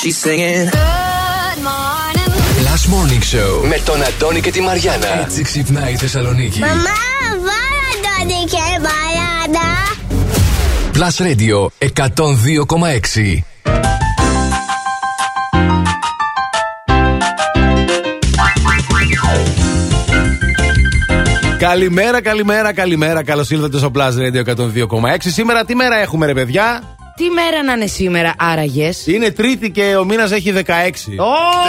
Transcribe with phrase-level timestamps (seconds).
[0.00, 0.66] She's singing.
[0.70, 2.30] Good morning.
[2.68, 5.20] Last Morning Show με τον Αντώνη και τη Μαριάνα.
[5.20, 6.60] Έτσι ξυπνάει η Θεσσαλονίκη.
[6.60, 6.74] Μαμά,
[7.30, 9.68] βάλα Αντώνη και Μαριάνα.
[10.94, 13.42] Plus Radio 102,6.
[21.58, 23.24] Καλημέρα, καλημέρα, καλημέρα.
[23.24, 25.16] Καλώς ήρθατε στο Plus Radio 102,6.
[25.18, 26.82] Σήμερα τι μέρα έχουμε, ρε παιδιά;
[27.16, 30.60] Τι μέρα να είναι σήμερα, άραγες; Είναι Τρίτη και ο μήνας έχει 16.
[30.60, 30.62] Oh!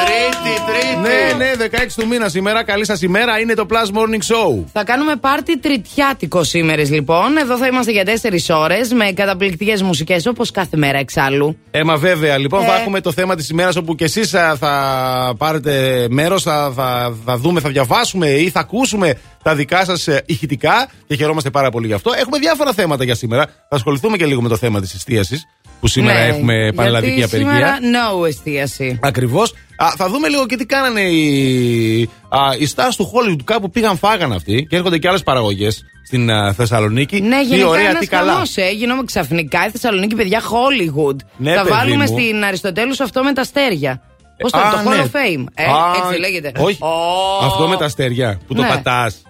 [0.05, 0.95] Τρίτη, Τρίτη.
[1.01, 2.63] Ναι, ναι, 16 του μήνα σήμερα.
[2.63, 3.39] Καλή σας ημέρα.
[3.39, 4.63] Είναι το Plus Morning Show.
[4.73, 7.37] Θα κάνουμε πάρτι τριτιάτικο σήμερα, λοιπόν.
[7.37, 11.57] Εδώ θα είμαστε για 4 ώρες με καταπληκτικές μουσικές όπως κάθε μέρα εξάλλου.
[11.71, 12.65] Ε, μα βέβαια, λοιπόν, Ε.
[12.65, 17.37] θα έχουμε το θέμα της ημέρας όπου και εσείς θα πάρετε μέρος, θα, θα, θα
[17.37, 21.93] δούμε, θα διαβάσουμε ή θα ακούσουμε τα δικά σας ηχητικά και χαιρόμαστε πάρα πολύ γι'
[21.93, 22.11] αυτό.
[22.17, 23.45] Έχουμε διάφορα θέματα για σήμερα.
[23.45, 25.45] Θα ασχοληθούμε και λίγο με το θέμα της εστίασης
[25.79, 27.51] που σήμερα Ναι, έχουμε πανελλαδική γιατί απεργία.
[27.51, 27.77] Σήμερα
[28.21, 28.99] no εστίαση.
[29.01, 29.53] Ακριβώς.
[29.97, 33.43] Θα δούμε λίγο και τι κάνανε οι, α, οι stars του Hollywood.
[33.43, 37.21] Κάπου πήγαν, φάγαν αυτοί και έρχονται και άλλες παραγωγές στην α, Θεσσαλονίκη.
[37.21, 38.31] Ναι, τι γενικά ωραία, ένας τι καλά.
[38.31, 38.69] χαμός, ε.
[38.69, 41.15] Γινόμε ξαφνικά η Θεσσαλονίκη, παιδιά, Hollywood.
[41.37, 42.19] Ναι, θα παιδί βάλουμε μου.
[42.19, 44.01] στην Αριστοτέλους αυτό με τα αστέρια.
[44.37, 45.03] Πώς το, Α, το Hall ναι.
[45.03, 45.43] of Fame.
[45.53, 46.51] Ε, Α, έτσι λέγεται.
[46.57, 46.83] Όχι.
[46.83, 47.45] Ω.
[47.45, 48.67] Αυτό με τα αστέρια που το Ναι.
[48.67, 49.21] πατάς.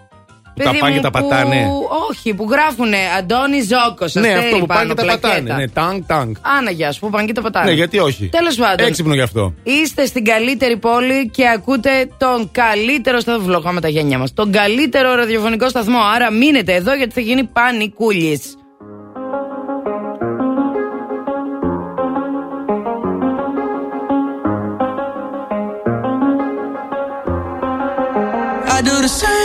[0.56, 1.68] Που τα Παιδί πάνε και μου, τα που- πατάνε.
[2.10, 4.06] Όχι, που γράφουνε Αντώνη Ζόκο.
[4.28, 5.54] Ναι, αυτό που πάνε και τα πατάνε.
[5.54, 6.36] Ναι, τάγκ, τάγκ.
[6.58, 7.66] Άνα, γεια σου, που πάνε και τα πατάνε.
[7.66, 8.30] Ναι, γιατί όχι.
[8.32, 8.88] Τέλος πάντων.
[8.88, 9.54] Έξυπνο γι' αυτό.
[9.64, 13.46] Είστε στην καλύτερη πόλη και ακούτε τον καλύτερο σταθμό.
[13.46, 14.34] Βλογάμε τα γένια μας.
[14.34, 16.00] Τον καλύτερο ραδιοφωνικό σταθμό.
[16.16, 18.56] Άρα μείνετε εδώ γιατί θα γίνει πανικούλης.
[28.78, 29.45] I do the same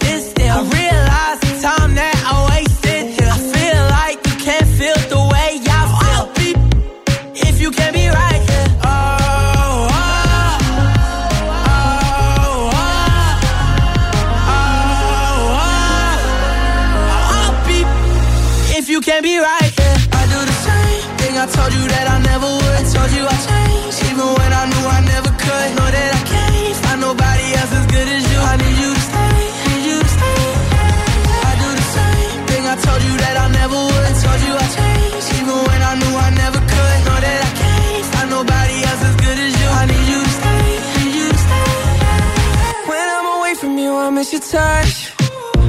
[44.21, 45.13] miss your touch.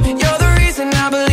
[0.05, 1.32] You're the reason I believe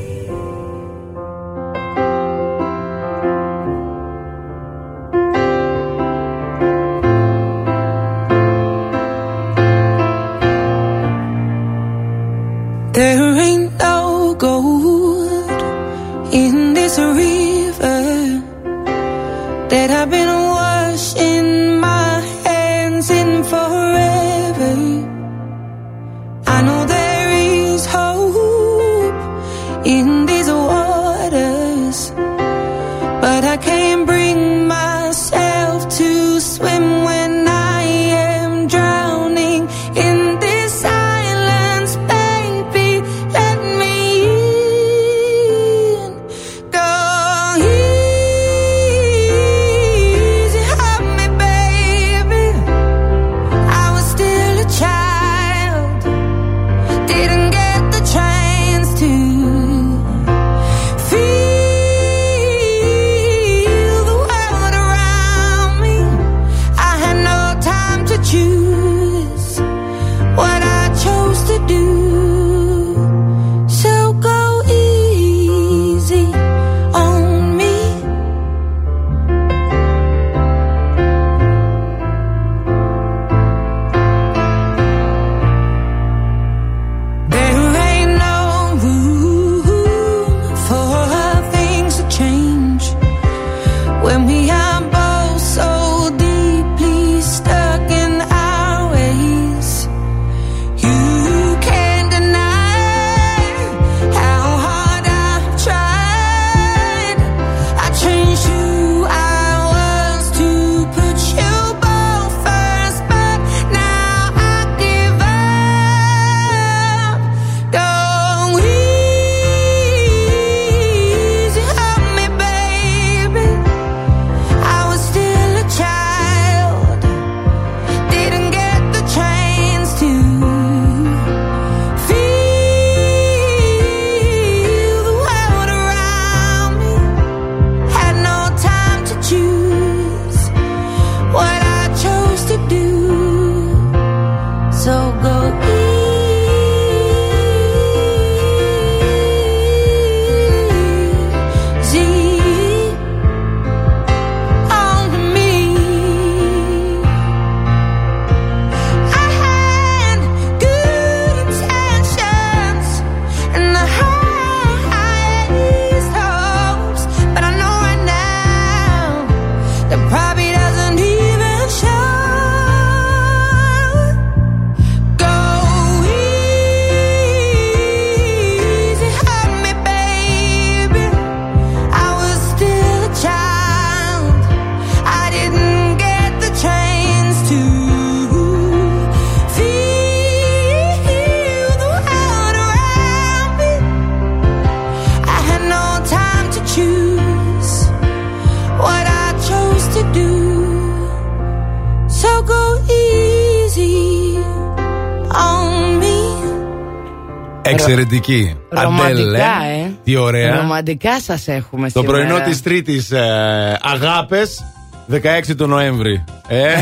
[208.01, 208.55] Εξαιρετική.
[208.69, 209.37] Ρομαντικά, Αντέλε.
[209.37, 209.91] ε.
[210.03, 210.55] Τι ωραία.
[210.55, 212.17] Ρομαντικά σας έχουμε Το σήμερα.
[212.25, 214.63] πρωινό της Τρίτης ε, Αγάπες.
[215.11, 215.17] 16
[215.57, 216.23] του Νοέμβρη.
[216.47, 216.73] Ε.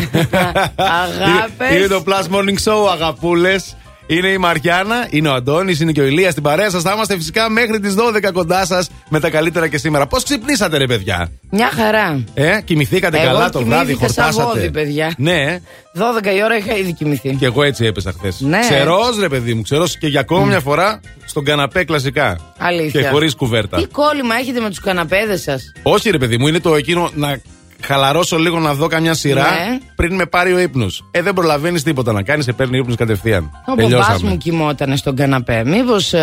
[0.75, 1.69] Αγάπες.
[1.69, 3.75] Είναι, είναι το Plus Morning Show, αγαπούλες.
[4.11, 6.81] Είναι η Μαριάννα, είναι ο Αντώνης, είναι και ο Ηλίας στην παρέα σας.
[6.81, 10.07] Θα είμαστε φυσικά μέχρι τις 12 κοντά σας με τα καλύτερα και σήμερα.
[10.07, 12.23] Πώς ξυπνήσατε, ρε παιδιά; Μια χαρά.
[12.33, 15.13] Ε, κοιμηθήκατε Εγώ καλά το βράδυ, κοιμήθηκα σαν χορτάσατε; βόδι, παιδιά.
[15.17, 15.59] Ναι,
[15.93, 17.35] 12 η ώρα είχα ήδη κοιμηθεί.
[17.35, 18.39] και εγώ έτσι έπεσα χθες.
[18.39, 18.59] Ναι.
[18.59, 22.37] Ξερός, ρε παιδί μου, ξερός και για ακόμα μια φορά στον καναπέ κλασικά.
[22.57, 23.01] Αλήθεια.
[23.01, 23.77] Και χωρίς κουβέρτα.
[23.77, 27.39] Τι κόλλημα έχετε με τους καναπέδες σας; Όχι, ρε παιδί μου, είναι το εκείνο να
[27.85, 29.77] χαλαρώσω λίγο να δω καμιά σειρά Ναι.
[29.95, 31.05] πριν με πάρει ο ύπνος.
[31.11, 33.51] Ε, δεν προλαβαίνεις τίποτα να κάνεις, σε παίρνει ύπνος κατευθείαν.
[33.67, 35.63] Ο μπαμπά μου κοιμόταν στον καναπέ.
[35.65, 36.13] Μήπως.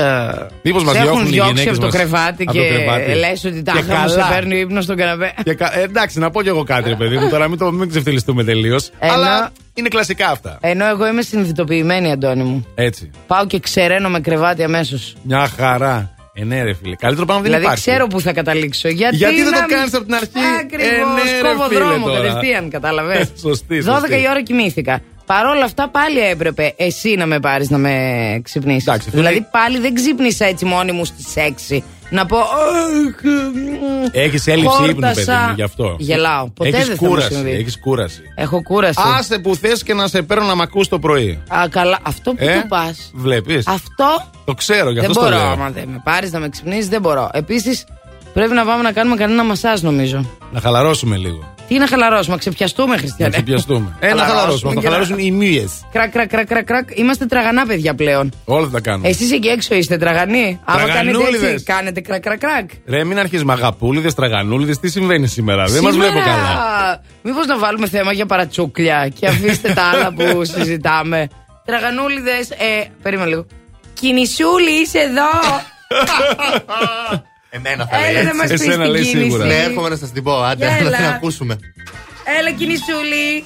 [0.62, 2.75] Μήπως μας σε έχουν διώχνουν οι διώξει γυναίκες από το μας κρεβάτι από και το
[2.75, 3.14] κρεβάτι.
[3.14, 4.28] λες ότι τα Και μου σε καλά.
[4.28, 5.35] παίρνει ο ύπνος στον καναπέ.
[5.45, 7.73] Και κα- ε, εντάξει, να πω κι εγώ κάτι, ρε παιδί μου, τώρα μην, το,
[7.73, 8.90] μην ξεφτυλιστούμε τελείως.
[8.99, 10.59] Ενώ- Αλλά είναι κλασικά αυτά.
[10.61, 12.66] Ενώ εγώ είμαι συνειδητοποιημένη, Αντώνη μου.
[12.75, 13.11] Έτσι.
[13.26, 15.14] Πάω και ξεραίνω με κρεβάτι αμέσως.
[15.23, 16.11] Μια χαρά.
[16.38, 16.95] Ε, ναι, ρε φίλε.
[16.97, 17.90] Καλύτερο πράγμα δεν Δηλαδή υπάρχει.
[17.90, 18.88] ξέρω που θα καταλήξω.
[18.88, 20.87] Γιατί, Γιατί δεν να το μην- κάνεις από την αρχή; Ακριβώς.
[20.87, 22.21] Ε, ναι, ρε Κόβω φίλε, δρόμο τώρα.
[22.28, 23.28] κατευθείαν, κατάλαβε.
[23.40, 24.14] Σωστή, 12 σωστή.
[24.14, 25.00] η ώρα κοιμήθηκα.
[25.26, 27.93] Παρ' όλα αυτά πάλι έπρεπε εσύ να με πάρεις να με
[28.45, 28.87] ξυπνήσεις.
[28.87, 31.83] Εντάξει, αυτό Δηλαδή είναι- πάλι δεν ξύπνησα έτσι μόνη μου στις 6.
[32.10, 32.36] Να πω.
[34.12, 35.46] Έχεις έλλειψη ύπνου, παιδί Χόρτασα.
[35.48, 35.96] μου, γι' αυτό.
[35.98, 36.48] Γελάω.
[36.48, 37.34] Ποτέ Έχεις δεν θα μου κούραση.
[37.34, 37.50] συμβεί.
[37.50, 38.20] Έχεις κούραση.
[38.34, 39.00] Έχω κούραση.
[39.18, 41.42] Άσε που θες και να σε παίρνω να μ' ακούς το πρωί.
[41.48, 41.98] Α, καλά.
[42.02, 43.10] Αυτό που Ε, το πας.
[43.14, 43.66] Βλέπεις.
[43.66, 45.36] Αυτό Το ξέρω, γι' δεν αυτό το μπορώ.
[45.38, 45.50] λέω.
[45.50, 47.30] Άμα δεν με πάρεις να με ξυπνήσεις, δεν μπορώ.
[47.32, 47.84] Επίσης
[48.37, 50.31] πρέπει να πάμε να κάνουμε κανένα μασάζ, νομίζω.
[50.52, 51.55] Να χαλαρώσουμε λίγο.
[51.69, 53.33] Τι να χαλαρώσουμε, να ξεπιαστούμε, Να Χριστιανέ.
[53.33, 53.97] ξεπιαστούμε.
[54.00, 54.73] Ε, να Χαλαρώσουμε χαλαρώσουμε.
[54.75, 55.73] Θα και να- χαλαρώσουν οι μύες.
[55.93, 56.88] Κρακ, κρακ, κρακ, κρακ, κρακ.
[56.99, 58.33] Είμαστε τραγανά, παιδιά πλέον.
[58.45, 59.09] Όλα θα τα κάνουμε.
[59.09, 61.52] Εσείς εκεί έξω είστε τραγανοί; Άμα κάνετε Τραγανούλιδες.
[61.52, 62.71] έτσι, κάνετε κρακ, κρακ, κρακ.
[62.87, 64.78] Ρε, μην αρχίσει με αγαπούλιδες, τραγανούλιδες.
[64.81, 65.64] Τι συμβαίνει σήμερα.
[65.64, 67.00] Δεν μας βλέπω καλά.
[67.23, 71.28] Μήπως να βάλουμε θέμα για παρατσούκλια και αφήστε τα άλλα που συζητάμε.
[71.64, 73.47] Τραγανούλιδες, ε, περίμενε λίγο.
[73.95, 75.31] Κινησούλη, είσαι εδώ.
[77.56, 78.36] Εμένα θα Έλα λέει να έτσι.
[78.36, 79.22] μα πεις Εσένα την λέει κίνηση.
[79.25, 79.44] σίγουρα.
[79.44, 80.42] Ναι, έρχομαι να σας την πω.
[80.42, 80.90] Άντε, Έλα.
[80.90, 81.56] να την ακούσουμε.
[82.38, 83.44] Έλα, κινησούλη.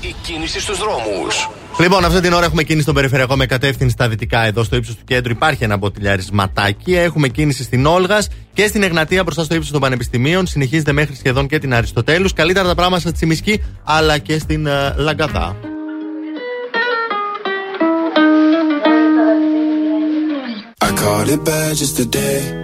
[0.00, 1.48] Η κίνηση στους δρόμους.
[1.78, 4.44] Λοιπόν, αυτή την ώρα έχουμε κίνηση στον περιφερειακό με κατεύθυνση στα δυτικά.
[4.44, 6.94] Εδώ στο ύψος του κέντρου υπάρχει ένα μποτιλιαρισματάκι.
[6.96, 10.46] Έχουμε κίνηση στην Όλγας και στην Εγνατία μπροστά στο ύψος των Πανεπιστημίων.
[10.46, 12.32] Συνεχίζεται μέχρι σχεδόν και την Αριστοτέλους.
[12.32, 15.56] Καλύτερα τα πράγματα στη Τσιμισκή αλλά και στην ε, Λαγκαδά.
[20.86, 22.63] I caught it bad just today.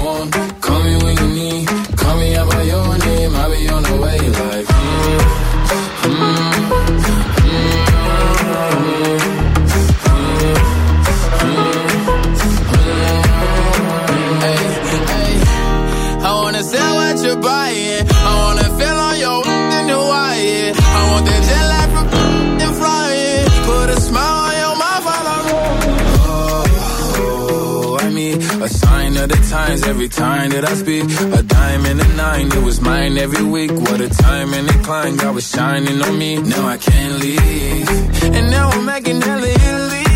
[29.31, 31.03] the times every time that I speak.
[31.39, 33.71] A dime and a nine, it was mine every week.
[33.71, 36.31] What a time and climb, God was shining on me.
[36.41, 37.89] Now I can't leave.
[38.35, 40.07] And now I'm making hella Italy.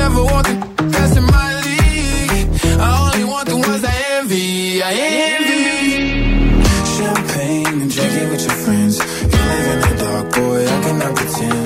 [0.00, 0.56] Never want the
[0.94, 2.48] best in my league.
[2.86, 4.82] I only want the ones I envy.
[4.82, 4.92] I
[5.32, 5.64] envy.
[6.96, 8.94] Champagne and drinking with your friends.
[9.32, 11.65] You live in the dark, boy, I cannot pretend.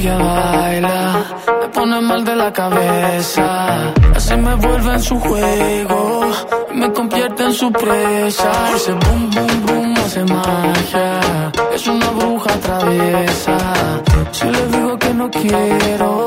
[0.00, 1.24] ella baila,
[1.60, 3.92] me pone mal de la cabeza.
[4.16, 6.30] Así me vuelve en su juego,
[6.74, 8.50] me convierte en su presa.
[8.74, 11.20] Ese boom, boom, boom hace magia,
[11.74, 13.58] es una bruja traviesa.
[14.32, 16.26] Si le digo que no quiero,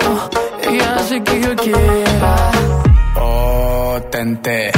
[0.61, 2.51] ella hace que yo quiera.
[3.15, 4.71] Potente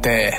[0.00, 0.30] tente,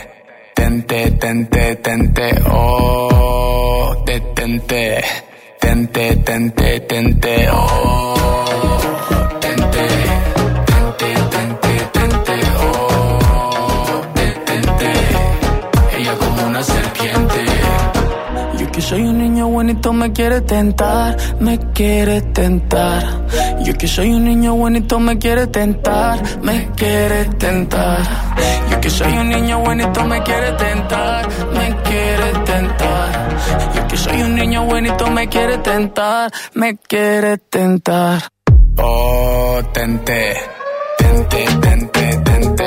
[0.55, 5.01] tente, tente, tente, oh, detente,
[5.59, 8.15] tente, tente, tente, oh,
[9.39, 9.87] tente.
[10.97, 14.03] tente, tente, tente oh.
[15.97, 17.45] Ella como una serpiente.
[18.57, 23.03] Yo Que soy un niño bonito, me quiere tentar, me quiere tentar.
[23.63, 28.30] Yo que soy un niño bonito, me quiere tentar, me quiere tentar.
[28.81, 33.87] Que soy un niño bonito, me quiere tentar, me quiere tentar.
[33.87, 38.21] Que soy un niño bonito, me quiere tentar, me quiere tentar.
[38.77, 40.35] Oh, tente,
[40.97, 42.60] tente, tente, tente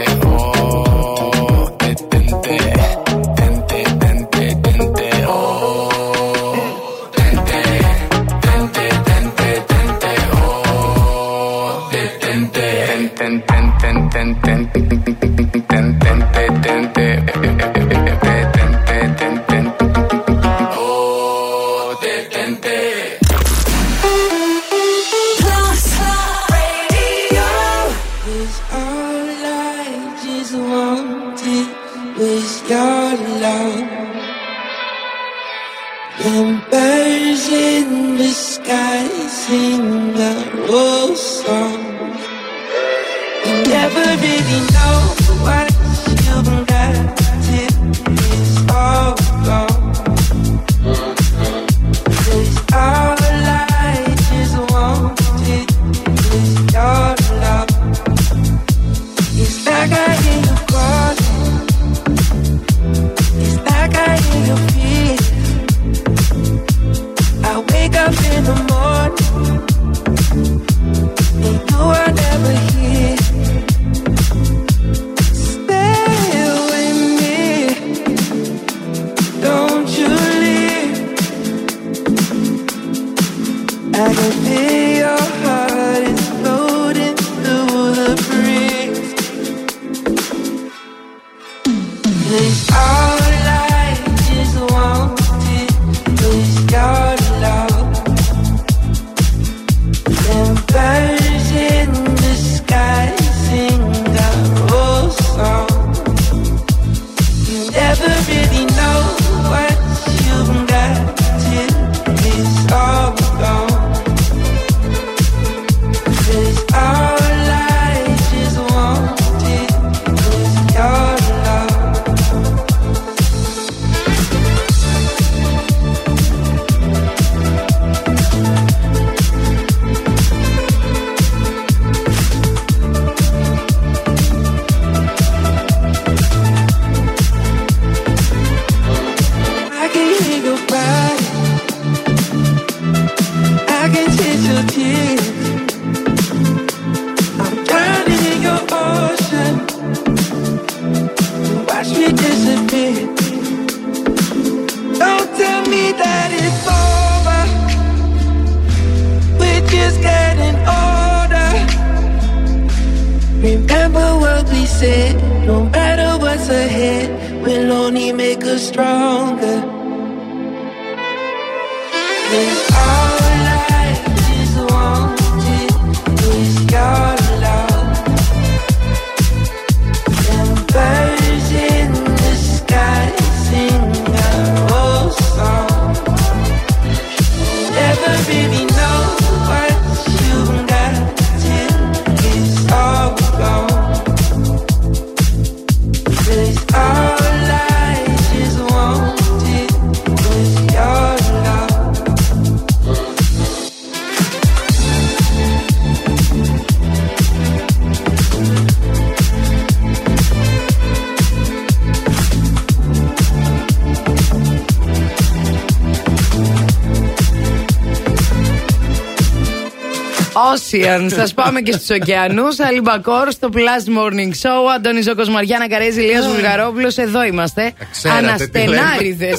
[220.82, 221.06] Ocean.
[221.10, 222.60] Σας πάμε και στους ωκεανούς.
[222.60, 224.74] Αλιμπακόρ στο Plus Morning Show.
[224.76, 226.96] Αντώνη Ζώκο Μαριάννα Καρέζη, Λία Βουλγαρόπουλος.
[226.96, 227.72] Εδώ είμαστε.
[227.90, 228.76] ξέρατε τι λέμε.
[228.78, 229.30] Αναστενάριδε.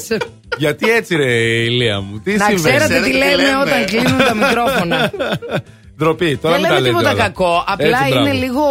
[0.58, 1.32] Γιατί έτσι ρε
[1.64, 2.20] ηλία μου.
[2.24, 2.62] Τι Να συμβαίνει.
[2.78, 3.58] ξέρετε τι Ξέρετε τι λέμε λέμε.
[3.62, 5.12] όταν κλείνουν τα μικρόφωνα.
[5.98, 6.38] Ντροπή.
[6.38, 7.22] Τώρα Δεν μην τα λέμε λέτε τίποτα όλα.
[7.24, 7.64] κακό.
[7.68, 8.38] Απλά Έτσι, είναι μπράβο.
[8.40, 8.64] λίγο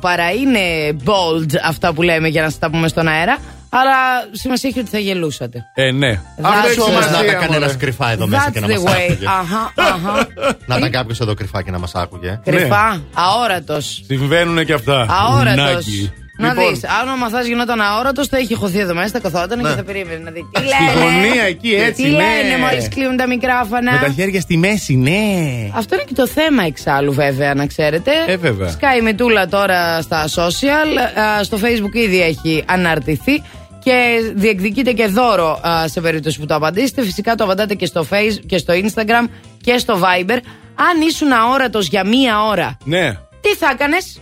[0.00, 0.60] παρά είναι
[1.04, 3.38] bold αυτά που λέμε για να σας τα πούμε στον αέρα.
[3.68, 3.94] Αλλά
[4.32, 5.64] σημασία έχει ότι θα γελούσατε.
[5.74, 6.20] Ε, ναι.
[6.38, 7.00] That's Αυτό the έχει Όμω way.
[7.00, 7.78] να σημασία, ήταν κανένα μωρέ.
[7.78, 8.96] κρυφά εδώ μέσα και That's να the μας way.
[9.10, 9.26] άκουγε.
[9.26, 10.26] Αχα, αχα.
[10.66, 12.40] Να ήταν κάποιος εδώ κρυφά και να μας άκουγε.
[12.44, 14.02] Κρυφά, αόρατος.
[14.06, 15.06] Συμβαίνουν και αυτά.
[15.10, 15.74] Αόρατος.
[15.74, 16.12] Νάκι.
[16.38, 19.60] Να Λοιπόν, δεις, αν ο μαθάς γινόταν αόρατος, θα είχε χωθεί εδώ μέσα, θα καθόταν
[19.60, 19.68] Ναι.
[19.68, 20.40] και θα περίμενε να δει.
[20.52, 22.16] Τι Στη λένε; γωνία εκεί, έτσι, Τι ναι.
[22.16, 23.92] λένε μόλις κλείνουν τα μικρόφωνα.
[23.92, 25.70] Με τα χέρια στη μέση, ναι.
[25.74, 28.10] Αυτό είναι και το θέμα εξάλλου, βέβαια, να ξέρετε.
[28.26, 28.68] Ε, βέβαια.
[28.68, 31.18] Σκάει μετούλα τώρα στα social.
[31.38, 33.42] α, Στο facebook ήδη έχει αναρτηθεί.
[33.86, 37.02] Και διεκδικείτε και δώρο α, σε περίπτωση που το απαντήσετε.
[37.02, 39.28] Φυσικά το απαντάτε και στο Facebook και στο Instagram
[39.60, 40.38] και στο Viber.
[40.74, 43.12] Αν ήσουν αόρατος για μία ώρα, Ναι.
[43.40, 44.20] τι θα έκανες;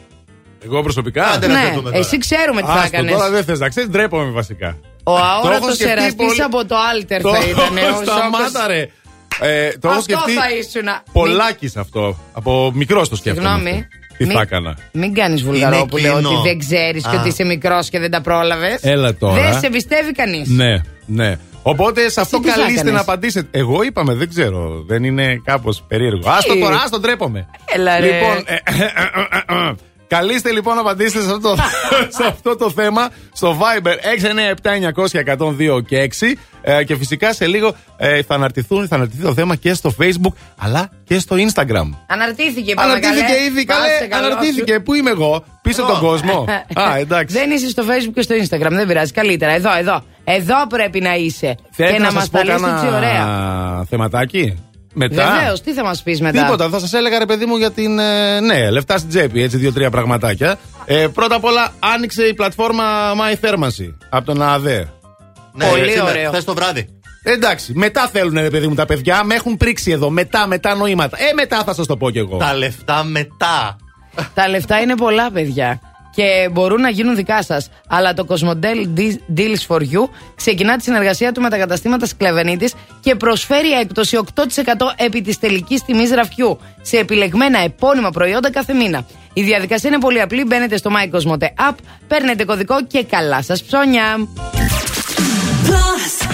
[0.65, 1.97] Εγώ προσωπικά; Άντε να Ναι, σκεφτούμε τώρα.
[1.99, 3.13] εσύ ξέρουμε τι θα Άστο, έκανες.
[3.13, 4.69] τώρα δεν θες να ξέρεις, ντρέπομαι βασικά.
[5.05, 6.43] Ο Το αόρατος έχω σκεφτεί εραστής πολύ.
[6.43, 7.77] από το Alter Το- θα ήταν.
[7.77, 8.67] ο Σταμάτα, Ζώκος.
[8.67, 8.89] ρε.
[9.41, 10.33] Ε, το έχω Αυτό σκεφτεί.
[10.33, 10.89] θα ήσουν.
[11.13, 12.19] Πολλάκι αυτό.
[12.33, 13.49] Από μικρός το σκέφτομαι.
[13.49, 13.87] Συγγνώμη.
[14.15, 14.25] Αυτό.
[14.25, 16.29] Τι Μην- θα έκανα; Μην κάνεις βουλγαρόπουλο κοινό.
[16.29, 17.21] ότι δεν ξέρεις και Α.
[17.21, 18.79] ότι είσαι μικρός και δεν τα πρόλαβες.
[18.83, 19.43] Έλα τώρα.
[19.51, 20.49] Δεν σε πιστεύει κανείς.
[20.49, 21.37] Ναι, ναι.
[21.63, 23.59] Οπότε σε αυτό τι θα καλείστε έκανες; να απαντήσετε.
[23.59, 24.85] Εγώ είπαμε, δεν ξέρω.
[24.87, 26.31] Δεν είναι κάπως περίεργο.
[26.31, 27.47] Άστο τώρα, άστο ντρέπομαι.
[27.75, 28.07] Έλα, ρε.
[28.07, 28.57] Λοιπόν, ε,
[30.09, 31.57] καλείστε λοιπόν να απαντήσετε σε αυτό, το,
[32.19, 33.95] σε αυτό το θέμα στο Viber
[35.77, 36.33] 697-900-102 και 6.
[36.67, 40.33] Ε, και φυσικά σε λίγο ε, θα, αναρτηθούν, θα αναρτηθεί το θέμα και στο Facebook
[40.59, 41.89] αλλά και στο Instagram.
[42.07, 43.45] Αναρτήθηκε, είπαμε, Αναρτήθηκε καλέ.
[43.45, 44.07] ήδη, Πάσε καλέ.
[44.09, 44.81] καλό Αναρτήθηκε.
[44.81, 46.45] Πού είμαι εγώ, πίσω από τον κόσμο.
[46.89, 47.39] Α, εντάξει.
[47.39, 49.13] Δεν είσαι στο Facebook και στο Instagram, δεν πειράζει.
[49.13, 50.05] Καλύτερα, εδώ, εδώ.
[50.25, 51.57] Εδώ πρέπει να είσαι.
[51.71, 53.01] Θέλετε και να να μας σας πω τα λύσει έτσι ωραία.
[53.01, 54.59] κανένα θεματάκι.
[54.97, 55.33] Μετά.
[55.39, 57.99] Βεβαίως, τι θα μας πεις μετά; Τίποτα, θα σας έλεγα ρε παιδί μου για την.
[57.99, 60.59] ε, ναι, λεφτά στην τσέπη, έτσι δύο-τρία πραγματάκια.
[60.85, 64.89] Ε, πρώτα απ' όλα, άνοιξε η πλατφόρμα My Θέρμανση από τον ΑΔΕ.
[65.53, 66.31] Ναι, Πολύ ωραίο.
[66.31, 66.89] Χθες το βράδυ.
[67.23, 70.11] Εντάξει, μετά θέλουν ρε παιδί μου τα παιδιά, με έχουν πρίξει εδώ.
[70.11, 71.17] Μετά, μετά νοήματα.
[71.21, 72.37] Ε, μετά θα σας το πω κι εγώ.
[72.37, 73.77] Τα λεφτά μετά.
[74.35, 75.81] Τα λεφτά είναι πολλά, παιδιά.
[76.15, 77.69] Και μπορούν να γίνουν δικά σας.
[77.89, 78.89] Αλλά το Cosmodel
[79.37, 84.43] Deals for You ξεκινά τη συνεργασία του με τα καταστήματα Σκλεβενίτης και προσφέρει έκπτωση 8%
[84.97, 89.07] επί της τελικής τιμής ραφιού σε επιλεγμένα επώνυμα προϊόντα κάθε μήνα.
[89.33, 90.45] Η διαδικασία είναι πολύ απλή.
[90.45, 91.75] Μπαίνετε στο My Cosmote App,
[92.09, 94.29] παίρνετε κωδικό και καλά σας ψώνια.
[95.67, 96.34] Plus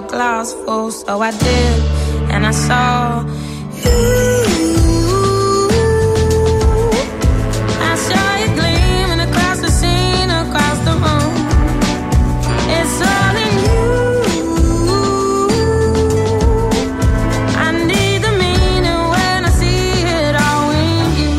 [0.00, 0.90] Glass full.
[0.90, 1.82] So I did,
[2.32, 3.24] and I saw
[3.84, 4.00] you.
[7.90, 11.34] I saw you gleaming across the scene, across the room.
[12.76, 13.50] It's only
[18.24, 21.32] the meaning when I see it all in you.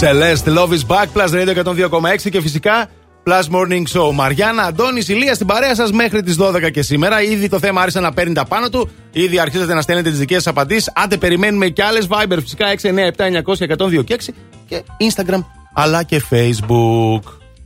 [0.00, 2.88] Celeste, Love is Back, Plus Radio 102,6 και φυσικά
[3.24, 4.12] Plus Morning Show.
[4.12, 7.22] Μαριάννα, Αντώνης, Ηλία στην παρέα σας μέχρι τις 12 και σήμερα.
[7.22, 8.90] Ήδη το θέμα άρχισε να παίρνει τα πάνω του.
[9.12, 10.92] Ήδη αρχίζετε να στέλνετε τις δικές σας απαντήσεις.
[10.94, 13.64] Άντε, περιμένουμε και άλλες Viber φυσικά 697 900
[14.00, 14.34] 102 και 6
[14.66, 17.20] και Instagram αλλά και Facebook.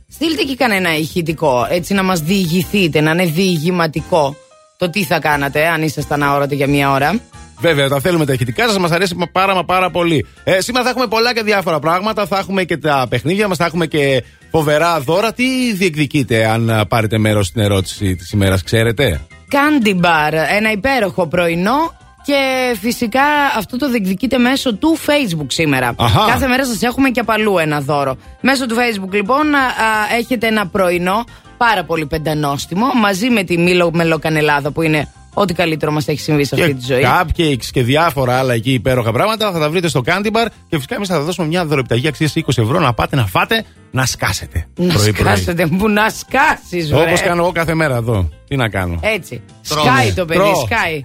[0.07, 4.35] Στείλτε και κανένα ηχητικό, έτσι να μας διηγηθείτε, να είναι διηγηματικό
[4.77, 7.19] το τι θα κάνατε αν ήσασταν αόρατοι για μία ώρα.
[7.59, 10.25] Βέβαια, τα θέλουμε τα ηχητικά σας, μας αρέσει πάρα, μα πάρα πολύ.
[10.43, 12.25] Ε, σήμερα θα έχουμε πολλά και διάφορα πράγματα.
[12.25, 15.33] Θα έχουμε και τα παιχνίδια μας, θα έχουμε και φοβερά δώρα.
[15.33, 21.27] Τι διεκδικείτε αν α, πάρετε μέρος στην ερώτηση της ημέρας, ξέρετε; Candy Bar, ένα υπέροχο
[21.27, 21.93] πρωινό
[22.25, 23.23] και φυσικά
[23.57, 25.93] αυτό το διεκδικείτε μέσω του Facebook σήμερα.
[25.97, 26.25] Αχα.
[26.27, 28.17] Κάθε μέρα σας έχουμε και απαλού ένα δώρο.
[28.41, 31.23] Μέσω του Facebook λοιπόν α, α, έχετε ένα πρωινό
[31.57, 36.43] πάρα πολύ πεντανόστιμο μαζί με τη Μήλο Μελοκανελάδα που είναι ό,τι καλύτερο μας έχει συμβεί
[36.45, 37.03] σε αυτή τη ζωή.
[37.05, 40.95] cupcakes και διάφορα άλλα εκεί υπέροχα πράγματα θα τα βρείτε στο Candy Bar και φυσικά
[40.95, 44.67] εμείς θα δώσουμε μια δωρεπιταγή αξίας 20 ευρώ να πάτε να φάτε να σκάσετε.
[44.75, 47.01] Να σκάσετε, που να σκάσεις βρε.
[47.01, 48.29] Όπως κάνω εγώ κάθε μέρα εδώ.
[48.47, 48.99] Τι να κάνω.
[49.01, 49.41] Έτσι.
[49.67, 49.89] Τρώμε.
[49.89, 50.65] Σκάει το παιδί, Τρώω.
[50.65, 51.03] σκάει.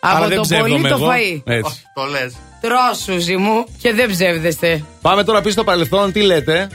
[0.00, 1.06] Άρα Από δεν το ψεύδομαι πολύ το εγώ.
[1.06, 1.42] φαΐ.
[1.44, 1.82] Έτσι.
[1.94, 2.34] Το λες.
[2.60, 4.84] Τρώσουζι μου και δεν ψεύδεστε.
[5.00, 6.68] Πάμε τώρα πίσω στο παρελθόν, τι λέτε;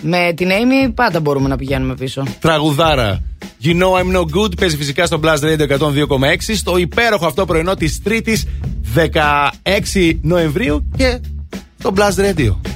[0.00, 2.22] Με την Amy πάντα μπορούμε να πηγαίνουμε πίσω.
[2.40, 3.22] Τραγουδάρα.
[3.62, 7.74] You know I'm no good παίζει φυσικά στο Blast Radio 102,6 στο υπέροχο αυτό πρωινό
[7.74, 8.34] της 3η
[8.94, 11.20] 16 Νοεμβρίου και
[11.82, 12.75] το Blast Radio.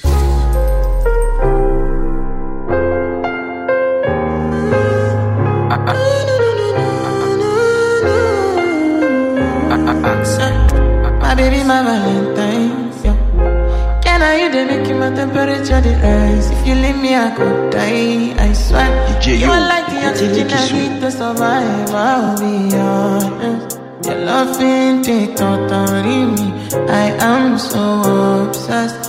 [21.11, 21.89] To survive.
[21.93, 22.41] I'll.
[24.05, 25.05] Your love ain't
[25.37, 26.53] totally me.
[26.89, 29.00] I am so obsessed.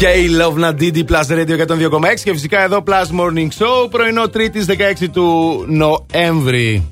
[0.00, 0.04] CK
[0.40, 5.64] Love Nadidi Plus Radio 102,6 και φυσικά εδώ Plus Morning Show πρωινό 3η 16 του
[5.68, 6.90] Νοέμβρη.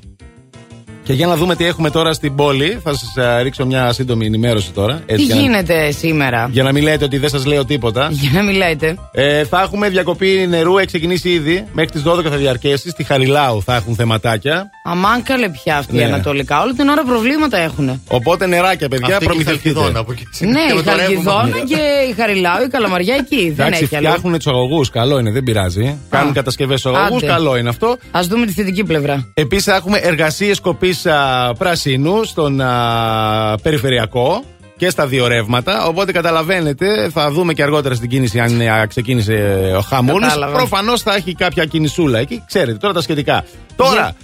[1.03, 4.71] Και για να δούμε τι έχουμε τώρα στην πόλη, θα σας ρίξω μια σύντομη ενημέρωση
[4.71, 4.95] τώρα.
[4.95, 8.09] Τι έτσι, για να- γίνεται σήμερα; Για να μην λέτε ότι δεν σας λέω τίποτα.
[8.21, 8.97] Για να μην λέτε.
[9.11, 11.65] Ε, θα έχουμε διακοπή νερού, έχει ξεκινήσει ήδη.
[11.73, 12.89] Μέχρι τις 12 θα διαρκέσει.
[12.89, 14.69] Στη Χαριλάου θα έχουν θεματάκια.
[14.89, 16.01] Αμάν καλέ πια αυτή Ναι.
[16.01, 16.61] η Ανατολικά.
[16.61, 18.01] Όλη την ώρα προβλήματα έχουν.
[18.07, 19.73] Οπότε νεράκια, παιδιά, Αυτή και η προμηθευτείτε.
[19.73, 20.27] Χαλκιδόνα από εκεί.
[20.45, 20.91] Ναι, η το ρεύμα.
[21.01, 23.51] Χαλκιδόνα και η Χαριλάου, η Καλαμαριά εκεί.
[23.55, 24.07] Δεν Εντάξει, έχει άλλο.
[24.07, 24.85] φτιάχνουν του αγωγού.
[24.91, 25.97] Καλό είναι, δεν πειράζει.
[26.09, 27.15] Κάνουν κατασκευές στου αγωγού.
[27.15, 27.25] Άντε.
[27.25, 27.87] Καλό είναι αυτό.
[28.11, 29.27] Α δούμε τη θετική πλευρά.
[29.33, 31.05] Επίσης θα έχουμε εργασίες κοπής
[31.57, 34.43] πρασίνου στον α, περιφερειακό
[34.77, 35.85] και στα δύο ρεύματα.
[35.87, 39.33] Οπότε καταλαβαίνετε, θα δούμε και αργότερα στην κίνηση αν α, ξεκίνησε
[39.77, 40.27] ο χαμούλης.
[40.27, 40.57] Κατάλαβα.
[40.57, 42.43] Προφανώς θα έχει κάποια κινησούλα εκεί.
[42.47, 43.43] Ξέρετε τώρα τα σχετικά.
[43.75, 44.15] Τώρα,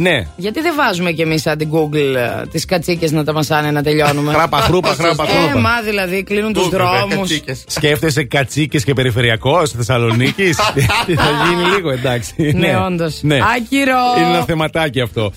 [0.00, 0.26] ναι.
[0.36, 2.14] Γιατί δεν βάζουμε κι εμείς σαν την Google
[2.50, 5.58] τις κατσίκες να τα μασάνε να τελειώνουμε; Χράπα, χρούπα, χράπα, Ε, χρούπα.
[5.60, 7.16] μα δηλαδή κλείνουν τους Google, δρόμους.
[7.18, 7.64] κατσίκες.
[7.66, 10.56] Σκέφτεσαι κατσίκες και περιφερειακός Θεσσαλονίκης;
[11.22, 12.52] θα γίνει λίγο, εντάξει.
[12.56, 13.18] Ναι, όντως.
[13.22, 13.34] Ναι.
[13.56, 13.96] Άκυρο.
[14.18, 15.32] Είναι ένα θεματάκι αυτό.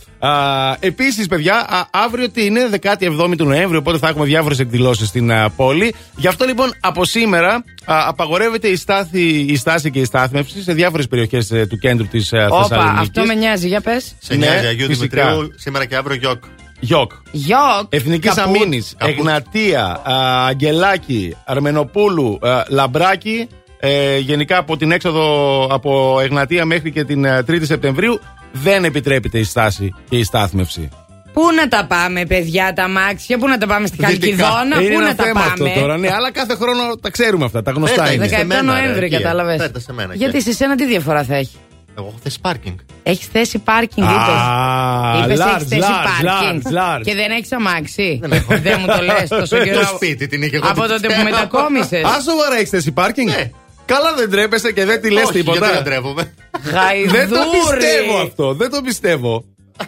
[0.80, 5.32] Επίσης, παιδιά, α, αύριο τι είναι, 17η του Νοέμβρη, οπότε θα έχουμε διάφορες εκδηλώσεις στην
[5.32, 5.96] α, πόλη.
[6.16, 7.54] Γι' αυτό λοιπόν από σήμερα
[7.86, 12.32] α, απαγορεύεται η, στάθη, η στάση και η στάθμευση σε διάφορες περιοχές του κέντρου της
[12.34, 13.00] Όπα, Θεσσαλονίκης.
[13.02, 14.14] αυτό με νοιάζει, για πες.
[14.20, 15.26] Σε Ναι, νοιάζει Αγίου φυσικά.
[15.30, 16.44] Δημητρίου σήμερα και αύριο γιοκ.
[16.80, 17.12] Γιοκ.
[17.32, 17.60] Γιοκ.
[17.90, 18.56] Εθνικής Καπούτ.
[18.56, 19.18] Αμήνης, Καπούτ.
[19.18, 23.48] Εγνατία, α, Αγγελάκη, Αρμενοπούλου, α, Λαμπράκη.
[23.84, 28.20] Ε, γενικά από την έξοδο από Εγνατία μέχρι και την α, 3η Σεπτεμβρίου
[28.52, 30.90] δεν επιτρέπεται η στάση και η στάθμευση.
[31.34, 34.46] Πού να τα πάμε, παιδιά, τα μάξια, πού να τα πάμε στη Δυτικά.
[34.46, 35.98] Χαλκιδόνα, Είναι πού ένα να τα θέμα αυτό πάμε; τώρα.
[35.98, 37.62] Ναι, αλλά κάθε χρόνο τα ξέρουμε αυτά.
[37.62, 38.26] Τα γνωστά Πέτα, είναι.
[38.26, 38.36] είναι.
[38.36, 39.58] 17 σε μένα, ρε, Νοέμβρη, εκεί, κατάλαβες.
[39.58, 40.40] πέτα σε μένα, Γιατί και.
[40.40, 41.56] σε σένα τι διαφορά θα έχει;
[41.98, 42.78] Εγώ έχω θέσει πάρκινγκ.
[43.04, 44.32] Έχεις θέση πάρκινγκ, είπε.
[44.32, 46.62] Α, Είπες large, έχεις θέση large, πάρκινγκ.
[46.66, 47.02] large, large.
[47.04, 48.58] Και δεν έχεις αμάξι; Δεν έχω.
[48.62, 49.80] Δεν μου το λες τόσο καιρό.
[49.80, 51.24] Το σπίτι την είχε εγώ Από την τότε που ξέρω.
[51.30, 52.04] μετακόμισες.
[52.04, 53.50] Α, σοβαρά έχεις θέση πάρκινγκ; Ναι.
[53.86, 56.32] Καλά δεν τρέπεσαι και δεν τη λες Όχι, γιατί δεν τίποτα.
[56.64, 57.18] Τρέπομαι.
[57.18, 58.28] Δεν το πιστεύω Γαϊδούρι.
[58.28, 58.54] αυτό.
[58.54, 59.44] Δεν το πιστεύω.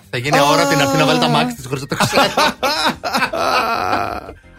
[0.10, 2.24] Θα γίνει ώρα την αυτή να βάλει τα μάξι της χωρίς να το ξέρω.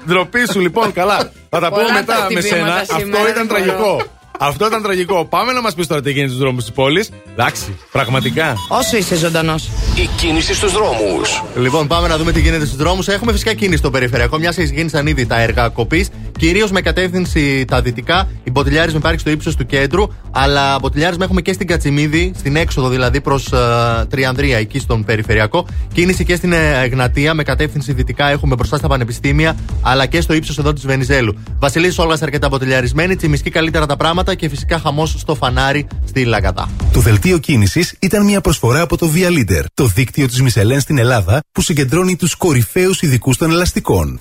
[0.08, 1.30] Ντροπή σου λοιπόν, καλά.
[1.50, 2.74] Θα τα πούμε Πολλά μετά τα με χτυπήματα σένα.
[2.74, 3.76] Αυτό σήμερα, ήταν δεν μπορώ.
[3.76, 4.02] τραγικό.
[4.38, 5.24] Αυτό ήταν τραγικό.
[5.24, 7.10] Πάμε να μας πεις τώρα τι γίνεται στους δρόμους της πόλης.
[7.32, 8.54] Εντάξει, πραγματικά.
[8.68, 9.68] Όσο είσαι ζωντανός.
[9.96, 11.42] Η κίνηση στους δρόμους.
[11.56, 13.08] Λοιπόν, πάμε να δούμε τι γίνεται στους δρόμους.
[13.08, 16.06] Έχουμε φυσικά κίνηση στο περιφερειακό, μιας και γίνησαν ήδη τα έργα κοπή.
[16.38, 18.28] Κυρίως με κατεύθυνση τα δυτικά.
[18.44, 20.06] Η μποτιλιάρισμα υπάρχει στο ύψος του κέντρου.
[20.30, 23.52] Αλλά μποτιλιάρισμα έχουμε και στην Κατσιμίδη, στην έξοδο δηλαδή προς
[24.08, 25.66] Τριανδρία, εκεί στον περιφερειακό.
[25.92, 30.34] Κίνηση και στην ε, Εγνατία με κατεύθυνση δυτικά έχουμε μπροστά στα πανεπιστήμια, αλλά και στο
[30.34, 31.38] ύψος εδώ της Βενιζέλου.
[31.58, 36.70] Βασιλής Όλγας αρκετά μποτιλιαρισμένη, τσιμισκή καλύτερα τα πράγματα και φυσικά χαμός στο φανάρι στη Λαγκατά.
[36.92, 40.98] Το δελτίο κίνησης ήταν μια προσφορά από το Via Leader, το δίκτυο της Μισελέν στην
[40.98, 44.20] Ελλάδα που συγκεντρώνει τους κορυφαίους ειδικούς των ελαστικών.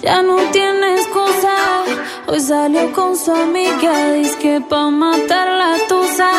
[0.00, 1.56] Ya no tiene excusa.
[2.28, 4.12] Hoy salió con su amiga.
[4.12, 6.30] Dice que pa' matar la tusa.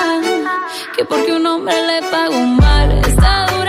[0.95, 2.89] Que porque un hombre le paga un mal.
[2.99, 3.68] Está dura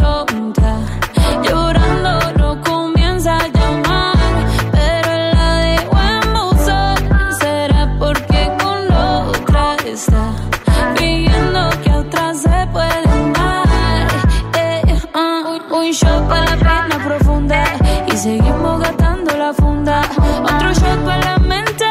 [18.91, 20.01] gastando la funda.
[20.43, 21.85] Otro shot para la mente,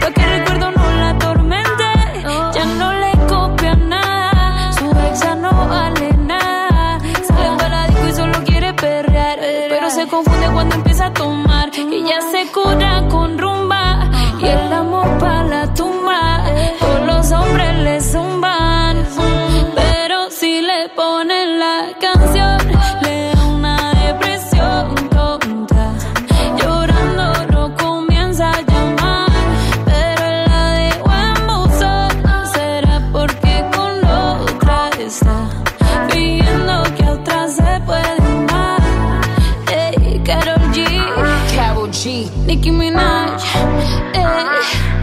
[0.00, 1.84] pa' que el recuerdo no la atormente.
[2.54, 6.98] Ya no le copia nada, su ex ya no vale nada.
[7.26, 9.38] Sale para la disco y solo quiere perrear,
[9.68, 11.70] pero se confunde cuando empieza a tomar.
[11.74, 12.41] Y ya se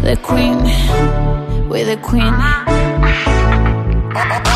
[0.09, 0.57] the Queen,
[1.69, 2.23] we're the Queen.
[2.23, 2.65] Uh-huh.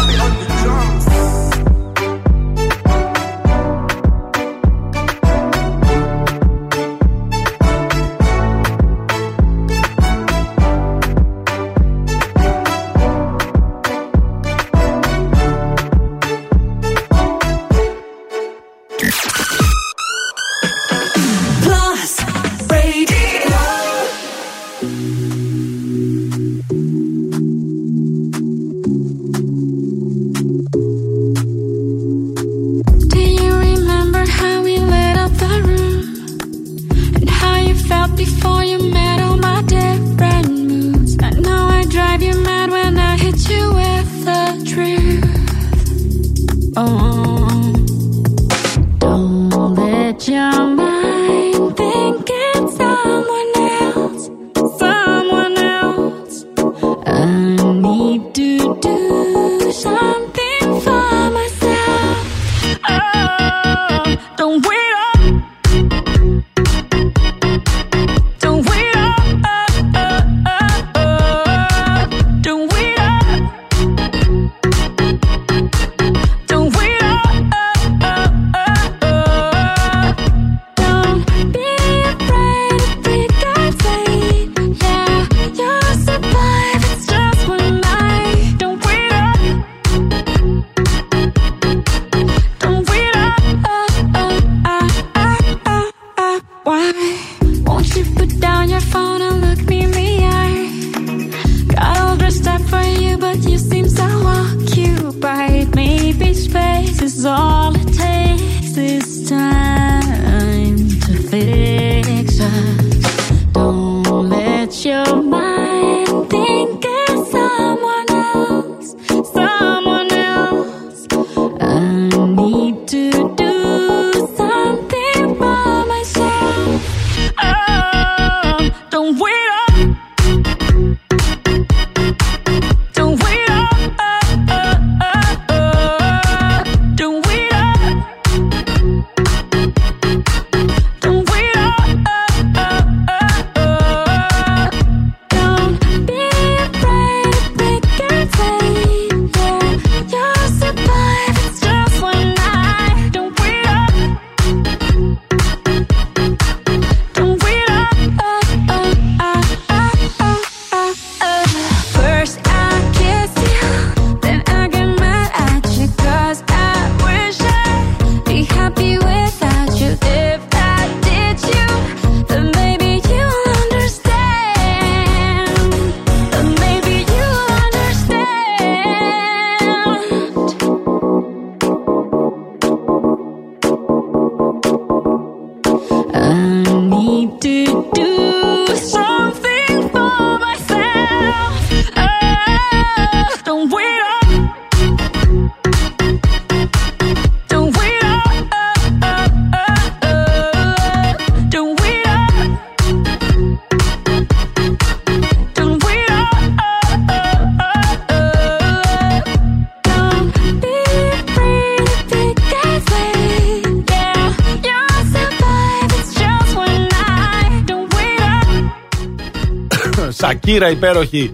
[220.44, 220.46] up.
[220.46, 221.32] Σακύρα υπέροχη.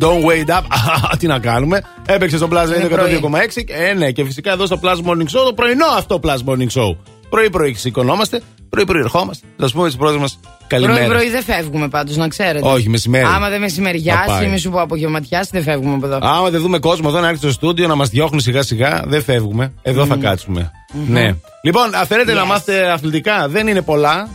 [0.00, 0.62] Don't wait up.
[1.12, 1.82] Α, Τι να κάνουμε.
[2.06, 3.20] Έπαιξε στο Plus Radio πρωί.
[3.56, 3.62] 102,6.
[3.66, 6.96] Ε, ναι, και φυσικά εδώ στο Plus Morning Show, το πρωινό αυτό Plus Morning Show.
[7.28, 9.46] Πρωί-πρωί σηκωνόμαστε, πρωί-πρωί ερχόμαστε.
[9.56, 10.98] Θα σου πούμε τι πρώτε μας καλημέρα.
[10.98, 12.68] Πρωί-πρωί δεν φεύγουμε πάντως, να ξέρετε.
[12.68, 13.24] Όχι, μεσημέρι.
[13.24, 14.44] Άμα δεν Θα μεσημεριάσει πάει.
[14.46, 16.18] ή μη σου πω απογευματιάσει, δεν φεύγουμε από εδώ.
[16.22, 19.72] Άμα δεν δούμε κόσμο εδώ να έρθει στο στούντιο να μας διώχνουν σιγά-σιγά, δεν φεύγουμε.
[19.82, 20.70] Εδώ θα κάτσουμε.
[21.08, 21.34] Ναι.
[21.62, 22.46] Λοιπόν, α, θέλετε να Yes.
[22.46, 23.48] μάθετε αθλητικά.
[23.48, 24.28] Δεν είναι πολλά.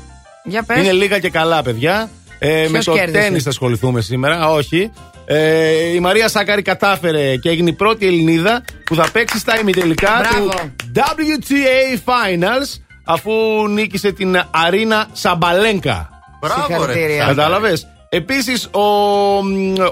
[0.44, 0.78] Για πες.
[0.78, 2.10] Είναι λίγα και καλά, παιδιά.
[2.40, 4.50] Ε, με το κέρδισε; τέννη θα ασχοληθούμε σήμερα.
[4.50, 4.92] Όχι.
[5.26, 10.12] Ε, η Μαρία Σάκαρη κατάφερε και έγινε η πρώτη Ελληνίδα που θα παίξει στα ημιτελικά
[10.20, 10.50] Μπράβο.
[10.50, 13.32] του WTA Finals αφού
[13.70, 16.10] νίκησε την Αρίνα Σαμπαλένκα.
[16.40, 16.74] Μπράβο, ρε.
[16.74, 17.26] Συγχαρητήρια.
[17.26, 17.88] Κατάλαβες.
[18.10, 18.80] Επίσης, ο,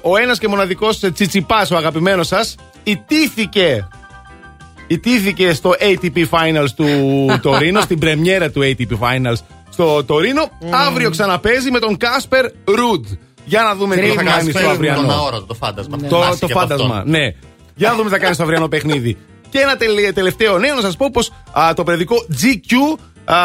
[0.01, 3.87] ο ένας και μοναδικός Τσιτσιπάς, ο αγαπημένος σας, ιτήθηκε.
[4.87, 6.85] Ιτήθηκε στο ATP Finals του
[7.41, 9.37] Τωρίνο, στην πρεμιέρα του ATP Finals
[9.75, 10.49] στο Τωρίνο.
[10.87, 13.05] Αύριο ξαναπέζει με τον Κάσπερ Ρουντ.
[13.45, 14.31] Για να δούμε τι θα Κρίμα.
[14.31, 15.11] κάνει στο Τον αυριανό.
[15.11, 15.97] αόρατο, το φάντασμα.
[15.97, 17.09] Το, Θυμάσαι το και από φάντασμα, αυτόν.
[17.11, 17.33] ναι.
[17.75, 19.17] Για να δούμε τι θα κάνει στο αυριανό παιχνίδι.
[19.49, 21.31] Και ένα τελε- τελευταίο νέο να σας πω πως
[21.75, 22.99] το παιδικό GQ
[23.33, 23.37] α,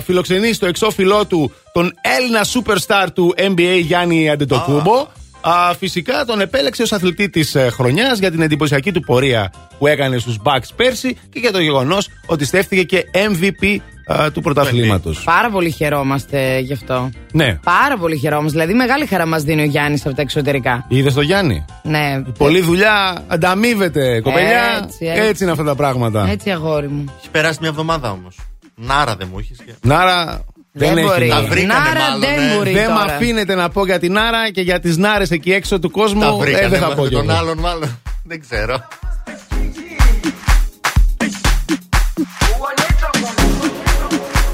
[0.00, 5.06] φιλοξενεί στο εξώφυλλό του τον Έλληνα superstar του NBA Γιάννη Αντετοκούμπο.
[5.40, 9.86] Α, φυσικά τον επέλεξε ως αθλητή της ε, χρονιάς για την εντυπωσιακή του πορεία που
[9.86, 13.76] έκανε στους Bucks πέρσι και για το γεγονός ότι στέφθηκε και MVP
[14.12, 15.22] α, του πρωταθλήματος.
[15.24, 17.10] Πάρα πολύ χαιρόμαστε γι' αυτό.
[17.32, 17.58] Ναι.
[17.64, 18.50] Πάρα πολύ χαιρόμαστε.
[18.58, 20.84] Δηλαδή, μεγάλη χαρά μας δίνει ο Γιάννης από τα εξωτερικά.
[20.88, 22.22] Είδες το Γιάννη; Ναι.
[22.38, 24.80] Πολλή δουλειά ανταμείβεται, κοπελιά.
[24.84, 25.42] Έτσι, έτσι.
[25.42, 26.28] είναι αυτά τα πράγματα.
[26.30, 27.04] Έτσι, αγόρι μου.
[27.18, 28.36] Έχει περάσει μια εβδομάδα όμως.
[28.74, 29.58] Νάρα δεν μου είχες.
[29.82, 31.26] Νάρα δεν, Δεν έχει μπορεί.
[31.26, 31.42] νάρα.
[31.42, 32.54] Τα βρήκανε Νάρα μάλλον, δεν ε.
[32.56, 33.14] μπορεί Δεν με τώρα.
[33.14, 36.20] αφήνετε να πω για την Άρα και για τις νάρες εκεί έξω του κόσμου.
[36.20, 37.38] Τα ε, βρήκανε δεν θα με πω κι τον εγώ.
[37.38, 37.98] άλλον, μάλλον.
[38.24, 38.76] Δεν ξέρω.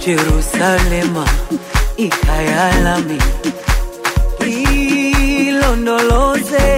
[0.04, 1.24] Jerusalema
[1.96, 3.16] ikhaya lami
[5.48, 6.68] ilondoloze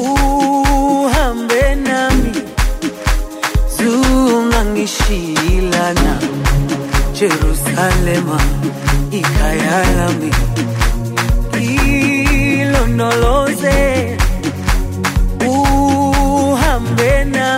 [0.00, 2.32] uhambe nami
[3.76, 6.18] zungangishilana
[7.12, 8.40] Jerusalema
[9.12, 10.30] ikhaya lami
[12.60, 14.16] ilondoloze
[15.46, 17.57] uhambe nami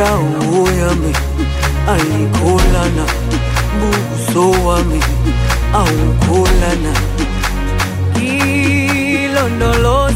[0.00, 1.12] dawo yami
[1.92, 3.04] ayikholana
[3.80, 5.00] buso wami
[5.80, 6.92] awukholana.
[9.20, 10.09] Ilondoloze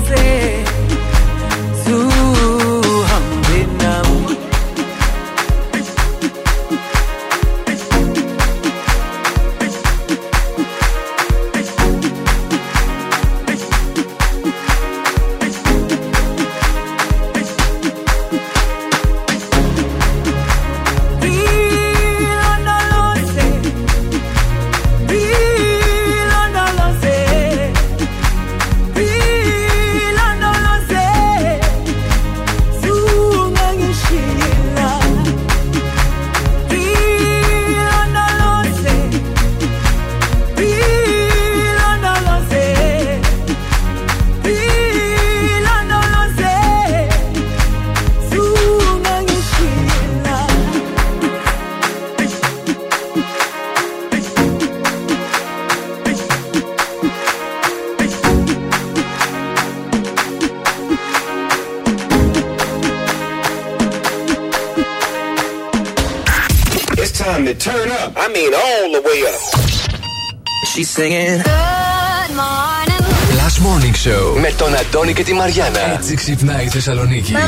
[70.95, 71.43] singing.
[71.43, 73.03] Good morning.
[73.41, 75.93] Last Morning Show με τον Αντώνη και τη Μαριάνα.
[75.95, 77.33] Έτσι ξυπνάει η Θεσσαλονίκη.
[77.33, 77.47] Μαμά,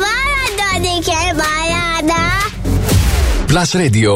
[0.00, 2.24] βάλε τον και μπαλάντα.
[3.48, 4.12] Plus Radio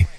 [0.00, 0.13] 102,6.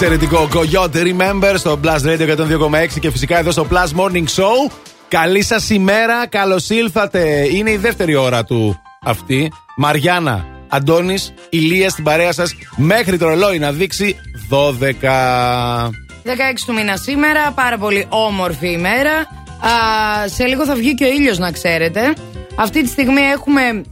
[0.00, 4.72] Εξαιρετικό Coyote Remember στο Blast Radio 102,6 και φυσικά εδώ στο Plus Morning Show.
[5.08, 7.48] Καλή σας ημέρα, καλώς ήλθατε.
[7.54, 9.52] Είναι η δεύτερη ώρα του αυτή.
[9.76, 14.16] Μαριάννα, Αντώνης, Ηλίας στην παρέα σας μέχρι το ρολόι να δείξει
[14.50, 15.90] 12.
[16.24, 19.12] 16 του μήνα σήμερα, πάρα πολύ όμορφη ημέρα.
[19.12, 22.12] Α, σε λίγο θα βγει και ο ήλιος να ξέρετε.
[22.54, 23.82] Αυτή τη στιγμή έχουμε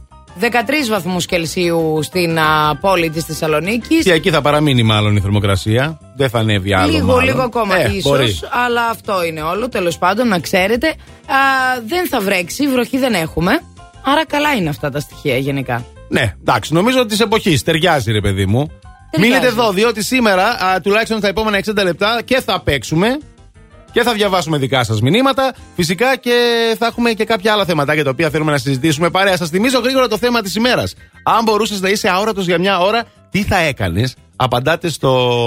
[0.41, 0.45] 13
[0.89, 4.03] βαθμούς Κελσίου στην α, πόλη της Θεσσαλονίκης.
[4.03, 5.99] Και εκεί θα παραμείνει μάλλον η θερμοκρασία.
[6.15, 6.91] Δεν θα ανέβει άλλο.
[6.91, 7.23] Λίγο, μάλλον.
[7.23, 8.39] λίγο ακόμα ε, ίσως, μπορεί.
[8.65, 9.69] αλλά αυτό είναι όλο.
[9.69, 10.87] Τέλος πάντων, να ξέρετε.
[10.87, 10.93] Α,
[11.87, 13.61] δεν θα βρέξει, βροχή δεν έχουμε.
[14.03, 15.85] Άρα καλά είναι αυτά τα στοιχεία γενικά.
[16.09, 18.71] Ναι, εντάξει, νομίζω ότι της εποχής ταιριάζει, ρε παιδί μου.
[19.11, 19.33] Ταιριάζει.
[19.33, 23.17] Μείνετε εδώ, διότι σήμερα, α, τουλάχιστον στα επόμενα 60 λεπτά, και θα παίξουμε
[23.97, 25.53] και θα διαβάσουμε δικά σας μηνύματα.
[25.75, 26.31] Φυσικά και
[26.77, 29.37] θα έχουμε και κάποια άλλα θεματάκια τα οποία θέλουμε να συζητήσουμε παρέα.
[29.37, 30.93] Σας θυμίζω γρήγορα το θέμα της ημέρας.
[31.23, 35.39] Αν μπορούσες να είσαι αόρατος για μια ώρα, τι θα έκανες; Απαντάτε στο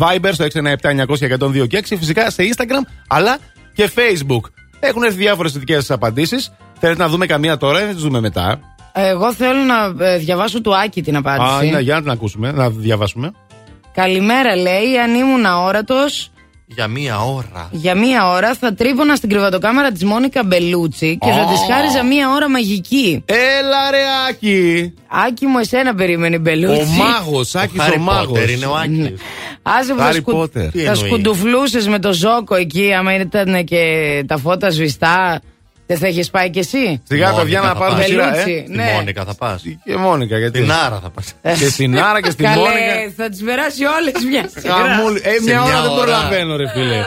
[0.00, 1.96] Viber, στο 697 και 6.
[1.96, 3.38] Φυσικά σε Instagram, αλλά
[3.74, 4.50] και Facebook.
[4.80, 6.52] Έχουν έρθει διάφορες θετικές απαντήσεις.
[6.78, 8.60] Θέλετε να δούμε καμία τώρα ή να τις δούμε μετά;
[8.92, 11.68] Εγώ θέλω να ε, διαβάσω του Άκη την απάντηση.
[11.68, 13.30] Α, ναι, για να την ακούσουμε, να διαβάσουμε.
[13.94, 14.98] Καλημέρα, λέει.
[15.04, 16.30] Αν ήμουν αόρατος,
[16.68, 17.68] Για μία ώρα.
[17.70, 21.52] για μία ώρα θα τρίβωνα στην κρεβατοκάμαρα της Μόνικα Μπελούτσι και θα Ω.
[21.52, 23.22] τη χάριζα μία ώρα μαγική.
[23.26, 24.92] Έλα ρε Άκη!
[25.26, 26.80] Άκη μου, εσένα περίμενε η Μπελούτσι.
[26.80, 28.26] Ο μάγος, Άκης ο Χάρι μάγος.
[28.26, 29.20] Πότερ είναι ο Άκης.
[29.62, 30.32] Άσε που θα, Χάρι σκου...
[30.32, 30.70] Πότερ.
[30.70, 35.40] Τι θα εννοείς; σκουντουφλούσες με το ζόκο εκεί, άμα ήταν και τα φώτα σβηστά.
[35.88, 38.06] Δεν θα έχεις πάει κι εσύ; Σιγά Μόνικα παιδιά να θα πάρουμε πας.
[38.08, 38.52] σειρά, Μπελούτσι.
[38.52, 38.64] ε.
[38.66, 38.90] Στη Ναι.
[38.94, 39.62] Μόνικα θα πας.
[39.84, 41.34] Και Μόνικα, γιατί; Την Άρα θα πας.
[41.58, 43.12] Και στην Άρα και στην Καλέ, Μόνικα.
[43.16, 44.74] θα τις περάσει όλες μια σειρά.
[44.74, 45.20] Γαμούλη.
[45.24, 46.00] Ε, Σε μια ώρα μια δεν ώρα.
[46.02, 47.02] προλαβαίνω, ρε φίλε.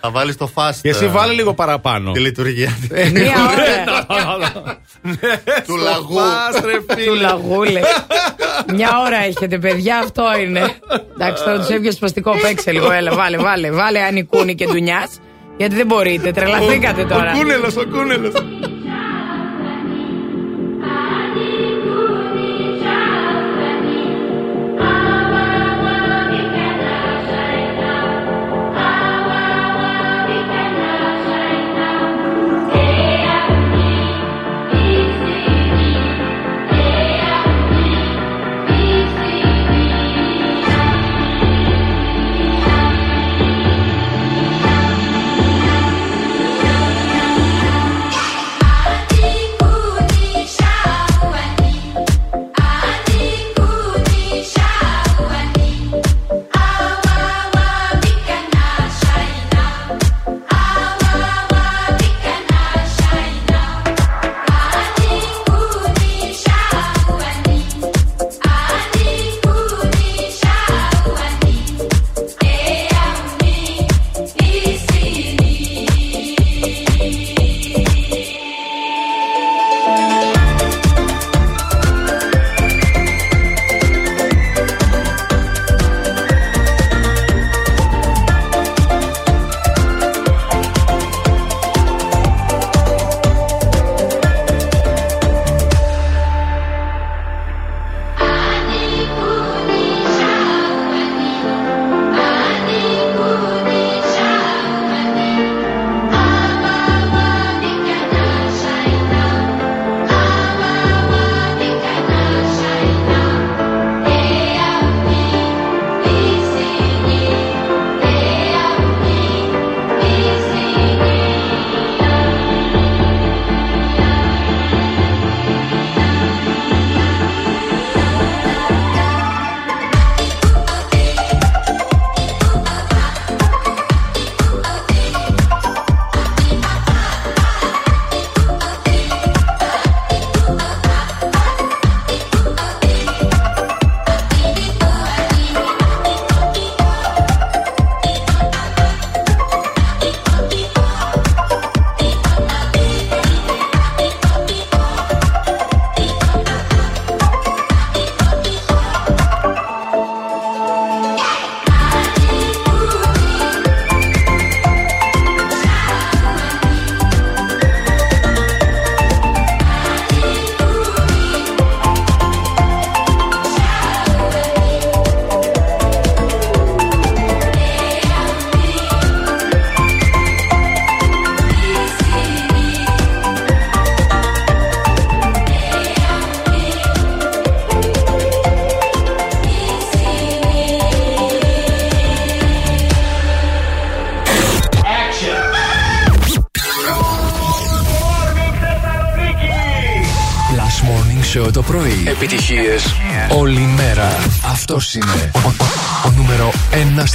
[0.00, 0.74] Θα βάλεις το fast.
[0.82, 2.12] Και εσύ ε, βάλε λίγο παραπάνω.
[2.12, 4.78] Τη λειτουργία Ε, Μία ναι, ώρα.
[5.66, 6.14] του λαγού.
[6.14, 7.20] Πας, ρε Του φίλε.
[7.20, 7.80] λαγούλε.
[8.74, 10.62] Μια ώρα έχετε, παιδιά, αυτό είναι.
[11.14, 12.92] Εντάξει, τώρα τους έπιασε σπαστικό παίξε λίγο.
[12.92, 15.10] Έλα, βάλε, βάλε, βάλε ανικούνι και ντουνιάς.
[15.56, 17.32] Γιατί δεν μπορείτε, τρελαθήκατε τώρα.
[17.32, 18.32] Ο κούνελος, ο κούνελος.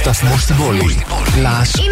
[0.00, 1.04] Σταθμό στην πόλη.
[1.44, 1.89] Last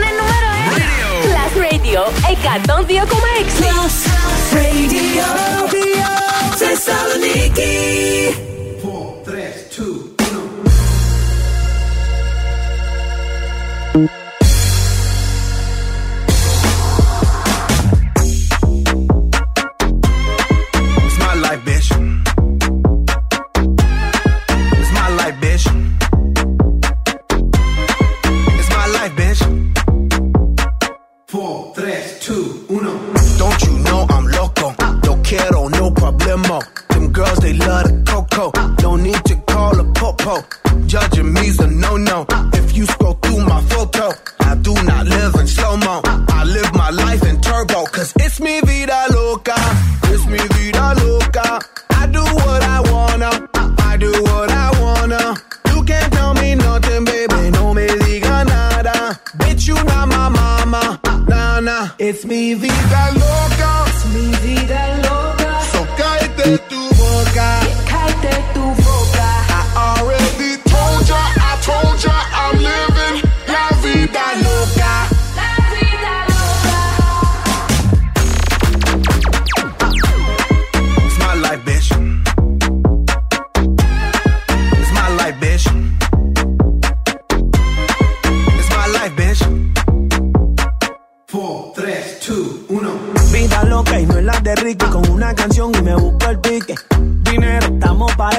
[53.99, 55.35] do what I wanna.
[55.73, 57.51] You can't tell me nothing, baby.
[57.51, 59.19] No me diga nada.
[59.39, 61.01] Bitch, you not my mama.
[61.05, 61.89] Ah, nah, nah.
[61.99, 63.73] It's me vida loca.
[63.89, 64.98] It's me vida loca.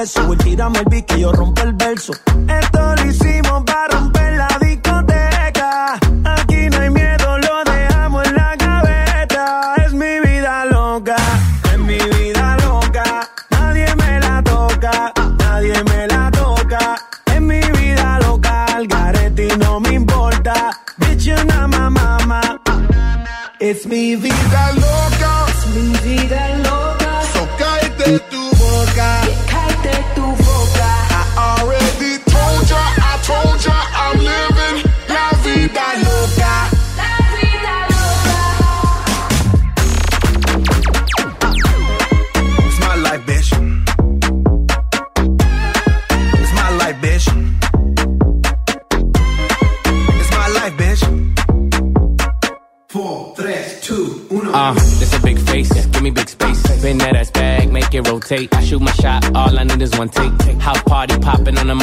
[0.02, 0.26] eso.
[0.26, 1.09] Vuelta y dame el bikini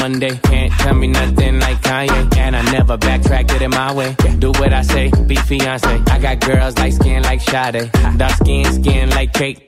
[0.06, 0.38] Monday.
[0.38, 2.36] Can't tell me nothing like Kanye.
[2.36, 4.14] And I never backtrack, get it my way.
[4.38, 5.94] Do what I say, be fiance.
[6.14, 7.90] I got girls like skin like Sade.
[8.16, 9.58] Dark skin, skin like cake.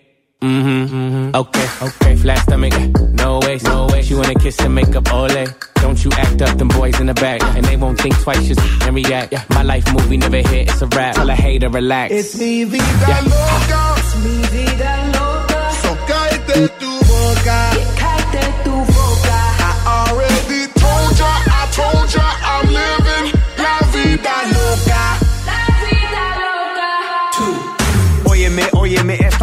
[0.41, 1.35] Mm-hmm, mm-hmm.
[1.35, 2.15] Okay, okay.
[2.23, 2.73] Flat stomach,
[3.23, 4.03] no way, no way.
[4.03, 5.45] She wanna kiss and make up ole.
[5.83, 7.43] Don't you act up, them boys in the back.
[7.57, 9.35] And they won't think twice, just and react.
[9.51, 11.17] My life movie never hit, it's a rap.
[11.17, 12.15] Tell a hater, relax.
[12.15, 13.83] It's mi vida loca.
[13.99, 15.73] Es mi vida loca.
[15.83, 16.98] So cállate tu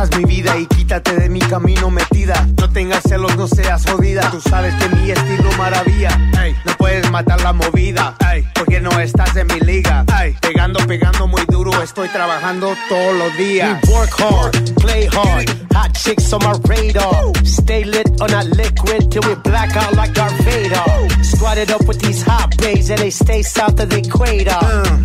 [0.05, 2.47] es mi vida y quítate de mi camino metida.
[2.57, 4.29] No tengas celos, no seas jodida.
[4.31, 6.09] Tú sabes que mi estilo maravilla.
[6.41, 8.15] Ey, no puedes matar la movida.
[8.31, 10.05] Ey, porque no estás en mi liga.
[10.21, 11.81] Ey, pegando, pegando muy duro.
[11.81, 13.79] Estoy trabajando todos los días.
[13.83, 15.49] We work hard, play hard.
[15.73, 17.31] Hot chicks on my radar.
[17.43, 21.23] Stay lit on that liquid till we black out like Darth Vader.
[21.23, 24.59] Squatted up with these hot babes and they stay south of the equator.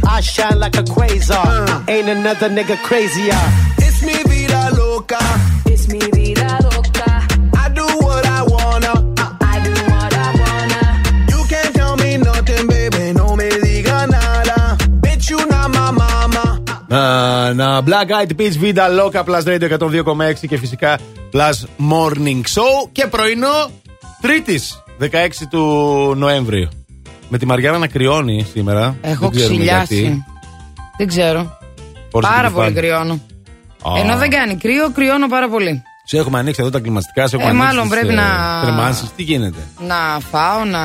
[0.07, 1.89] I shine like a quasar.
[1.89, 3.41] Ain't another nigga crazier.
[3.79, 4.90] It's mi vida loca.
[5.09, 7.09] It's mi vida loca.
[7.63, 8.93] I do what I wanna.
[9.53, 10.83] I do what I wanna.
[11.33, 13.05] You can't tell me nothing, baby.
[13.21, 14.77] No me diga nada.
[15.05, 16.61] Bitch, you not my mama.
[16.89, 20.99] Να, να, Black Eyed Peas, Vida Loca, Plus Radio 102,6 και φυσικά
[21.33, 21.59] Plus
[21.93, 23.71] Morning Show και πρωινό
[24.21, 24.61] Τρίτη,
[25.01, 25.07] 16
[25.51, 25.65] του
[26.17, 26.69] Νοέμβρη.
[27.29, 28.97] Με τη Μαριάννα να κρυώνει σήμερα.
[29.01, 29.95] Έχω Δεν ξέρουμε ξυλιάσει.
[30.01, 30.25] γιατί.
[30.97, 31.59] Δεν ξέρω.
[32.11, 32.87] Φόρεσε πάρα το πολύ κεφάλι.
[32.89, 33.21] κρυώνω.
[33.83, 34.01] Α.
[34.01, 35.83] Ενώ δεν κάνει κρύο, κρυώνω πάρα πολύ.
[36.05, 38.61] Σε έχουμε ανοίξει εδώ τα κλιματιστικά, σε έχουμε Ε, ανοίξει μάλλον τις, πρέπει ε, να-
[38.63, 39.09] κρεμάνσεις.
[39.17, 40.79] Τι γίνεται; Να φάω, να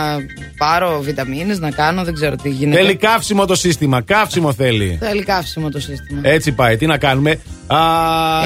[0.58, 2.82] πάρω βιταμίνες, να κάνω, δεν ξέρω τι γίνεται.
[2.82, 4.02] Θέλει καύσιμο το σύστημα.
[4.02, 4.98] Καύσιμο θέλει.
[5.02, 6.20] Θέλει καύσιμο το σύστημα.
[6.24, 6.78] Έτσι πάει.
[6.78, 7.78] Τι να κάνουμε; Α,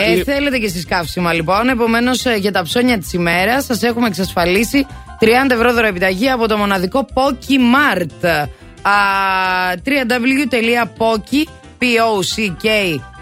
[0.02, 1.70] Ε, η- θέλετε και εσείς καύσιμα λοιπόν.
[1.70, 4.86] Επομένως για τα ψώνια της ημέρας σας έχουμε εξασφαλίσει
[5.20, 8.26] 30 ευρώ δωρεοπιταγή από το μοναδικό Pokimart.
[8.82, 8.92] Α,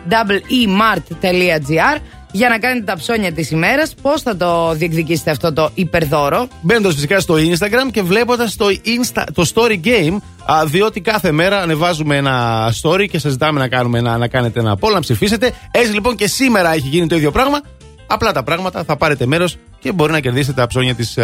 [0.09, 1.97] www.pockmart.gr
[2.31, 6.93] για να κάνετε τα ψώνια της ημέρας Πώς θα το διεκδικήσετε αυτό το υπερδώρο Μπαίνοντας
[6.93, 10.17] φυσικά στο Instagram και βλέποντας το, Insta, το story game
[10.51, 14.59] Α, διότι κάθε μέρα ανεβάζουμε ένα story και σας ζητάμε να, κάνουμε ένα, να κάνετε
[14.59, 15.51] ένα poll, να ψηφίσετε.
[15.71, 17.61] Έτσι λοιπόν και σήμερα έχει γίνει το ίδιο πράγμα.
[18.07, 21.17] Απλά τα πράγματα, θα πάρετε μέρος και μπορεί να κερδίσετε τα ψώνια της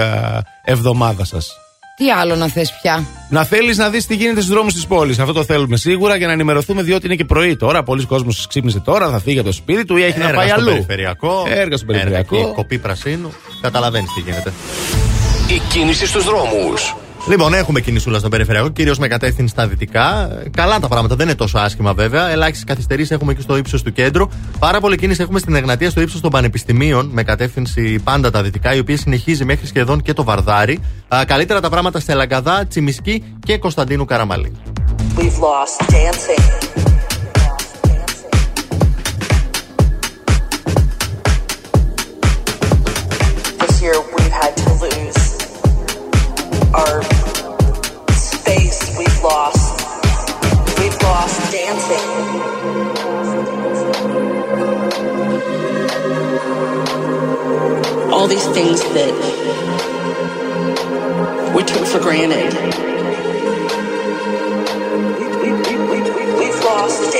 [0.63, 1.62] εβδομάδας σας.
[1.95, 5.19] Τι άλλο να θες πια; Να θέλεις να δεις τι γίνεται στους δρόμους της πόλης.
[5.19, 7.83] Αυτό το θέλουμε σίγουρα για να ενημερωθούμε, διότι είναι και πρωί τώρα.
[7.83, 10.47] Πολλοί κόσμοι ξύπνησε τώρα, θα φύγει από το σπίτι του ή έχει να Έργα πάει
[10.47, 10.69] στο αλλού.
[10.69, 11.45] περιφερειακό.
[11.49, 12.35] Έργα στο περιφερειακό.
[12.35, 13.33] Έργα εκεί, κοπή πρασίνου.
[13.61, 14.53] Καταλαβαίνεις τι γίνεται.
[15.47, 16.95] Η κίνηση στους δρόμους.
[17.27, 20.29] Λοιπόν, έχουμε κινησούλα στον περιφερειακό, κυρίως με κατεύθυνση στα δυτικά.
[20.51, 22.29] Καλά τα πράγματα, δεν είναι τόσο άσχημα βέβαια.
[22.29, 24.27] Ελάχιστες καθυστερήσεις έχουμε και στο ύψος του κέντρου.
[24.59, 28.73] Πάρα πολύ κίνηση έχουμε στην Εγνατία στο ύψος των Πανεπιστημίων, με κατεύθυνση πάντα τα δυτικά,
[28.75, 30.79] η οποία συνεχίζει μέχρι σχεδόν και το Βαρδάρι.
[31.15, 34.51] Α, καλύτερα τα πράγματα σε Λαγκαδά, Τσιμισκή και Κωνσταντίνου Καραμαλή.
[35.17, 36.43] We've lost dancing.
[43.59, 45.21] This year we've had to lose
[46.73, 47.11] our space.
[47.11, 47.12] We've
[49.23, 49.79] lost.
[50.79, 52.07] We've lost dancing.
[58.11, 59.13] All these things that
[61.55, 62.53] we took for granted.
[66.37, 67.12] We've lost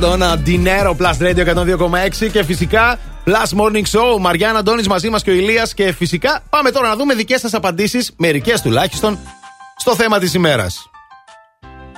[0.00, 1.44] Trinidad Κορδόνα, Dinero Plus Radio
[2.20, 4.18] 102,6 και φυσικά Plus Morning Show.
[4.20, 7.54] Μαριάννα Αντώνης μαζί μας και ο Ηλίας και φυσικά πάμε τώρα να δούμε δικές σας
[7.54, 9.18] απαντήσεις, μερικές τουλάχιστον,
[9.76, 10.90] στο θέμα της ημέρας.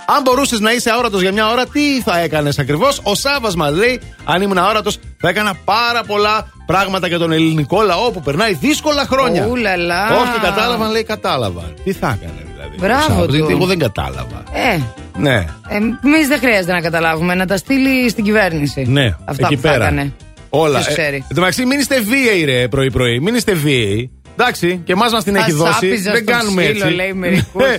[0.06, 3.72] Αν μπορούσες να είσαι αόρατος για μια ώρα, τι θα έκανες ακριβώς; Ο Σάβα μας
[3.74, 8.54] λέει: Αν ήμουν αόρατος, θα έκανα πάρα πολλά πράγματα για τον ελληνικό λαό που περνάει
[8.54, 9.46] δύσκολα χρόνια.
[9.46, 10.16] Ούλαλα.
[10.20, 11.62] Όχι, κατάλαβαν, λέει: Κατάλαβα.
[11.84, 13.34] Τι θα έκανες δηλαδή; Μπράβο ο Σάββας, του.
[13.34, 14.42] γιατί Εγώ δεν κατάλαβα.
[14.52, 14.78] Ε,
[15.18, 15.44] Ναι,
[15.76, 18.84] Εμείς δεν χρειάζεται να καταλάβουμε, να τα στείλει στην κυβέρνηση.
[18.88, 19.84] ναι, Αυτά εκεί που θα πέρα.
[19.84, 20.12] έκανε.
[20.50, 20.78] Όλα.
[20.78, 21.16] Ποιος ξέρει.
[21.16, 23.20] εν τω μεταξύ, μην είστε βίαιοι, ρε, πρωί-πρωί.
[23.20, 24.10] Μην είστε βίαιοι.
[24.38, 25.72] Εντάξει, και εμάς μας την Θα έχει δώσει.
[25.72, 26.96] σάπιζα Δεν στο κάνουμε ξύλο, έτσι.
[26.96, 27.64] λέει μερικούς.
[27.66, 27.76] Ναι.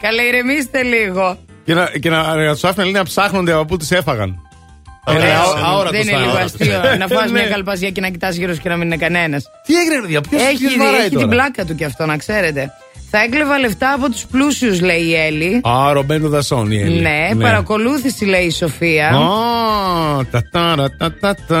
[0.00, 1.38] Καλέ, ηρεμήστε λίγο.
[1.64, 4.36] και να, και να, να του άφηνε λέει, να ψάχνονται από πού τις έφαγαν.
[5.04, 5.20] Ωραίο.
[5.22, 6.42] Είναι αό- αόρατος Δεν είναι θα λίγο είναι.
[6.42, 7.40] αστείο να φας Ναι.
[7.40, 9.44] μια καλπαζιά και να κοιτάς γύρω σου και να μην είναι κανένας.
[9.66, 12.06] Τι έγινε, ρε, παιδιά, ποιος- Έχει, ποιος βαράει έχει την τώρα; πλάκα του κι αυτό,
[12.06, 12.72] να ξέρετε.
[13.14, 15.60] Θα έκλεβα λεφτά από τους πλούσιους, λέει η Έλλη.
[15.62, 17.00] Α, Ρομπένου Δασόν η Έλλη.
[17.00, 19.08] Ναι, παρακολούθηση, λέει η Σοφία.
[19.08, 21.60] Α, τα τάρα, τα τα τα.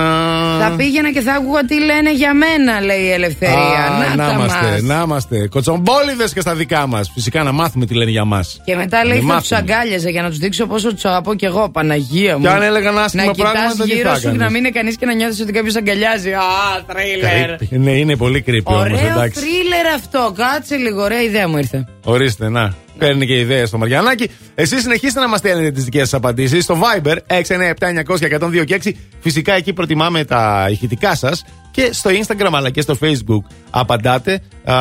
[0.60, 3.56] Θα πήγαινα και θα άκουγα τι λένε για μένα, λέει η Ελευθερία.
[3.56, 4.82] Α, να τα είμαστε, μας.
[4.82, 5.48] να είμαστε.
[5.48, 7.10] Κοτσομπόλιδες και στα δικά μας.
[7.14, 8.60] Φυσικά να μάθουμε τι λένε για μας.
[8.64, 11.68] Και μετά λέει θα τους αγκάλιαζε για να τους δείξω πόσο του αγαπώ κι εγώ,
[11.70, 12.42] Παναγία μου.
[12.42, 14.60] Και αν έλεγαν άσχημα να πράγματα, κοιτάς τι γύρω θα σου και να έκανες; μην
[14.64, 16.32] είναι κανείς και να νιώθεις ότι κάποιος αγκαλιάζει.
[16.32, 16.42] Α,
[16.86, 17.80] τρίλερ.
[17.84, 19.40] Ναι, είναι πολύ creepy όμως, Ωραίο εντάξει.
[19.40, 20.34] θρίλερ αυτό.
[20.36, 21.88] Κάτσε λίγο, ωραία ιδέα μου ήρθε.
[22.04, 22.74] Ορίστε, να.
[22.98, 24.30] Παίρνει και ιδέες στο Μαριανάκι.
[24.54, 28.80] Εσείς συνεχίστε να μας στέλνετε τις δικές σας απαντήσεις στο Viber 697-900-1026 και 102 και
[28.84, 28.90] 6.
[29.20, 33.40] Φυσικά εκεί προτιμάμε τα ηχητικά σας και στο Instagram αλλά και στο Facebook
[33.70, 34.40] απαντάτε.
[34.64, 34.74] Α,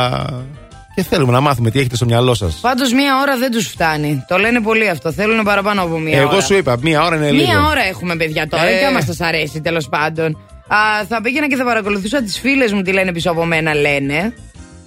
[0.96, 2.56] και θέλουμε να μάθουμε τι έχετε στο μυαλό σας.
[2.62, 4.24] Πάντως μία ώρα δεν τους φτάνει.
[4.28, 5.12] Το λένε πολύ αυτό.
[5.12, 6.32] Θέλουν παραπάνω από μία ώρα.
[6.32, 7.46] Εγώ σου είπα, μία ώρα είναι λίγο.
[7.52, 8.80] Μία ώρα έχουμε παιδιά τώρα Ε.
[8.80, 10.38] και άμα σας αρέσει τέλος πάντων.
[10.68, 14.34] Α, θα πήγαινα και θα παρακολουθούσα τις φίλες μου τι λένε πίσω από μένα, λένε.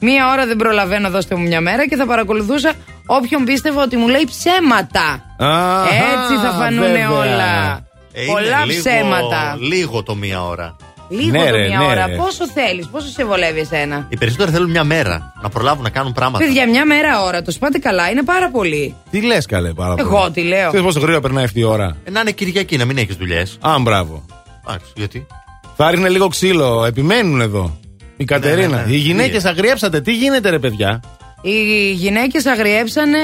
[0.04, 2.72] Μία ώρα δεν προλαβαίνω, δώστε μου μια μέρα και θα παρακολουθούσα
[3.06, 5.34] όποιον πίστευα ότι μου λέει ψέματα.
[5.38, 7.10] Αχα, Έτσι θα φανούν βέβαια.
[7.10, 7.82] όλα.
[8.12, 9.56] Ε, είναι Πολλά λίγο- ψέματα.
[9.60, 10.76] Λίγο το μία ώρα.
[11.08, 12.06] Λίγο Ναι, το ρε, μία ναι, ώρα.
[12.06, 12.16] ρε.
[12.16, 16.12] Πόσο θέλεις, πόσο σε βολεύει εσένα; Οι περισσότεροι θέλουν μια μέρα να προλάβουν να κάνουν
[16.12, 16.44] πράγματα.
[16.44, 18.94] Παιδιά, μια μέρα ώρα, το πάτε καλά, είναι πάρα πολύ.
[19.10, 20.08] Τι λες, καλέ, πάρα πολύ.
[20.08, 20.66] Εγώ τι λέω.
[20.68, 23.58] Ξέρεις πόσο γρήγορα περνάει αυτή η ώρα; Ε, να είναι Κυριακή, να μην έχεις δουλειές.
[23.60, 24.24] Α, μπράβο.
[24.68, 25.26] Εντάξει, γιατί;
[25.76, 26.84] Θα ρίχνε λίγο ξύλο.
[26.84, 27.78] Επιμένουν εδώ.
[28.16, 28.76] Η Κατερίνα.
[28.76, 28.92] ναι, ναι.
[28.92, 30.00] Οι γυναίκες Τι, αγριέψατε.
[30.00, 31.00] Τι γίνεται, ρε παιδιά;
[31.42, 33.18] Οι γυναίκες αγριέψανε.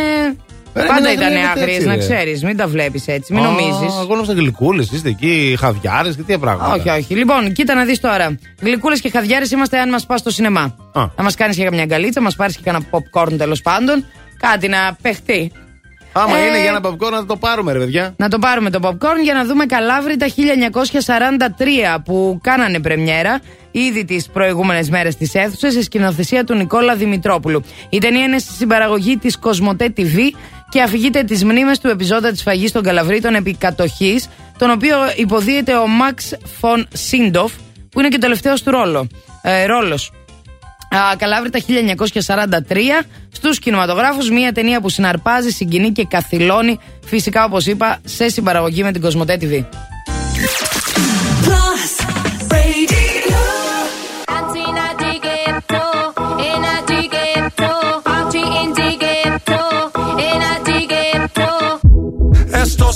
[0.74, 1.98] Ρε, Πάντα μην ήταν αγριεύετε άγριες, έτσι, να ρε.
[2.00, 2.42] ξέρεις.
[2.44, 3.94] Μην τα βλέπεις έτσι, μην Α, νομίζεις.
[4.02, 4.90] Εγώ νόμιζα γλυκούλες.
[4.90, 6.74] Είστε εκεί, χαδιάρε και τι πράγματα.
[6.74, 7.14] Όχι, όχι.
[7.14, 8.38] Λοιπόν, κοίτα να δεις τώρα.
[8.60, 10.60] Γλυκούλες και χαδιάρε είμαστε αν μας πας στο σινεμά.
[10.92, 11.06] Α.
[11.16, 14.04] Να μας κάνεις και καμιά γκαλίτσα, μας πάρεις και κανένα popcorn τέλος πάντων.
[14.38, 15.52] Κάτι να παιχτεί.
[16.12, 18.14] Άμα Ε, είναι για ένα popcorn να το πάρουμε, ρε παιδιά.
[18.16, 24.28] Να το πάρουμε το popcorn για να δούμε Καλάβρητα 1943 που κάνανε πρεμιέρα ήδη τις
[24.32, 27.62] προηγούμενες μέρες της αίθουσας σε σκηνοθεσία του Νικόλα Δημητρόπουλου.
[27.88, 30.18] Η ταινία είναι στη συμπαραγωγή της Κοσμοτέ TV
[30.68, 34.28] και αφηγείται τις μνήμες του επιζώντα της φαγής των Καλαβρίτων επί κατοχής,
[34.58, 37.52] τον οποίο υποδίεται ο Μαξ Φον Σίντοφ,
[37.90, 39.06] που είναι και ο τελευταίος του ρόλο.
[39.42, 40.12] Ε, ρόλος.
[40.96, 47.98] Α, Καλάβρητα 1943 στους κινηματογράφους μια ταινία που συναρπάζει, συγκινεί και καθυλώνει φυσικά όπως είπα
[48.04, 49.64] σε συμπαραγωγή με την Κοσμοτέ TV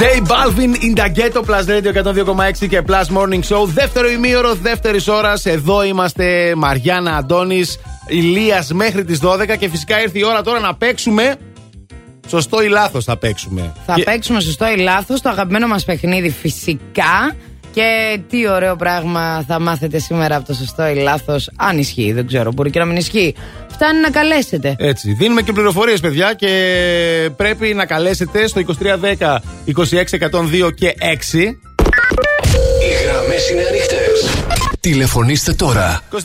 [0.00, 0.02] J
[0.32, 3.64] Balvin in the Ghetto Plus Radio 102,6 και Plus Morning Show.
[3.66, 5.46] Δεύτερο ημίωρο δεύτερης ώρας.
[5.46, 7.78] Εδώ είμαστε Μαριάννα Αντώνης,
[8.08, 11.36] Ηλίας μέχρι τις 12 και φυσικά ήρθε η ώρα τώρα να παίξουμε.
[12.28, 13.72] Σωστό ή λάθος θα παίξουμε.
[13.86, 17.34] Θα Και- παίξουμε σωστό ή λάθος το αγαπημένο μας παιχνίδι φυσικά.
[17.72, 21.50] Και τι ωραίο πράγμα θα μάθετε σήμερα από το σωστό ή λάθος.
[21.56, 23.34] Αν ισχύει, δεν ξέρω, μπορεί και να μην ισχύει.
[23.70, 24.74] Φτάνει να καλέσετε.
[24.78, 25.12] Έτσι.
[25.12, 31.56] Δίνουμε και πληροφορίες, παιδιά, και πρέπει να καλέσετε στο 2310 26102 και 6.
[32.80, 34.30] Οι γραμμές είναι ανοιχτές.
[34.80, 36.00] Τηλεφωνήστε τώρα.
[36.10, 36.16] 2310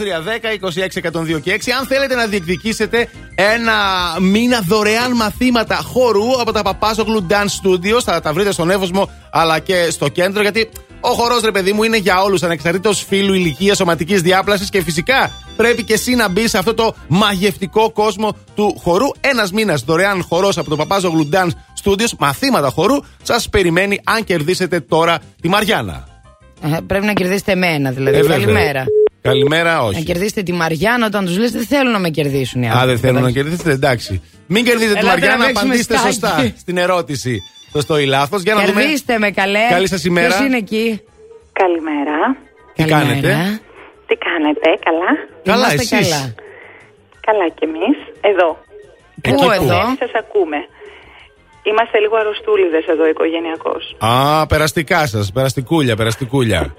[1.35, 1.71] 26102 και 6.
[1.79, 3.73] Αν θέλετε να διεκδικήσετε ένα
[4.19, 9.59] μήνα δωρεάν μαθήματα χορού από τα Παπάζογλου Dance Studios, θα τα βρείτε στον Εύωσμο αλλά
[9.59, 10.69] και στο κέντρο, γιατί
[11.09, 15.31] ο χορός, ρε παιδί μου, είναι για όλους, ανεξαρτήτως φύλου, ηλικίας, σωματικής διάπλασης και φυσικά
[15.55, 19.07] πρέπει και εσύ να μπεις σε αυτό το μαγευτικό κόσμο του χορού.
[19.19, 21.51] Ένας μήνας δωρεάν χορός από το Παπάζογλου Dance
[21.83, 26.07] Studios, μαθήματα χορού, σας περιμένει αν κερδίσετε τώρα τη Μαριάννα.
[26.61, 28.17] Ε, πρέπει να κερδίσετε εμένα, δηλαδή.
[28.17, 28.37] Ε, βέβαια.
[28.37, 28.83] Καλημέρα.
[29.21, 29.97] Καλημέρα, όχι.
[29.97, 32.91] Να κερδίσετε τη Μαριάννα όταν τους λέτε δεν θέλουν να με κερδίσουν οι Α, άνθρωποι.
[32.91, 34.21] δεν θέλουν να κερδίσετε, εντάξει.
[34.47, 36.13] Μην κερδίσετε τη Ελάτε να Μαριάννα, παίξουμε απαντήστε σκάκι.
[36.13, 37.41] σωστά στην ερώτηση.
[37.75, 38.37] Σωστό ή λάθο.
[38.37, 38.81] Για να δούμε.
[38.81, 39.59] Κερδίστε με καλέ.
[39.69, 40.27] Καλή σας ημέρα.
[40.27, 41.01] Ποιος είναι εκεί;
[41.61, 42.17] Καλημέρα.
[42.75, 43.07] Τι Καλημέρα.
[43.07, 43.61] κάνετε;
[44.07, 45.09] Τι κάνετε, καλά;
[45.43, 46.35] Καλά, Είμαστε εσείς; καλά.
[47.27, 47.97] Καλά κι εμείς.
[48.31, 48.49] Εδώ.
[49.21, 50.57] Πού εδώ; Σας ακούμε.
[51.63, 53.95] Είμαστε λίγο αρρωστούλιδες εδώ οικογενειακώς.
[53.99, 55.31] Α, περαστικά σας.
[55.31, 56.75] Περαστικούλια, περαστικούλια.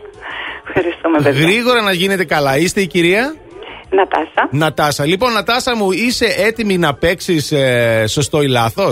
[0.67, 1.41] Ευχαριστούμε παιδιά.
[1.41, 2.57] Γρήγορα να γίνετε καλά.
[2.57, 3.35] Είστε η κυρία;
[3.91, 4.49] Νατάσα.
[4.51, 5.05] Νατάσα.
[5.05, 7.53] Λοιπόν, Νατάσα μου, είσαι έτοιμη να παίξεις
[8.07, 8.89] σωστό ή λάθο.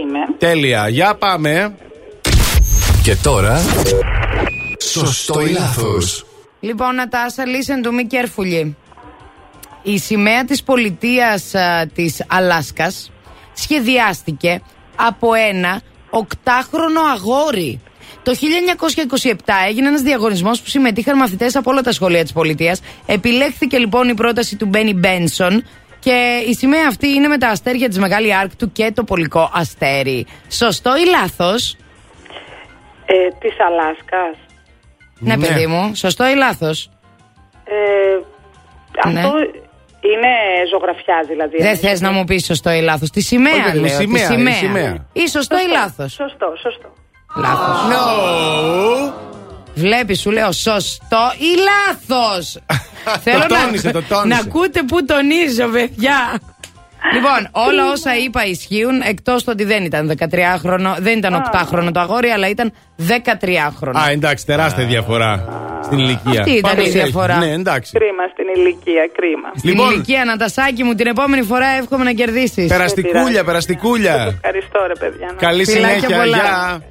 [0.00, 0.27] Είμαι.
[0.38, 0.88] Τέλεια.
[0.88, 1.76] Για πάμε.
[3.02, 3.60] Και τώρα.
[4.82, 6.26] Σωστό ή λάθος.
[6.60, 8.72] Λοιπόν, Νατάσα, listen to me carefully.
[9.82, 13.10] Η σημαία της πολιτείας α, της Αλάσκας
[13.52, 14.62] σχεδιάστηκε
[14.96, 17.80] από ένα οκτάχρονο αγόρι.
[18.22, 18.34] Το
[19.22, 19.34] 1927
[19.68, 22.80] έγινε ένας διαγωνισμός που συμμετείχαν μαθητές από όλα τα σχολεία της πολιτείας.
[23.06, 25.64] Επιλέχθηκε λοιπόν η πρόταση του Μπένι Μπένσον
[26.08, 30.26] και η σημαία αυτή είναι με τα αστέρια της Μεγάλη Άρκτου και το πολικό αστέρι.
[30.48, 31.76] Σωστό ή λάθος;
[33.06, 34.36] Ε, της Αλάσκας.
[35.18, 35.46] Ναι, Ναι.
[35.46, 35.94] παιδί μου.
[35.94, 36.90] Σωστό ή λάθος;
[37.64, 39.20] Ε, Ναι.
[39.20, 39.36] Αυτό
[40.00, 40.32] είναι
[40.72, 41.56] ζωγραφιά δηλαδή.
[41.62, 43.10] Δεν θες να μου πεις σωστό ή λάθος.
[43.10, 44.00] Τη σημαία, Όχι, παιδί μου, λέω.
[44.00, 44.52] σημαία, τη η σημαία.
[44.52, 45.06] σημαία.
[45.12, 46.12] Ή σωστό ή λάθος.
[46.12, 46.92] Σωστό, σωστό.
[47.36, 47.76] Λάθος.
[47.90, 49.12] No.
[49.78, 52.58] Βλέπει, σου λέω σωστό ή λάθος.
[53.24, 54.40] Θέλω Το να, τόνισε, το να τόνισε.
[54.46, 56.38] ακούτε που τονίζω, παιδιά.
[57.14, 62.00] Λοιπόν, όλα όσα είπα ισχύουν εκτός το ότι δεν ήταν 13χρονο, δεν ήταν 8χρονο το
[62.00, 62.72] αγόρι, αλλά ήταν
[63.08, 63.92] 13χρονο.
[64.06, 65.44] Α, εντάξει, τεράστια διαφορά
[65.84, 66.40] στην ηλικία.
[66.40, 66.98] Αυτή ήταν Πάντως η έχει.
[66.98, 67.36] διαφορά.
[67.36, 67.92] Ναι, εντάξει.
[67.98, 69.48] Κρίμα στην ηλικία, κρίμα.
[69.56, 69.90] Στην Λοιπόν.
[69.92, 72.66] ηλικία, Νατασάκη μου, την επόμενη φορά εύχομαι να κερδίσεις.
[72.68, 74.12] Περαστικούλια, περαστικούλια.
[74.14, 75.26] Ευχαριστώ, ρε παιδιά.
[75.26, 76.36] να- Καλή Φιλάκια συνέχεια, πολλά.
[76.36, 76.82] γεια.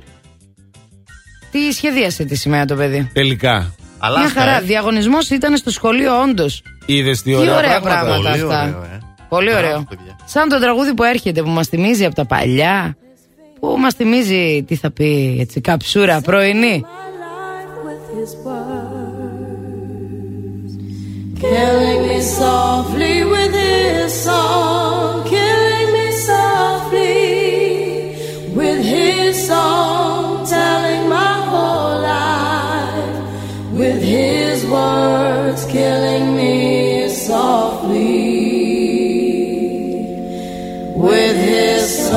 [1.52, 3.76] Τι σχεδίασε τη σημαία το παιδί; Τελικά.
[4.20, 4.62] Μια χαρά.
[4.62, 6.62] Διαγωνισμός ήταν στο σχολείο, όντως.
[6.86, 8.06] Είδες τι Τι ωραία, ωραία πράγματα.
[8.06, 8.62] πράγματα Πολύ αυτά.
[8.64, 9.00] ωραίο, ε.
[9.30, 9.86] Πολύ Μπράβο, ωραίο.
[9.90, 10.16] παιδιά.
[10.26, 12.98] Σαν το τραγούδι που έρχεται που μας θυμίζει από τα παλιά.
[13.60, 16.84] Που μας θυμίζει, τι θα πει, έτσι, καψούρα πρωινή.
[21.42, 24.87] Killing me softly with his song,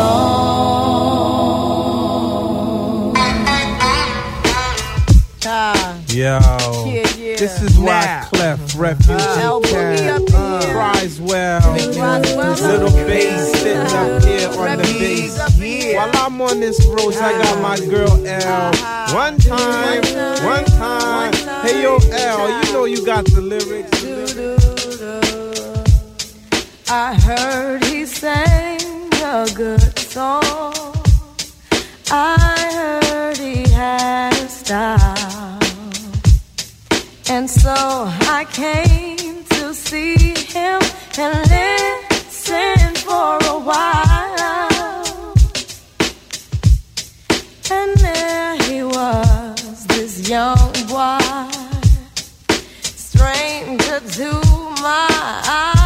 [0.00, 0.40] song.
[6.08, 6.38] Yo,
[7.38, 9.14] this is why Clef Refugee
[9.70, 10.22] Cat
[10.72, 11.72] cries well.
[11.72, 15.38] Little bass sitting up here on the bass.
[15.94, 18.72] While I'm on this road, I got my girl L.
[19.14, 20.02] One time,
[20.44, 21.32] one time.
[21.62, 24.04] Hey yo, L, you know you got the lyrics.
[26.90, 28.89] I heard he sang
[29.32, 30.42] a good song.
[32.10, 32.36] I
[32.74, 35.60] heard he had a style.
[37.28, 37.72] And so
[38.38, 40.80] I came to see him
[41.16, 45.34] and listen for a while.
[47.70, 51.20] And there he was, this young boy,
[52.82, 54.30] stranger to
[54.82, 55.08] my
[55.46, 55.79] eyes,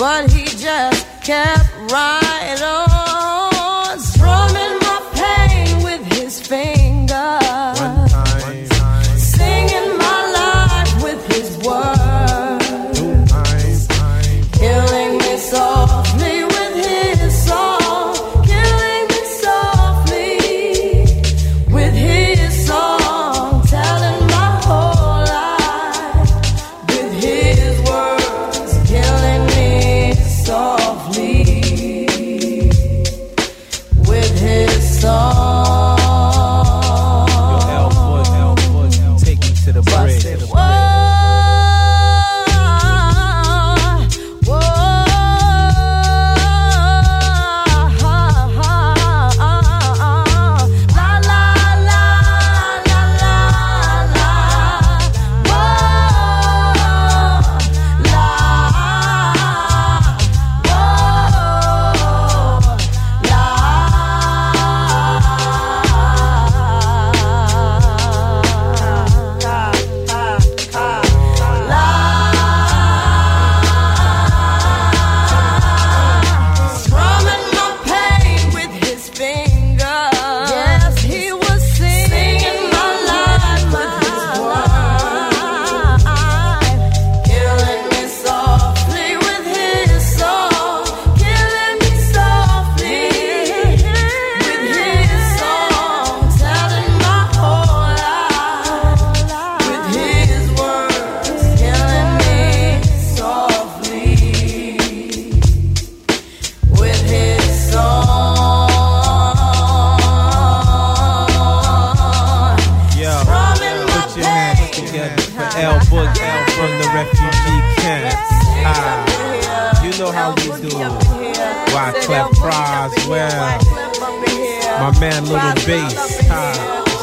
[0.00, 2.29] but he just kept right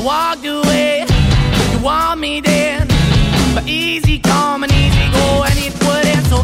[0.03, 1.05] Walked away,
[1.71, 2.87] you want me then,
[3.55, 4.63] but easy come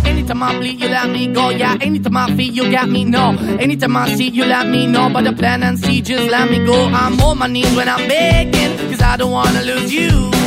[0.05, 1.49] anytime I bleed, you let me go.
[1.49, 3.05] Yeah, anytime I feel, you got me.
[3.05, 5.09] No, anytime I see, you let me know.
[5.11, 6.85] But the plan and see, just let me go.
[6.87, 10.38] I'm on my knees when I'm begging, cause I don't wanna lose you.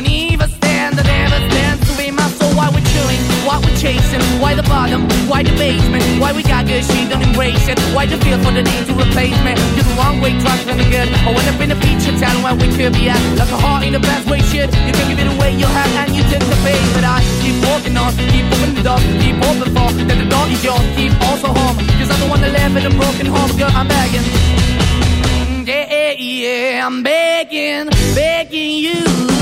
[0.00, 2.56] Won't even stand, I never stand to be my soul.
[2.56, 6.64] Why we're chilling, why we're chasing, why the bottom, why the basement, why we got
[6.64, 7.76] good, she don't embrace it.
[7.92, 9.52] Why the feel for the need to replace me?
[9.76, 11.04] You're the wrong way, trying to good.
[11.04, 13.20] I went up in a feature town where we could be at.
[13.36, 14.72] Like a heart in the best way, shit.
[14.72, 16.80] You can give it away, you have, and you took the bait.
[16.96, 20.64] But I keep walking on, keep moving the keep open for that the door is
[20.64, 21.76] yours, keep also home.
[22.00, 24.24] Cause I'm the one that live in a broken home, girl, I'm begging.
[25.68, 29.39] Yeah, yeah, I'm begging, begging you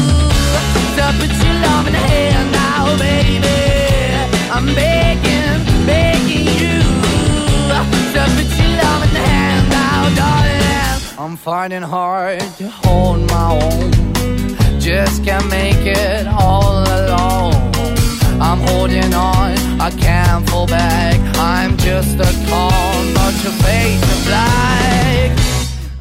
[0.99, 3.59] to love in now, baby.
[4.51, 6.81] I'm begging, begging you
[8.53, 11.03] to love in now, darling.
[11.19, 14.81] I'm finding hard to hold my own.
[14.81, 17.55] Just can't make it all alone.
[18.41, 21.17] I'm holding on, I can't fall back.
[21.37, 25.39] I'm just a call, but your face is black.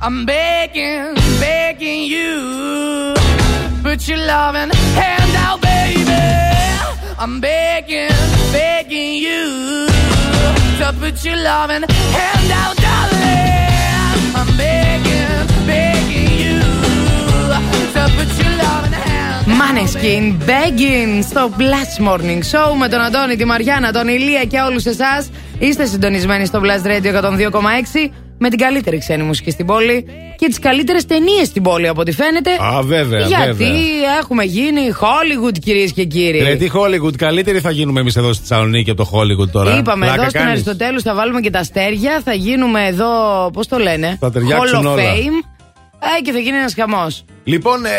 [0.02, 3.17] I'm begging, begging you.
[3.98, 4.70] Put your loving
[5.02, 6.22] hand out, baby.
[7.18, 8.14] I'm begging,
[8.54, 9.88] begging you.
[10.80, 11.84] To put your loving
[12.18, 14.22] hand out, darling.
[14.40, 16.60] I'm begging, begging you.
[17.96, 23.46] To put your loving hand Maneskin, begging στο Blast Morning Show με τον Αντώνη, τη
[23.46, 25.26] Μαριάννα, τον Ηλία και όλου εσά.
[25.60, 27.22] Είστε συντονισμένοι στο Blast Radio
[27.52, 30.06] 102,6 με την καλύτερη ξένη μουσική στην πόλη
[30.38, 32.52] και τις καλύτερες ταινίες στην πόλη από ό,τι φαίνεται.
[32.52, 33.78] Α, βέβαια, Γιατί βέβαια.
[34.20, 36.40] έχουμε γίνει Hollywood, κυρίες και κύριοι.
[36.40, 39.78] Ρε, τι Hollywood, καλύτεροι θα γίνουμε εμείς εδώ στη Θεσσαλονίκη από το Hollywood τώρα.
[39.78, 40.54] Είπαμε Πλάκα εδώ στην κάνεις.
[40.54, 42.22] Αριστοτέλους θα βάλουμε και τα αστέρια.
[42.24, 43.10] Θα γίνουμε εδώ,
[43.54, 45.04] πώς το λένε, Θα ταιριάξουν Hall of όλα.
[45.04, 45.46] Fame.
[46.18, 47.24] Ε, και θα γίνει ένας χαμός.
[47.48, 47.90] Λοιπόν, ε,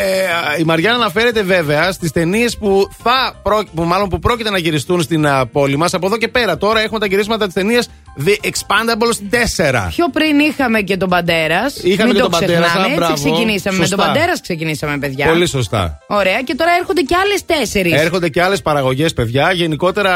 [0.60, 5.02] η Μαριάννα αναφέρεται βέβαια στις ταινίες που, θα, πρό- που, μάλλον που πρόκειται να γυριστούν
[5.02, 5.94] στην α, πόλη μας.
[5.94, 7.88] Από εδώ και πέρα τώρα έχουμε τα γυρίσματα της ταινίας
[8.24, 9.36] The Expandables
[9.86, 9.88] 4.
[9.88, 11.76] Πιο πριν είχαμε και τον Παντέρας.
[11.82, 12.84] Είχαμε Μην και το τον Παντέρας, ξεχνάμε.
[12.86, 13.14] α, Έτσι μπράβο.
[13.14, 13.76] ξεκινήσαμε.
[13.78, 13.96] Με Σωστά.
[13.96, 15.26] τον Παντέρας ξεκινήσαμε, παιδιά.
[15.26, 15.98] Πολύ σωστά.
[16.06, 16.42] Ωραία.
[16.42, 17.92] Και τώρα έρχονται και άλλες τέσσερις.
[18.00, 19.52] Έρχονται και άλλες παραγωγές, παιδιά.
[19.52, 20.12] Γενικότερα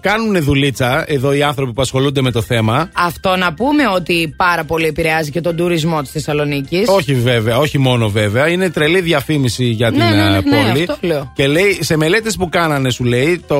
[0.00, 2.90] κάνουν δουλίτσα εδώ οι άνθρωποι που ασχολούνται με το θέμα.
[2.94, 6.88] Αυτό να πούμε ότι πάρα πολύ επηρεάζει και τον τουρισμό της Θεσσαλονίκης.
[6.88, 8.48] Όχι βέβαια, όχι μόνο βέβαια.
[8.48, 10.82] Είναι τρελή διαφήμιση για την Ναι, ναι, ναι, ε, ναι, πόλη.
[10.82, 11.32] αυτό λέω.
[11.34, 13.56] Και λέει, σε μελέτες που κάνανε, σου λέει, το,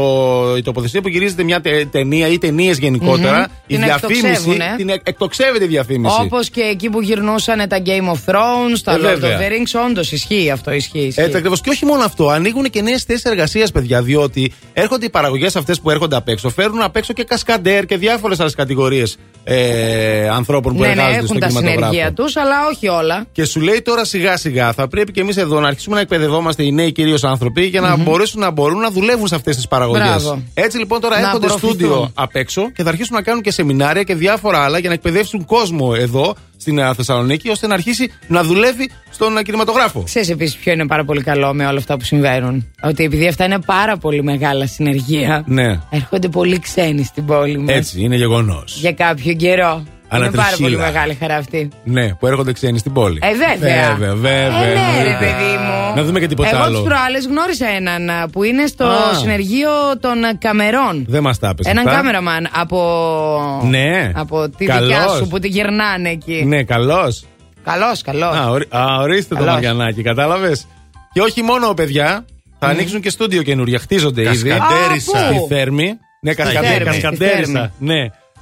[0.56, 3.44] η τοποθεσία που γυρίζεται μια τε- ταινία ή ταινίες γενικότερα, Μμμ.
[3.66, 4.20] η Την διαφήμιση.
[4.26, 4.74] εκτοξεύουνε.
[4.76, 6.16] Την εκ- εκτοξεύεται η διαφήμιση.
[6.20, 9.38] Όπως και εκεί που γυρνούσαν τα Game of Thrones, τα Ε, Lord βέβαια.
[9.38, 9.88] of the Rings.
[9.90, 10.98] Όντως ισχύει αυτό, ισχύει.
[10.98, 11.20] ισχύει.
[11.20, 11.60] Έτσι ακριβώς.
[11.60, 14.02] Και όχι μόνο αυτό, ανοίγουν και νέες θέσεις εργασίας, παιδιά.
[14.02, 17.96] Διότι έρχονται οι παραγωγές αυτές που έρχονται απ' έξω, φέρνουν απ' έξω και κασκαντέρ και
[17.96, 19.16] διάφορες άλλες κατηγορίες
[19.46, 21.92] ε, ανθρώπων που ναι, ναι, εργάζονται έχουν στο τα κινηματογράφο.
[21.92, 23.24] συνεργεία τους, αλλά όχι όλα.
[23.32, 26.01] Και σου λέει τώρα σιγά σιγά θα πρέπει πρέπει και εμείς εδώ να αρχίσουμε να
[26.01, 29.68] εκπαιδευόμαστε οι νέοι κυρίως άνθρωποι για να μπορέσουν να μπορούν να δουλεύουν σε αυτές τις
[29.68, 30.02] παραγωγές.
[30.06, 30.43] Μπράβο.
[30.55, 31.74] Έτσι λοιπόν τώρα Να έρχονται απορροφηθούν.
[31.78, 34.94] στούντιο απ' έξω και θα αρχίσουν να κάνουν και σεμινάρια και διάφορα άλλα για να
[34.94, 40.02] εκπαιδεύσουν κόσμο εδώ στην ε, Θεσσαλονίκη ώστε να αρχίσει να δουλεύει στον ε, κινηματογράφο.
[40.02, 42.66] Ξέρεις επίσης ποιο είναι πάρα πολύ καλό με όλα αυτά που συμβαίνουν.
[42.82, 47.74] Ότι επειδή αυτά είναι πάρα πολύ μεγάλα συνεργεία, Ναι, έρχονται πολλοί ξένοι στην πόλη μας.
[47.76, 48.76] έτσι είναι γεγονός.
[48.81, 49.82] Για κάποιο καιρό.
[50.12, 50.68] Είναι πάρα Ανατριχύλα.
[50.68, 51.68] πολύ μεγάλη χαρά αυτή.
[51.85, 53.18] Ναι, που έρχονται ξένοι στην πόλη.
[53.22, 53.94] Ε, βέβαια.
[53.94, 54.62] Βέβαια, βέβαια.
[54.62, 55.18] Ε, ναι, ρε, εννοείται.
[55.18, 55.94] παιδί μου.
[55.97, 56.78] Να δούμε και τίποτα Εγώ άλλο.
[56.78, 59.14] τι προάλλες γνώρισα έναν α, που είναι στο Α.
[59.14, 59.70] συνεργείο
[60.01, 61.05] των α, Καμερών.
[61.09, 61.70] Δεν μας τα έπεσε.
[61.70, 61.98] Έναν αυτά.
[61.98, 63.60] κάμεραμαν από.
[63.68, 64.12] Ναι.
[64.14, 64.89] Από τη Καλός.
[64.89, 66.44] δικιά σου που τη γυρνάνε εκεί.
[66.47, 67.24] Ναι, καλός.
[67.64, 68.36] Καλός, καλός.
[68.36, 69.55] Α, ορι- α, ορίστε το Καλός.
[69.55, 70.66] Μαριανάκι, κατάλαβες;
[71.12, 72.24] Και όχι μόνο, παιδιά,
[72.59, 73.78] θα ανοίξουν και στούντιο καινούργια.
[73.78, 74.48] Χτίζονται ήδη.
[74.48, 75.18] Κασκαντέρισα.
[75.18, 75.93] Α, πού; Στη Θέρμη.
[76.20, 76.85] Ναι, Στη κασκαντέ- Θέρμη.
[76.85, 77.72] κασκαντέρισα.
[77.78, 77.94] Ναι.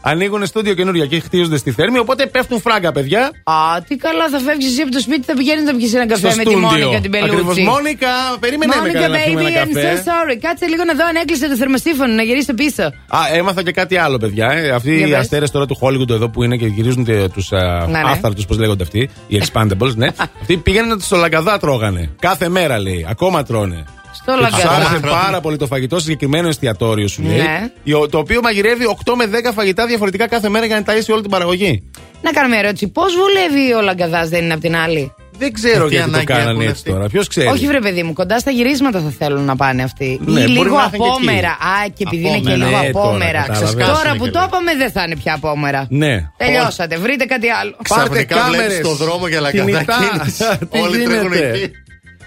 [0.05, 3.21] Ανοίγουν στούντιο καινούργια και χτίζονται στη Θέρμη, οπότε πέφτουν φράγκα, παιδιά.
[3.45, 3.55] Α,
[3.89, 6.37] τι καλά, θα φεύγεις εσύ από το σπίτι, θα πηγαίνεις να πιεις ένα καφέ Στο
[6.37, 6.69] με τη στούντιο.
[6.69, 7.35] Μόνικα την Πελούτσι.
[7.35, 7.59] Ακριβώς.
[7.75, 8.09] Μόνικα,
[8.41, 10.03] περίμενε με Μόνικα, καλά να πιούμε baby, ένα I'm so καφέ.
[10.07, 10.37] sorry.
[10.41, 12.83] Κάτσε λίγο να δω αν έκλεισε το θερμοσύφωνο, να γυρίσει πίσω.
[12.83, 14.51] Α, έμαθα και κάτι άλλο, παιδιά.
[14.51, 14.71] Ε.
[14.71, 15.19] Αυτοί Για οι πες.
[15.19, 18.01] αστέρες τώρα του Hollywood εδώ που είναι και γυρίζουν τους Ναι, ναι.
[18.05, 20.07] άφθαρτους, πώς λέγονται αυτοί, οι expandables, ναι.
[20.41, 22.11] αυτοί πήγαιναν στο λαγκαδά τρώγανε.
[22.19, 23.07] Κάθε μέρα λέει.
[23.09, 23.85] Ακόμα τρώνε.
[24.23, 24.77] Στο Και τους λαγκαδά.
[24.77, 27.37] άρεσε πάρα πολύ το φαγητό σε συγκεκριμένο εστιατόριο σου λέει.
[27.37, 27.71] Ναι.
[27.85, 31.21] Ιο- Το οποίο μαγειρεύει 8 με 10 φαγητά διαφορετικά κάθε μέρα για να ταΐσει όλη
[31.23, 31.91] την παραγωγή.
[32.23, 32.89] Να κάνουμε ερώτηση.
[32.89, 36.15] Πώς βολεύει ο λαγκαδάς, δεν είναι από την άλλη; Δεν ξέρω Ε, τι γιατί το
[36.17, 36.91] ανάγκη κάνανε έχουν έτσι αυτοί.
[36.91, 37.07] τώρα.
[37.09, 40.21] Ποιος ξέρει; Όχι, βρε παιδί μου, κοντά στα γυρίσματα θα θέλουν να πάνε αυτοί.
[40.25, 41.07] Ναι, Ή μπορεί λίγο να είχαν και εκεί.
[41.09, 41.49] απόμερα.
[41.51, 43.41] Α, και επειδή είναι και Απόμερα, λίγο ναι, τώρα, απόμερα.
[43.41, 43.75] κατάλαβες.
[43.75, 44.49] Τώρα Σκάσουνε που και το λίγο.
[44.51, 45.87] είπαμε, δεν θα είναι πια απόμερα.
[45.91, 46.15] Ναι.
[46.37, 47.75] Τελειώσατε, βρείτε κάτι άλλο.
[47.89, 48.67] Πάρτε Ξαφνικά κάμερες.
[48.67, 49.97] βλέπεις στο δρόμο για λαγκαδά κινητά.
[50.01, 50.43] κίνηση.
[50.71, 51.71] Τι Όλοι τρέχουν γίνεται; εκεί.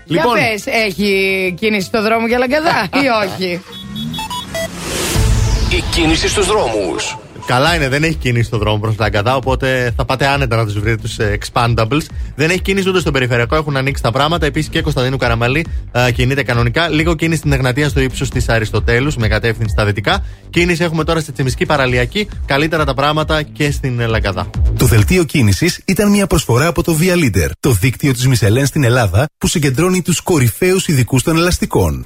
[0.05, 3.61] Λοιπόν, Για πες, έχει κίνηση στο δρόμο για λαγκαδά ή όχι;
[5.69, 7.17] Η κίνηση στους δρόμους.
[7.45, 10.79] Καλά είναι, δεν έχει κίνηση στον δρόμο προς Λαγκαδά, οπότε θα πάτε άνετα να τους
[10.79, 12.05] βρείτε τους Expandables.
[12.35, 14.45] Δεν έχει κίνηση ούτε στον περιφερειακό, έχουν ανοίξει τα πράγματα.
[14.45, 16.89] Επίσης και Κωνσταντίνου Καραμαλή ε, κινείται κανονικά.
[16.89, 20.25] Λίγο κίνηση στην Εγνατία στο ύψος της Αριστοτέλους με κατεύθυνση στα δυτικά.
[20.49, 22.27] Κίνηση έχουμε τώρα στη Τσιμισκή Παραλιακή.
[22.45, 24.49] Καλύτερα τα πράγματα και στην ε, Λαγκαδά.
[24.77, 28.83] Το δελτίο κίνησης ήταν μια προσφορά από το Via Leader, το δίκτυο της Μισελέν στην
[28.83, 32.05] Ελλάδα που συγκεντρώνει τους κορυφαίους ειδικούς των ελαστικών.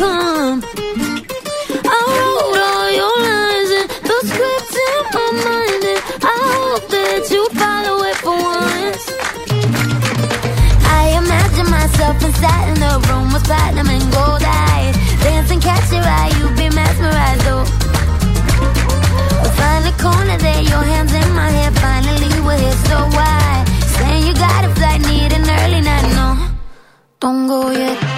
[0.00, 0.64] Come.
[1.84, 7.22] I wrote all your lines and the script in my mind, and I hope that
[7.32, 9.04] you follow it for once.
[10.98, 14.96] I imagine myself inside in the room with platinum and gold eyes.
[15.20, 17.44] Dancing, catch your eye, you be mesmerized.
[19.40, 21.72] We'll find a corner there, your hands in my hair.
[21.84, 23.64] Finally, we're here, so why?
[23.96, 26.28] Saying you got a flight, need an early night, no.
[27.20, 28.09] Don't go yet.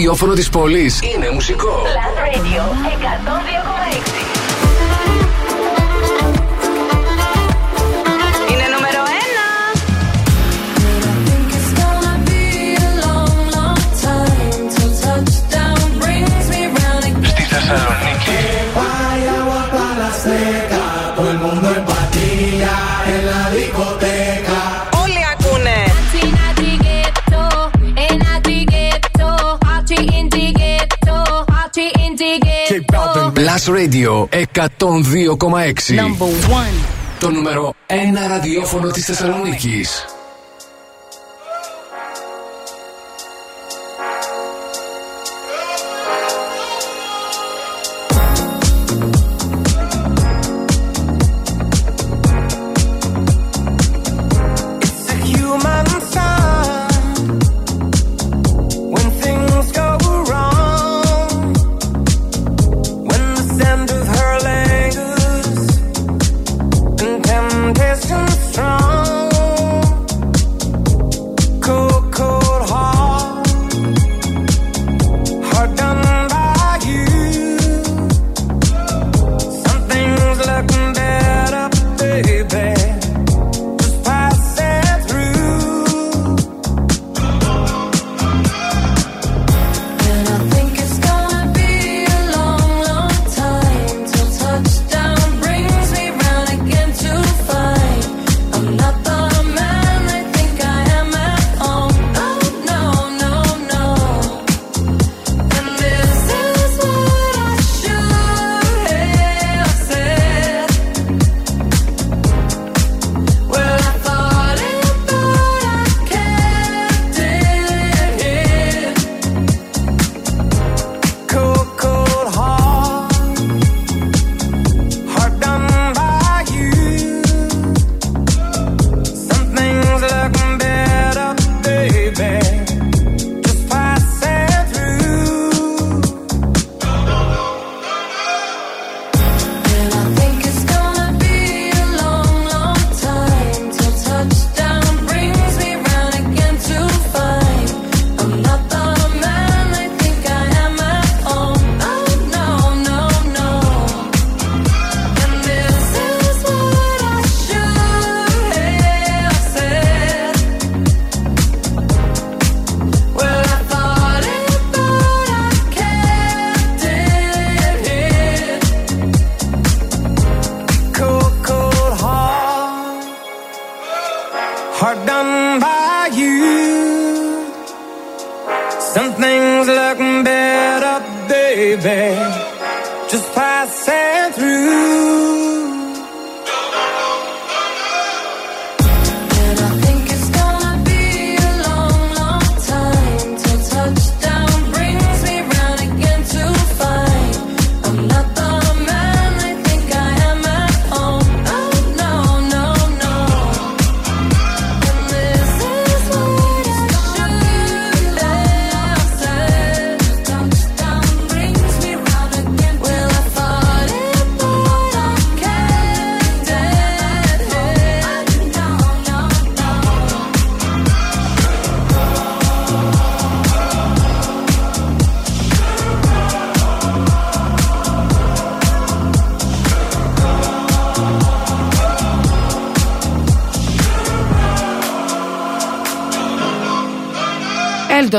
[0.00, 1.82] Ραδιόφωνο της πόλης είναι μουσικό.
[1.82, 2.62] Plus Radio
[3.66, 3.69] 102,6.
[33.72, 35.94] Radio 102,6.
[35.96, 36.84] Number one.
[37.20, 37.92] Το νούμερο 1
[38.28, 40.04] ραδιόφωνο της Θεσσαλονίκης.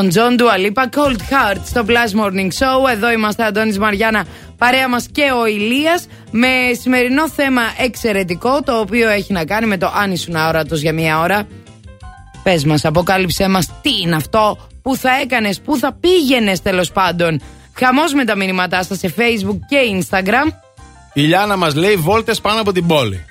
[0.01, 2.89] Elton John, Dua Lipa, Cold Heart στο Plus Morning Show.
[2.91, 4.25] Εδώ είμαστε, Αντώνης Μαριάννα,
[4.57, 6.47] παρέα μας και ο Ηλίας με
[6.81, 11.19] σημερινό θέμα εξαιρετικό, το οποίο έχει να κάνει με το αν ήσουν αόρατος για μία
[11.19, 11.47] ώρα.
[12.43, 17.41] Πες μας, αποκάλυψέ μας τι είναι αυτό, που θα έκανες, που θα πήγαινες τέλος πάντων.
[17.73, 20.51] Χαμός με τα μηνύματά σας σε Facebook και Instagram.
[21.13, 23.25] Η Λιάνα μας λέει βόλτες πάνω από την πόλη.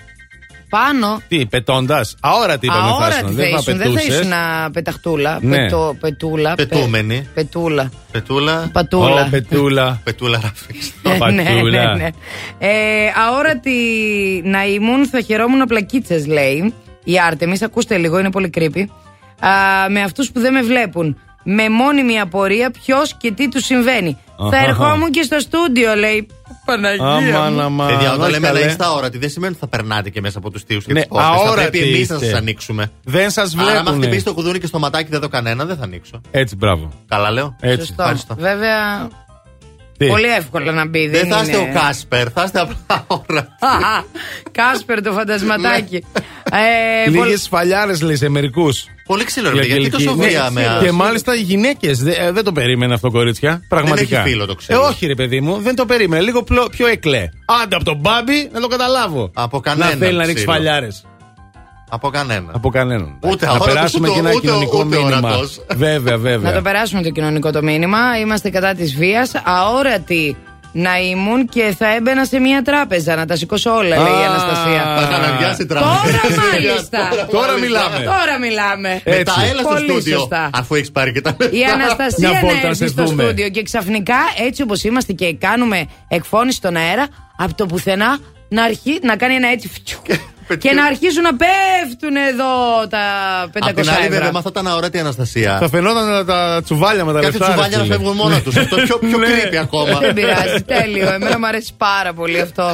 [0.70, 1.20] Πάνω.
[1.28, 3.28] Τι, πετώντας; Αόρατη είπαμε θα Αόρατη ήσουν.
[3.28, 4.18] θα Δεν θα ήσουν, δεν θα πετούσες.
[4.18, 4.32] ήσουν
[4.72, 5.38] πεταχτούλα.
[5.42, 5.56] Ναι.
[5.56, 6.54] Πετώ, πετούλα.
[6.54, 7.28] πε- Πετούμενη.
[7.34, 7.90] Πετούλα.
[8.12, 8.68] Πετούλα.
[8.72, 9.24] Πατούλα.
[9.24, 10.00] Ω, πετούλα.
[10.04, 10.92] Πετούλα ραφίξ.
[11.34, 12.08] ναι, ναι, ναι.
[12.58, 12.70] Ε,
[13.28, 13.72] αόρατη
[14.44, 16.74] να ήμουν, θα χαιρόμουν πλακίτσες, λέει.
[17.04, 18.84] Η Άρτεμι, ακούστε λίγο, είναι πολύ creepy.
[19.46, 19.50] Α,
[19.90, 21.18] με αυτούς που δεν με βλέπουν.
[21.42, 24.18] Με μόνιμη απορία ποιος και τι τους συμβαίνει.
[24.50, 24.66] Θα Αχα.
[24.68, 26.26] ερχόμουν και στο στούντιο, λέει.
[26.64, 27.06] Παναγία.
[27.06, 27.60] Αμάν, μου.
[27.60, 27.88] αμάν.
[27.88, 28.58] Παιδιά, όταν όχι λέμε καλέ.
[28.58, 31.08] ελάχιστα αόρατη, δεν σημαίνει ότι θα περνάτε και μέσα από τους θείους και Ναι, τις
[31.08, 31.24] πόρτε.
[31.26, 32.26] Θα αόρατοι πρέπει εμείς να είστε.
[32.26, 32.90] σας ανοίξουμε.
[33.04, 34.00] Δεν σας Άρα, άμα βλέπουν.
[34.02, 36.20] χτυπήσει το κουδούνι και στο ματάκι δεν δω κανένα, δεν θα ανοίξω.
[36.30, 36.92] Έτσι, μπράβο.
[37.08, 37.56] Καλά λέω.
[37.60, 37.86] Έτσι.
[37.86, 38.02] Σωστό.
[38.02, 38.34] Ευχαριστώ.
[38.38, 39.08] Βέβαια,
[39.98, 41.08] Τι; πολύ εύκολο να μπει.
[41.08, 41.70] Δεν Δεν θα είστε είναι...
[41.70, 43.40] ο Κάσπερ, θα είστε απλά ώρα.
[43.60, 44.02] Α,
[44.58, 46.04] Κάσπερ το φαντασματάκι.
[47.04, 48.84] ε, Λίγες πολ- σφαλιάρε λέει σε μερικούς.
[49.10, 49.76] Πολύ ξύλο, ρε παιδιά.
[49.76, 52.02] Γιατί τόσο βία με Και μάλιστα οι γυναίκες.
[52.32, 53.62] δεν το περίμενε αυτό, κορίτσια.
[53.68, 54.20] Πραγματικά.
[54.20, 54.82] έχει φίλο το ξέρω.
[54.84, 56.22] Ε, όχι, ρε παιδί μου, δεν το περίμενε.
[56.22, 57.28] Λίγο πλο- πιο εκλέ.
[57.62, 59.30] Άντε από τον μπάμπι να το καταλάβω.
[59.34, 59.98] Από Να κανέναν.
[59.98, 60.52] θέλει να ρίξει ξύλο.
[60.52, 61.04] φαλιάρες.
[61.90, 62.50] Από κανένα.
[62.54, 63.18] Από κανέναν.
[63.22, 65.28] Ούτε να αόρατος, περάσουμε ούτε- και ένα ούτε- κοινωνικό ούτε μήνυμα.
[65.28, 65.60] ορατός.
[65.76, 66.50] Βέβαια, βέβαια.
[66.50, 67.98] Να το περάσουμε το κοινωνικό το μήνυμα.
[68.20, 69.32] Είμαστε κατά της βίας.
[69.44, 70.36] Αόρατη
[70.72, 73.14] να ήμουν και θα έμπαινα σε μια τράπεζα.
[73.16, 74.96] Να τα σηκώσω όλα, λέει η Α, Αναστασία.
[75.00, 75.94] Θα καναδιάσει τράπεζα.
[76.02, 77.08] Τώρα μάλιστα.
[77.30, 77.96] Τώρα μιλάμε.
[78.04, 79.00] Τώρα μιλάμε.
[79.04, 80.18] Μετά έλα στο Πολύ στούντιο.
[80.18, 80.50] σωστά.
[80.54, 81.56] Αφού έχεις πάρει και τα λεφτά.
[81.56, 83.22] Η Αναστασία Μια να βόλτα να έρθει σε στο δούμε.
[83.22, 87.06] στούντιο και ξαφνικά έτσι όπως είμαστε και κάνουμε εκφώνηση στον αέρα,
[87.36, 88.18] από το πουθενά
[88.50, 89.98] να, αρχί, να κάνει ένα έτσι φτιου,
[90.62, 92.46] και να αρχίσουν να πέφτουν εδώ
[92.88, 92.98] τα
[93.46, 94.30] 500 Απ' την άλλη, βέβαια, ευρώ.
[94.32, 95.58] με αυτά τα αόρατη Αναστασία.
[95.60, 97.46] Θα φαινόταν τα τσουβάλια με τα Κάτι λεφτά.
[97.52, 97.96] τσουβάλια ρε να φίλε.
[97.96, 98.56] φεύγουν μόνα τους.
[98.56, 99.26] Αυτό πιο, πιο Ναι.
[99.26, 99.98] creepy ακόμα.
[99.98, 101.12] Δεν πειράζει, τέλειο.
[101.12, 102.72] Εμένα μου αρέσει πάρα πολύ αυτό.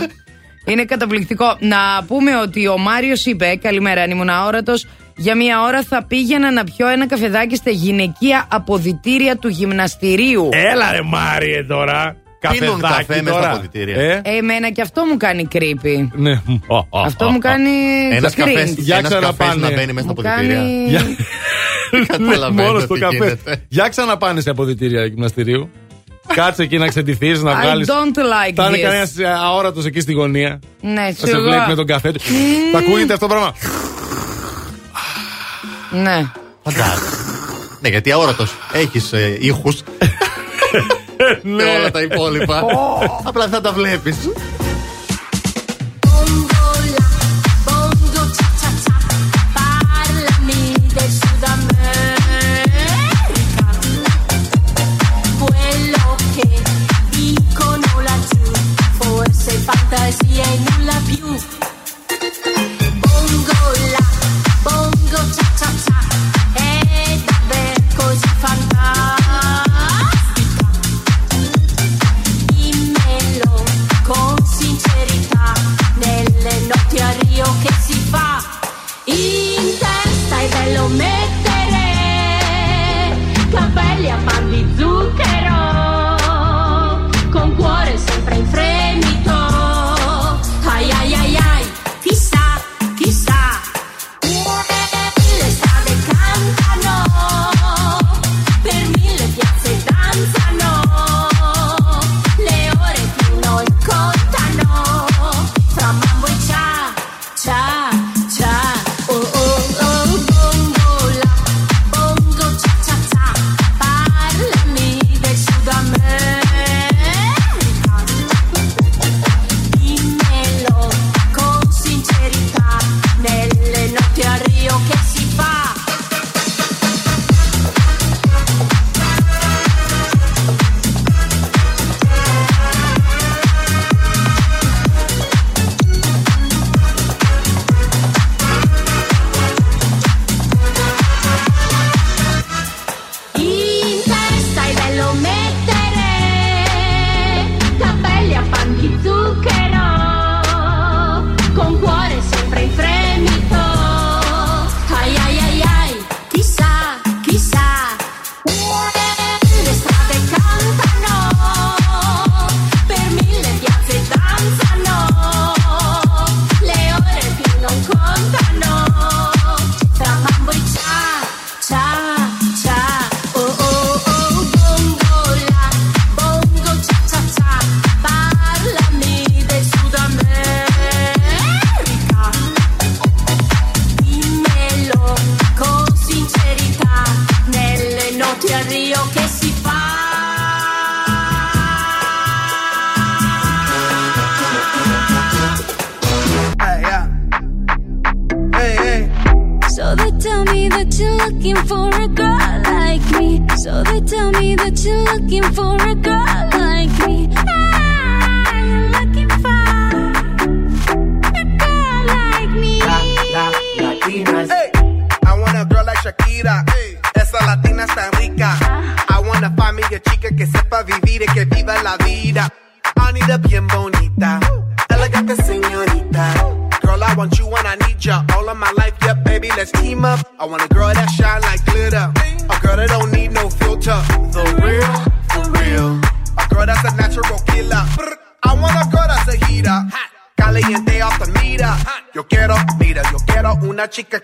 [0.64, 1.56] Είναι καταπληκτικό.
[1.60, 4.86] Να πούμε ότι ο Μάριος είπε: Καλημέρα, αν ήμουν αόρατος.
[5.18, 10.48] Για μία ώρα θα πήγαινα να πιω ένα καφεδάκι στα γυναικεία αποδητήρια του γυμναστηρίου.
[10.52, 12.16] Έλα ρε Μάριε τώρα.
[12.50, 13.42] Πίνουν Καφεδάκι καφέ μέσα τώρα.
[13.46, 13.96] στα αποδυτήρια.
[14.00, 16.08] Ε, Εμένα και αυτό μου κάνει creepy.
[16.12, 16.40] ναι.
[17.04, 17.70] Αυτό μου κάνει.
[18.12, 18.36] Ένας cringe.
[18.38, 19.68] καφέ Για ένας καφές ξαναπάνε.
[19.68, 20.56] να μπαίνει μέσα στα Μου αποδητήρια.
[20.62, 20.84] κάνει.
[20.88, 21.02] Για...
[22.06, 23.16] Καταλαβαίνω Μόνος στο τι καφέ.
[23.16, 23.64] γίνεται.
[23.68, 25.70] Για ξαναπάνε σε αποδητήρια γυμναστηρίου.
[26.34, 27.84] Κάτσε εκεί να ξεντηθεί, να I βγάλει.
[27.88, 28.80] don't like Θα είναι this.
[28.82, 29.12] κανένας
[29.42, 30.60] αόρατος εκεί στη γωνία.
[30.80, 32.20] Ναι, Θα σε βλέπει με τον καφέ του.
[32.72, 33.54] Θα ακούγεται αυτό το πράγμα.
[35.90, 36.26] Ναι.
[36.62, 37.10] Φαντάζομαι.
[37.80, 38.54] Ναι, γιατί αόρατος.
[38.72, 39.82] Έχεις ήχους.
[41.42, 41.62] Ναι.
[41.62, 42.64] Και όλα τα υπόλοιπα.
[43.24, 44.16] Απλά θα τα βλέπεις.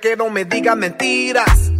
[0.02, 1.71] Que no me diga mentiras.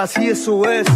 [0.00, 0.86] Así eso es.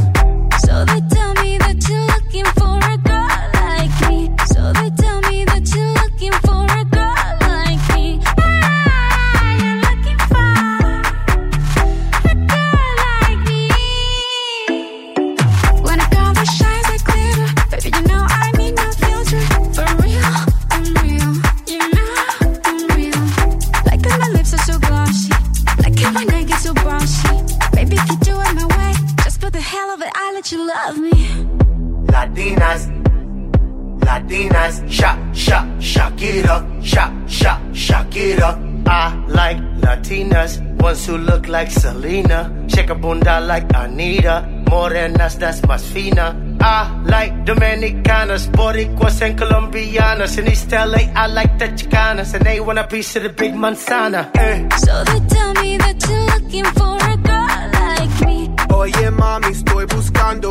[49.15, 50.39] Boricuas and Colombianas.
[50.39, 53.55] In East LA, I like the Chicanas, and they want a piece of the big
[53.55, 54.31] manzana.
[54.37, 54.69] Eh.
[54.77, 58.51] So they tell me that you're looking for a girl like me.
[58.71, 60.51] Oye mami, estoy buscando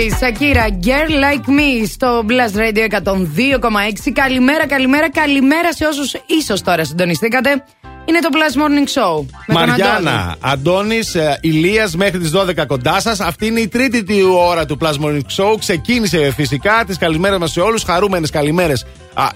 [0.00, 4.12] Black Eyed Peas, Shakira, Girl Like Me στο Blast Radio 102,6.
[4.12, 7.64] Καλημέρα, καλημέρα, καλημέρα σε όσους ίσως τώρα συντονιστήκατε.
[8.04, 9.24] Είναι το Blast Morning Show.
[9.46, 9.80] Με τον Αντώνη.
[9.80, 10.98] Μαριάννα, Αντώνη,
[11.40, 13.20] Ηλίας μέχρι τις 12 κοντά σας.
[13.20, 15.58] Αυτή είναι η τρίτη του ώρα του Plus Morning Show.
[15.58, 16.84] Ξεκίνησε φυσικά.
[16.86, 17.82] Τις καλημέρες μας σε όλους.
[17.82, 18.86] Χαρούμενες καλημέρες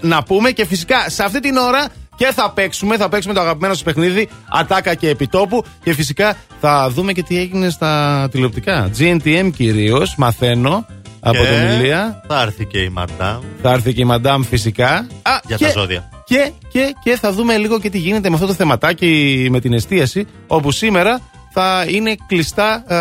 [0.00, 0.50] να πούμε.
[0.50, 1.86] Και φυσικά σε αυτή την ώρα
[2.16, 2.96] και θα παίξουμε.
[2.96, 4.28] Θα παίξουμε το αγαπημένο σας παιχνίδι.
[4.48, 5.64] Ατάκα και επιτόπου.
[5.82, 8.90] Και φυσικά θα δούμε και τι έγινε στα τηλεοπτικά.
[8.98, 10.14] GNTM κυρίως.
[10.16, 10.86] Μαθαίνω
[11.20, 12.22] από Και τον Ηλία.
[12.28, 14.90] Θα έρθει και η Μαρτά Θα έρθει και η Μαντάμ φυσικά.
[15.22, 16.08] Α, για και- τα ζώδια.
[16.24, 19.72] και, και, και θα δούμε λίγο και τι γίνεται με αυτό το θεματάκι με την
[19.72, 21.20] εστίαση, όπου σήμερα
[21.52, 22.94] θα είναι κλειστά ε,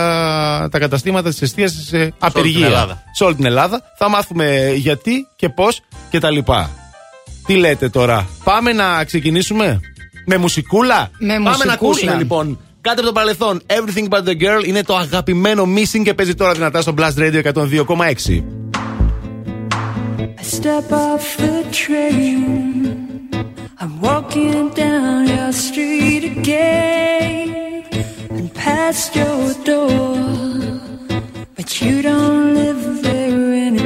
[0.69, 2.53] τα καταστήματα της εστίασης σε απεργία.
[2.53, 3.03] την Ελλάδα.
[3.14, 3.81] Σε όλη την Ελλάδα.
[3.98, 6.69] Θα μάθουμε γιατί και πώς και τα λοιπά.
[7.45, 9.80] Τι λέτε τώρα, πάμε να ξεκινήσουμε;
[10.26, 11.65] Με μουσικούλα; Με πάμε μουσικούλα.
[11.65, 13.61] να ακούσουμε λοιπόν κάτι από το παρελθόν.
[13.68, 17.41] Everything but the girl είναι το αγαπημένο missing και παίζει τώρα δυνατά στο Blast Radio
[17.53, 18.44] 102,6.
[20.41, 22.40] I step off the train.
[23.82, 27.48] I'm walking down your street again
[28.38, 30.15] and past your door.
[31.57, 33.82] But you don't live there anymore.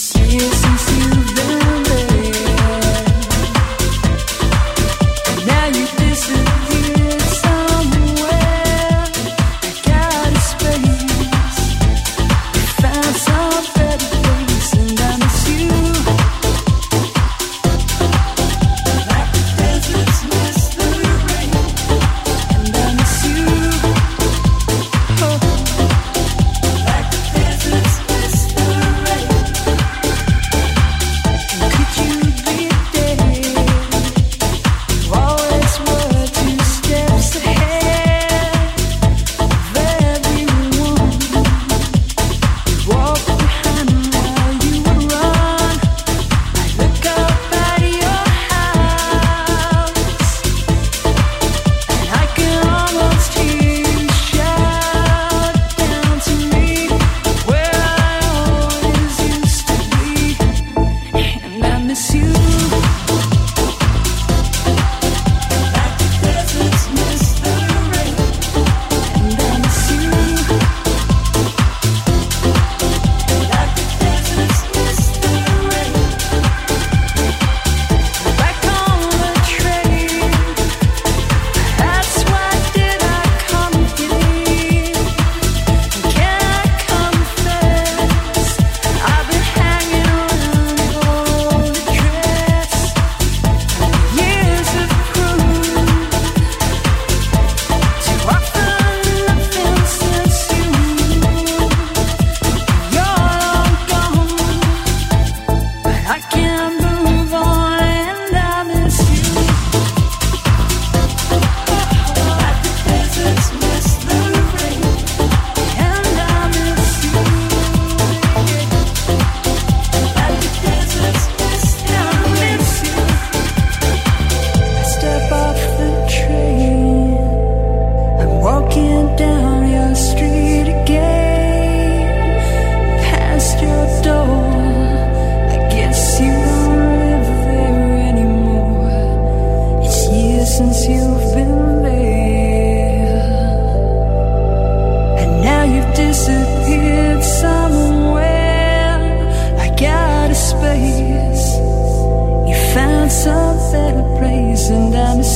[0.00, 2.17] It's years since you've been there.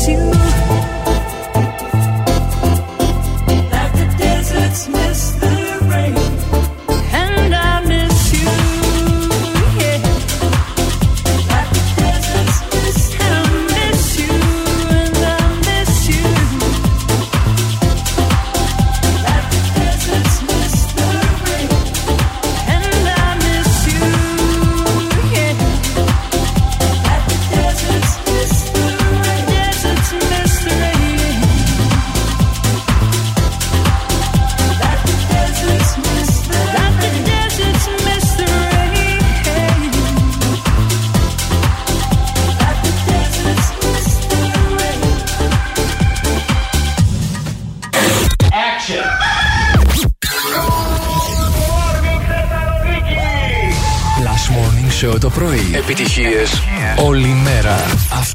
[0.09, 0.42] you.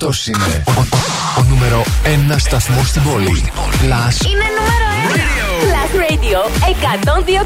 [0.07, 1.83] Αυτός είναι ο, ο, ο, ο νούμερο
[2.31, 3.43] 1 σταθμός στην πόλη.
[3.55, 4.25] Plus.
[4.25, 5.19] Είναι νούμερο 1.
[5.63, 7.39] Plus Radio 102,6.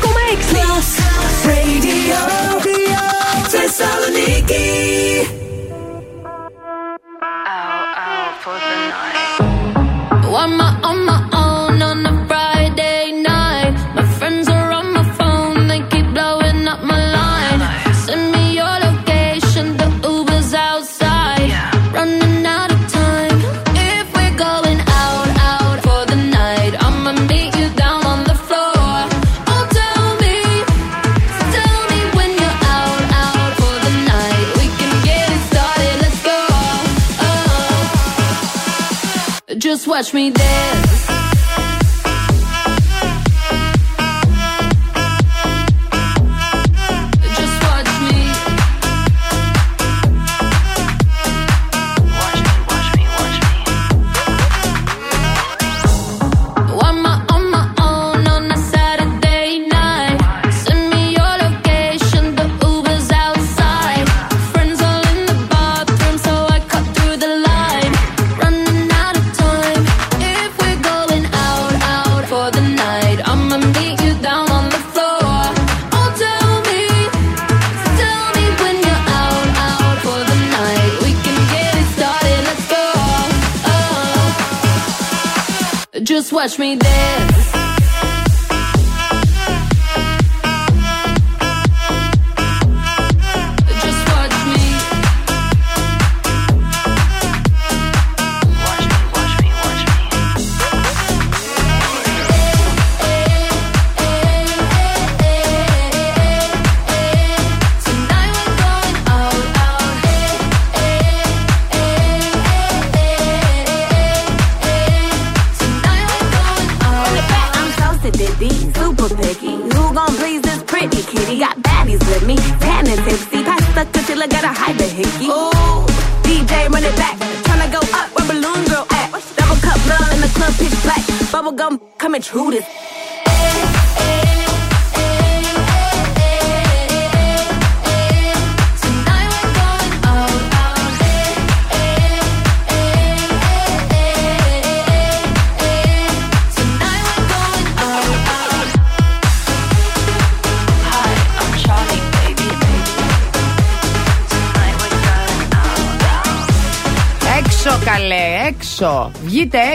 [0.52, 0.90] Plus
[1.48, 2.20] Radio
[3.48, 5.41] Θεσσαλονίκη.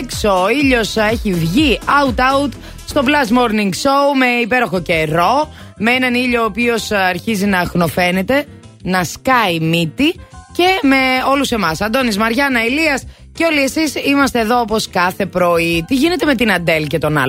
[0.06, 0.42] Έξω.
[0.42, 2.50] Ο ήλιος έχει βγει out out
[2.86, 5.52] στο Plus Morning Show με υπέροχο καιρό.
[5.78, 8.44] Με έναν ήλιο ο οποίος αρχίζει να χνοφαίνεται,
[8.82, 10.14] να σκάει μύτη
[10.56, 10.96] και με
[11.30, 11.80] όλους εμάς.
[11.80, 15.84] Αντώνης Μαριάννα, Ηλίας και όλοι εσείς είμαστε εδώ όπως κάθε πρωί.
[15.86, 17.26] Τι γίνεται με την Αντέλ και τον Α.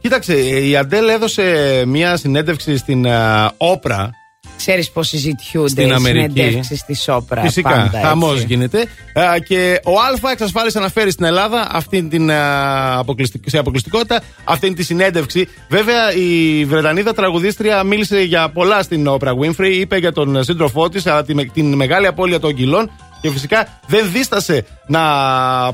[0.00, 4.10] Κοίταξε, η Αντέλ έδωσε μια συνέντευξη στην α, Όπρα.
[4.56, 6.30] Ξέρεις πώς συζητιούνται Στην οι Αμερική.
[6.34, 7.44] συνεντεύξεις της Όπρας.
[7.44, 8.46] Φυσικά, πάντα, χαμός έτσι.
[8.46, 8.86] γίνεται.
[9.20, 14.22] Α, και ο Α εξασφάλισε να φέρει στην Ελλάδα αυτή την, α, αποκλειστικ- σε αποκλειστικότητα
[14.44, 15.48] αυτή τη συνέντευξη.
[15.68, 19.70] Βέβαια, η Βρετανίδα τραγουδίστρια μίλησε για πολλά στην Όπρα Winfrey.
[19.72, 22.90] Είπε για τον σύντροφό της, την, την μεγάλη απώλεια των κιλών.
[23.24, 25.00] Και φυσικά δεν δίστασε να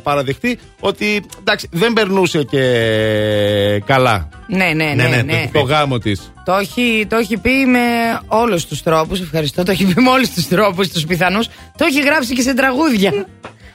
[0.02, 2.62] παραδεχτεί ότι εντάξει, δεν περνούσε και
[3.86, 5.08] καλά Ναι, ναι, ναι.
[5.08, 5.50] ναι, ναι.
[5.52, 6.32] το γάμο της.
[6.44, 7.80] Το έχει, το έχει πει με
[8.26, 9.20] όλους τους τρόπους.
[9.20, 9.62] Ευχαριστώ.
[9.62, 11.46] Το έχει πει με όλους τους τρόπους, τους πιθανούς.
[11.76, 13.26] Το έχει γράψει και σε τραγούδια.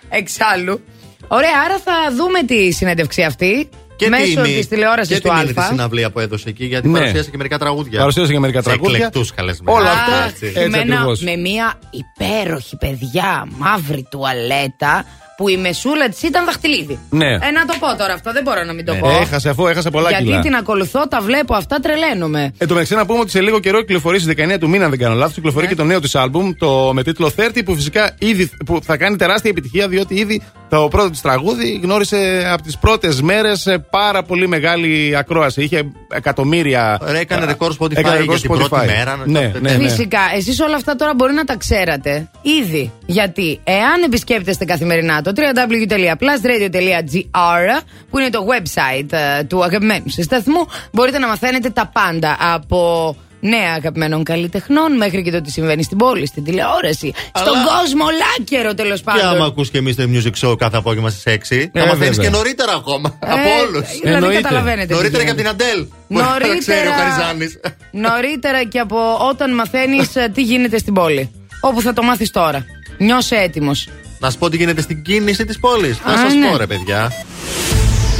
[0.09, 0.81] Εξάλλου.
[1.27, 3.69] Ωραία, άρα θα δούμε τη συνέντευξη αυτή
[4.09, 5.63] μέσω τι είναι- της τηλεόρασης και του τι είναι τη Α.
[5.63, 6.97] συναυλία που έδωσε εκεί, γιατί Ναι.
[6.99, 7.99] παρουσίασε και μερικά τραγούδια.
[7.99, 8.95] Παρουσίασε και μερικά Σε τραγούδια.
[8.95, 9.79] εκλεκτούς καλεσμένους.
[9.81, 10.23] Όλα Α, αυτά.
[10.27, 11.21] Έτσι στημένα ακριβώς.
[11.21, 15.05] με μια υπέροχη παιδιά μαύρη τουαλέτα
[15.37, 16.99] που η μεσούλα της ήταν δαχτυλίδι.
[17.09, 17.25] Ναι.
[17.25, 19.09] Ε, να το πω τώρα αυτό, δεν μπορώ να μην το Ναι, πω.
[19.09, 20.39] έχασε αφού έχασε πολλά Γιατί κιλά.
[20.39, 22.53] την ακολουθώ, τα βλέπω αυτά, τρελαίνομαι.
[22.57, 24.89] Εν τω μεταξύ να πούμε ότι σε λίγο καιρό κυκλοφορεί στις 19 του μήνα, αν
[24.89, 28.15] δεν κάνω λάθος, κυκλοφορεί και το νέο της άλμπουμ, το με τίτλο 30, που φυσικά
[28.19, 32.77] ήδη που θα κάνει τεράστια επιτυχία, διότι ήδη το πρώτο της τραγούδι γνώρισε από τις
[32.77, 35.63] πρώτες μέρες πάρα πολύ μεγάλη ακρόαση.
[35.63, 36.99] Είχε εκατομμύρια.
[37.03, 38.85] Ρε, έκανε ρεκόρ Spotify Έκανε ρεκόρ για την πρώτη Spotify.
[38.85, 39.87] μέρα, Ναι, κάτι ναι, ναι.
[39.89, 42.29] Φυσικά, εσείς όλα αυτά τώρα μπορεί να τα ξέρατε
[42.61, 42.91] ήδη.
[43.05, 50.65] Γιατί εάν επισκέπτεστε καθημερινά το www.plusradio.gr που είναι το website ε, του αγαπημένου σας σταθμού,
[50.91, 55.97] μπορείτε να μαθαίνετε τα πάντα από νέα αγαπημένων καλλιτεχνών μέχρι και το τι συμβαίνει στην
[55.97, 59.45] πόλη, στην τηλεόραση, στον κόσμο ολάκερο τέλος Και άμα πάντων.
[59.45, 62.23] ακούς και εμείς το music show κάθε απόγευμα στις 6, Ε, θα μαθαίνεις βέβαια.
[62.25, 63.19] και νωρίτερα ακόμα.
[63.23, 63.87] Ε, από όλους.
[64.03, 65.63] δηλαδή καταλαβαίνετε τι Νωρίτερα και από γίνεται.
[65.63, 65.85] την Αντέλ.
[66.07, 67.59] Που δεν ξέρει ο Χαριζάνης.
[67.91, 71.31] νωρίτερα και από όταν μαθαίνεις τι γίνεται στην πόλη.
[71.61, 72.65] Όπου θα το μάθεις τώρα.
[72.97, 73.87] Νιώσε έτοιμος.
[74.25, 75.99] Να σου πω τι γίνεται στην κίνηση της πόλης.
[76.05, 76.49] Να Α, σας ναι.
[76.49, 77.11] πω, ρε παιδιά.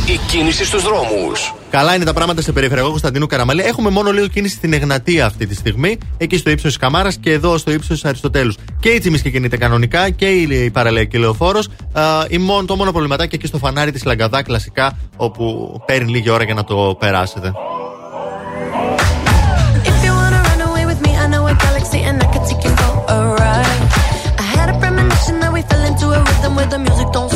[0.06, 1.53] Η κίνηση στους δρόμους.
[1.69, 3.61] Καλά είναι τα πράγματα σε περιφερειακό Κωνσταντίνου Καραμαλή.
[3.61, 5.98] Έχουμε μόνο λίγο κίνηση στην Εγνατία αυτή τη στιγμή.
[6.18, 8.57] Εκεί στο ύψος της Καμάρας και εδώ στο ύψος της Αριστοτέλους.
[8.80, 11.69] Και η Τσιμίσκη κινείται κανονικά και η παραλιακή λεωφόρος.
[12.65, 16.64] Το μόνο προβληματάκι εκεί στο φανάρι της Λαγκαδά κλασικά, όπου παίρνει λίγη ώρα για να
[16.64, 17.52] το περάσετε.
[25.69, 27.29] Fell into a rhythm where the music don't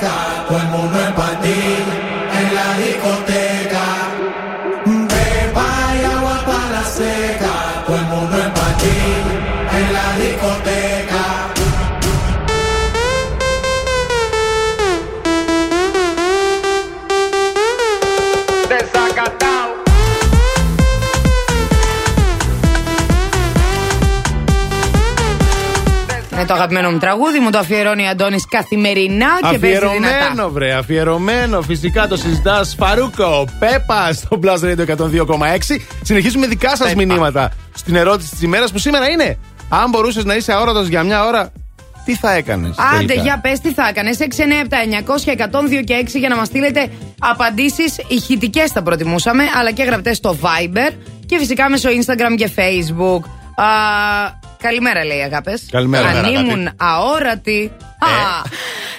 [0.00, 1.49] Todo el mundo en.
[26.60, 30.50] αγαπημένο μου τραγούδι, μου το αφιερώνει ο Αντώνης καθημερινά και αφιερωμένο.
[30.50, 32.74] Βρε, αφιερωμένο, φυσικά το συζητάς.
[32.78, 35.80] Φαρούκο, Πέπα στο Blast Radio 102,6.
[36.02, 39.38] Συνεχίζουμε δικά σας μηνύματα στην ερώτηση της ημέρας που σήμερα είναι.
[39.68, 41.52] Αν μπορούσες να είσαι αόρατος για μια ώρα,
[42.04, 42.74] τι θα έκανες.
[42.98, 44.18] Άντε, για πες, τι θα έκανες.
[44.20, 49.82] 697 900 102 και 6 για να μας στείλετε απαντήσεις ηχητικές θα προτιμούσαμε, αλλά και
[49.82, 50.94] γραπτές στο Viber
[51.26, 53.24] και φυσικά μέσω Instagram και Facebook.
[53.54, 53.68] Α,
[54.60, 55.66] Καλημέρα, λέει αγάπες.
[55.70, 57.72] Καλημέρα, Αν ήμουν αόρατη.
[58.02, 58.48] Ε.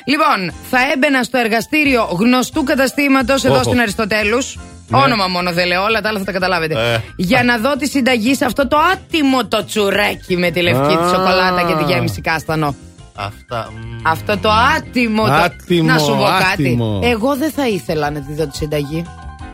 [0.06, 4.58] Λοιπόν, θα έμπαινα στο εργαστήριο γνωστού καταστήματος εδώ στην Αριστοτέλους.
[4.88, 4.98] Ναι.
[4.98, 6.94] Όνομα μόνο δεν λέω, όλα τα άλλα θα τα καταλάβετε.
[6.94, 7.00] Ε.
[7.16, 11.10] Για να δω τη συνταγή σε αυτό το άτιμο το τσουρέκι με τη λευκή τη
[11.10, 12.76] σοκολάτα και τη γέμιση κάστανο.
[13.16, 13.72] Αυτά.
[14.04, 15.24] Αυτό το άτιμο.
[15.24, 15.94] άτιμο το...
[15.94, 17.00] Να σου πω άτιμο.
[17.00, 17.10] κάτι.
[17.12, 19.06] Εγώ δεν θα ήθελα να τη δω τη συνταγή.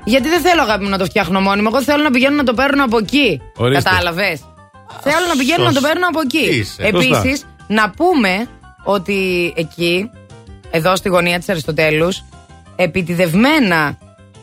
[0.03, 1.69] Γιατί δεν θέλω αγάπη μου να το φτιάχνω μόνιμο.
[1.73, 3.41] Εγώ θέλω να πηγαίνω να το παίρνω από εκεί.
[3.73, 4.41] Κατάλαβες;
[5.01, 6.57] Θέλω να πηγαίνω να το παίρνω από εκεί.
[6.57, 6.84] Είσαι.
[6.84, 8.47] Επίσης, να πούμε
[8.84, 10.11] ότι εκεί,
[10.72, 12.23] εδώ στη γωνία της Αριστοτέλους,
[12.76, 13.97] επιτιδευμένα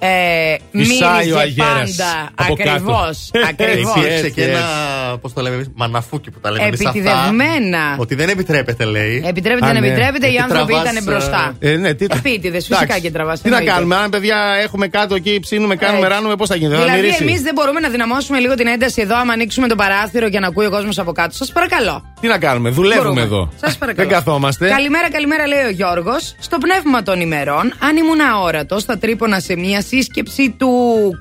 [0.04, 2.30] ε, Φυσάει ο μύριζε αγέρας πάντα.
[2.34, 2.70] από κάτω.
[2.70, 3.30] Ακριβώς.
[3.48, 3.96] Ακριβώς.
[3.96, 5.18] Υπήρξε και έτσι, ένα.
[5.18, 6.98] Πώς το λέμε εμείς, μαναφούκι που τα λέμε εμείς αυτά.
[6.98, 7.96] Επιτιδευμένα.
[7.98, 9.22] Ότι δεν επιτρέπεται, λέει.
[9.26, 9.86] Επιτρέπεται, Α, δεν ναι.
[9.86, 11.54] επιτρέπεται, οι Γιατί άνθρωποι τραβάς, ήταν μπροστά.
[11.58, 13.00] Ε, ναι, τι, Επίτηδε, φυσικά Εντάξει.
[13.00, 13.40] και τραβάς.
[13.40, 16.12] Τι να κάνουμε, αν παιδιά έχουμε κάτω εκεί, ψήνουμε, κάνουμε, Έτσι.
[16.14, 17.22] ράνουμε, πώς θα γίνει, θα Δηλαδή, μυρίσει.
[17.22, 20.46] εμείς δεν μπορούμε να δυναμώσουμε λίγο την ένταση εδώ, άμα ανοίξουμε το παράθυρο και να
[20.46, 21.34] ακούει ο κόσμος από κάτω.
[21.34, 22.04] Σας παρακαλώ.
[22.20, 23.20] Τι να κάνουμε, δουλεύουμε Μπορούμε.
[23.22, 23.52] εδώ.
[23.60, 24.08] Σας παρακαλώ.
[24.08, 24.68] Δεν καθόμαστε.
[24.68, 26.34] Καλημέρα, καλημέρα, λέει ο Γιώργος.
[26.38, 30.70] Στο πνεύμα των ημερών, αν ήμουν αόρατος, θα τρύπωνα σε μια σύσκεψη του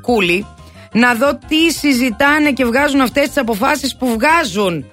[0.01, 0.45] Κούλι
[0.91, 4.85] να δω τι συζητάνε και βγάζουν αυτές τις αποφάσεις που βγάζουν.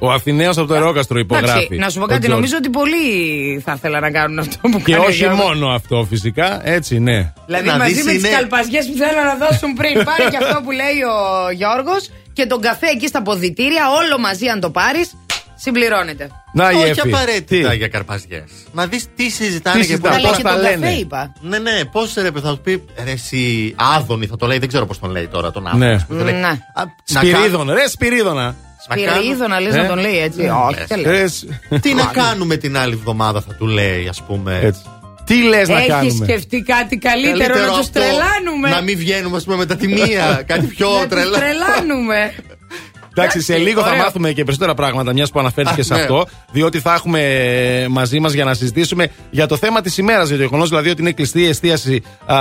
[0.00, 1.50] Ο Αθηναίος από το Ερόκαστρο υπογράφει.
[1.58, 2.34] Εντάξει, να σου πω Ο κάτι, Τζορτζ.
[2.36, 3.02] νομίζω ότι πολλοί
[3.64, 5.44] θα ήθελαν να κάνουν αυτό που Και κάνει ο όχι Γιώργος.
[5.44, 6.60] μόνο αυτό, φυσικά.
[6.68, 7.32] Έτσι, ναι.
[7.46, 9.94] Δηλαδή Να μαζί δεις με τις είναι- καλπαζιές που θέλουν να δώσουν πριν.
[10.08, 14.46] Πάρε και αυτό που λέει ο Γιώργος και τον καφέ εκεί στα ποδητήρια, όλο μαζί
[14.46, 15.06] αν το πάρεις,
[15.58, 16.30] συμπληρώνεται.
[16.52, 17.00] Να η Όχι Εφη.
[17.00, 18.44] απαραίτητα Τι; για καρπαζιές.
[18.72, 20.86] Να δεις τι συζητάνε Τι και συζητάνε, πώς- πώς και τα τον λένε.
[20.86, 21.32] καφέ είπα.
[21.40, 24.68] Ναι, ναι, πώς ρε παιδί, θα σου πει ρε, εσύ Άδωνη θα το λέει, δεν
[24.68, 25.84] ξέρω πώς τον λέει τώρα τον Άδωνη.
[25.84, 25.92] Ναι.
[25.94, 26.46] ας πούμε, θα λέει, Ναι.
[26.48, 26.82] «Α,
[27.12, 28.54] να Σπυρίδωνα, ρε Σπυρίδωνα.
[28.88, 30.42] Να κάνουμε- Σπυρίδωνα λες Ε; να τον λέει έτσι.
[30.42, 30.86] Ναι, Όχι, λες.
[30.88, 31.10] καλά.
[31.10, 31.44] Ρε, σ-
[31.80, 34.58] Τι να κάνουμε την άλλη εβδομάδα θα του λέει, ας πούμε.
[34.62, 34.80] Έτσι.
[35.24, 39.36] Τι λες να Έχεις κάνουμε; σκεφτεί κάτι καλύτερο, να τους αυτό, τρελάνουμε; Να μην βγαίνουμε,
[39.36, 40.42] ας πούμε, με τα τιμία.
[40.46, 41.38] κάτι πιο Να τους τρελά.
[41.38, 42.32] τρελάνουμε.
[43.20, 44.02] Εντάξει, σε λίγο θα ωραίο.
[44.02, 46.00] μάθουμε και περισσότερα πράγματα, μιας που αναφέρθηκες Α, σε ναι.
[46.00, 46.26] αυτό.
[46.52, 50.28] Διότι θα έχουμε ε, μαζί μας για να συζητήσουμε για το θέμα της ημέρας.
[50.28, 52.36] Για το γεγονός δηλαδή ότι είναι κλειστή η εστίαση α,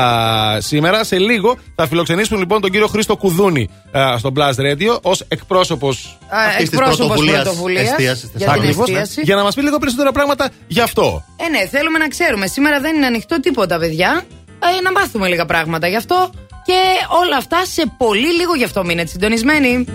[0.62, 1.04] σήμερα.
[1.04, 6.18] Σε λίγο θα φιλοξενήσουμε λοιπόν τον κύριο Χρήστο Κουδούνη α, στο Blast Radio ως εκπρόσωπος.
[6.30, 8.99] Αυτής της Εκπρόσωπος πρωτοβουλίας πρωτοβουλίας εστίασης για την Ακριβώς, ναι.
[8.99, 9.22] εστίαση.
[9.22, 11.24] Για να μας πει λίγο περισσότερα πράγματα γι' αυτό.
[11.36, 12.48] Ε, ναι, θέλουμε να ξέρουμε.
[12.48, 14.24] Σήμερα δεν είναι ανοιχτό τίποτα, παιδιά.
[14.60, 16.30] Ε, να μάθουμε λίγα πράγματα γι' αυτό.
[16.66, 16.80] Και
[17.24, 19.86] όλα αυτά σε πολύ λίγο γι' αυτό μείνετε συντονισμένοι.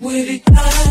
[0.00, 0.83] With it,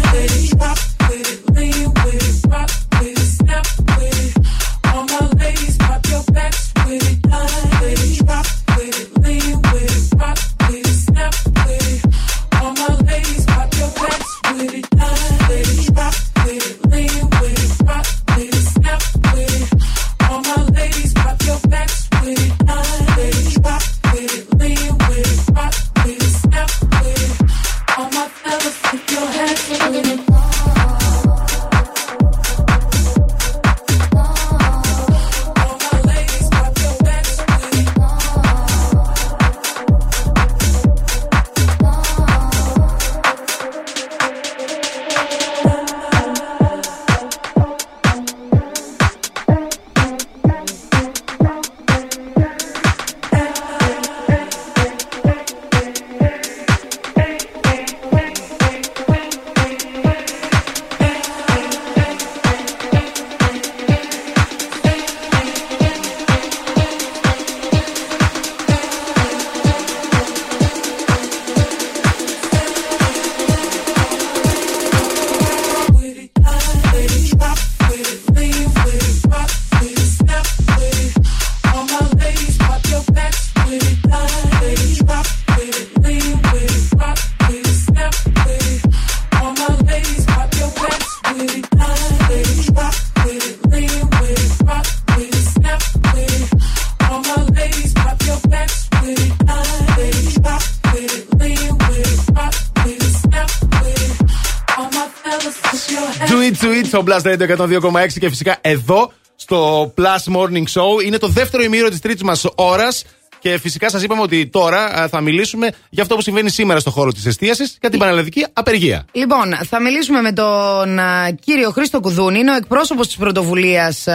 [107.17, 111.05] it, do it στο Blast Radio 102,6 και φυσικά εδώ στο Plus Morning Show.
[111.05, 113.03] Είναι το δεύτερο ημίρο της τρίτης μας ώρας
[113.43, 116.89] Και φυσικά σας είπαμε ότι τώρα α, θα μιλήσουμε για αυτό που συμβαίνει σήμερα στο
[116.89, 119.05] χώρο της εστίασης για την πανελλαδική απεργία.
[119.11, 124.07] Λοιπόν, θα μιλήσουμε με τον α, κύριο Χρήστο Κουδούνη, είναι ο εκπρόσωπος της πρωτοβουλίας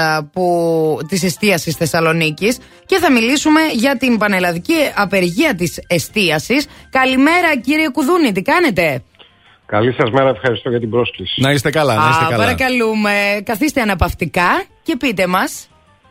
[1.09, 6.67] της εστίασης Θεσσαλονίκης και θα μιλήσουμε για την πανελλαδική απεργία της εστίασης.
[6.91, 9.03] Καλημέρα, κύριε Κουδούνη, τι κάνετε;
[9.69, 11.41] Καλή σας μέρα, ευχαριστώ για την πρόσκληση.
[11.41, 12.37] Να είστε καλά, να είστε Α, καλά.
[12.37, 15.69] παρακαλούμε, καθίστε αναπαυτικά και πείτε μας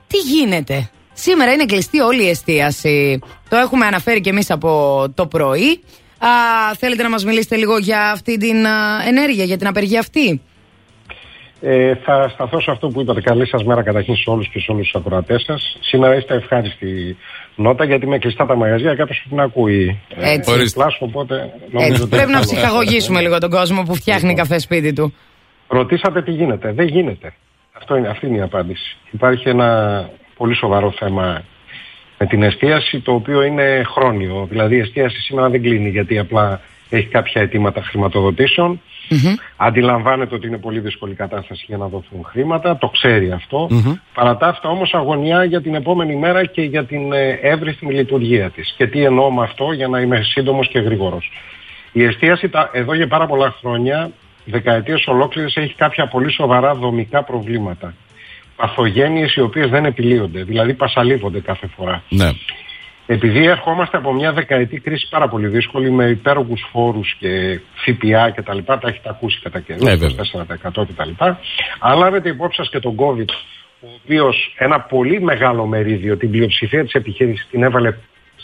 [0.08, 3.20] τι γίνεται; Σήμερα είναι κλειστή όλη η εστίαση.
[3.50, 5.84] Το έχουμε αναφέρει και εμείς από το πρωί.
[6.18, 6.30] Α,
[6.80, 10.42] θέλετε να μας μιλήσετε λίγο για αυτή την α, ενέργεια, για την απεργία αυτή;
[11.62, 13.22] Ε, θα σταθώ σε αυτό που είπατε.
[13.22, 15.78] Καλή σας μέρα καταρχήν σε όλους και σε όλους τους ακροατές σας.
[15.82, 17.18] Σήμερα είστε ευχάριστη
[17.56, 20.00] νότα γιατί με κλειστά τα μαγαζιά κάποιος που την ακούει.
[20.16, 20.52] ε, Έτσι.
[20.52, 20.80] Ορίστε.
[20.80, 21.36] Πλάσου, οπότε
[21.72, 22.46] νομίζω Έτσι, ότι πρέπει να καλό.
[22.46, 24.46] ψυχαγωγήσουμε λίγο τον κόσμο που φτιάχνει Λοιπόν.
[24.46, 25.14] καφέ σπίτι του.
[25.68, 26.72] Ρωτήσατε τι γίνεται.
[26.72, 27.34] Δεν γίνεται.
[27.78, 28.96] Αυτό είναι, αυτή είναι η απάντηση.
[29.12, 31.44] Υπάρχει ένα πολύ σοβαρό θέμα
[32.18, 34.48] με την εστίαση το οποίο είναι χρόνιο.
[34.50, 38.82] Δηλαδή η εστίαση σήμερα δεν κλείνει γιατί απλά έχει κάποια αιτήματα χρηματοδοτήσεων.
[39.58, 43.70] Αντιλαμβάνεται ότι είναι πολύ δύσκολη η κατάσταση για να δοθούν χρήματα, το ξέρει αυτό.
[44.14, 48.50] Παρά τα αυτά όμως αγωνιά για την επόμενη μέρα και για την ε, εύρυθμη λειτουργία
[48.50, 48.74] της.
[48.78, 51.32] Και τι εννοώ με αυτό για να είμαι σύντομος και γρήγορος.
[51.92, 54.12] Η εστίαση τα, εδώ για πάρα πολλά χρόνια,
[54.46, 57.94] δεκαετίες ολόκληρες, έχει κάποια πολύ σοβαρά δομικά προβλήματα.
[58.56, 62.04] Παθογένειες οι οποίες δεν επιλύονται, δηλαδή πασαλίβονται κάθε φορά.
[62.10, 62.30] Ναι.
[63.10, 68.42] Επειδή ερχόμαστε από μια δεκαετή κρίση πάρα πολύ δύσκολη με υπέρογους φόρους και ΦΠΑ και
[68.42, 70.26] τα λοιπά, τα έχετε ακούσει κατά καιρό, Ναι, βέβαια.
[70.82, 71.40] 4% και τα λοιπά.
[71.80, 73.30] Αν λάβετε υπόψη σας και τον COVID,
[73.82, 77.98] ο οποίος ένα πολύ μεγάλο μερίδιο, την πλειοψηφία της επιχείρησης την έβαλε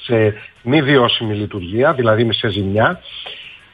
[0.06, 0.34] σε
[0.64, 3.00] μη βιώσιμη λειτουργία, δηλαδή σε ζημιά,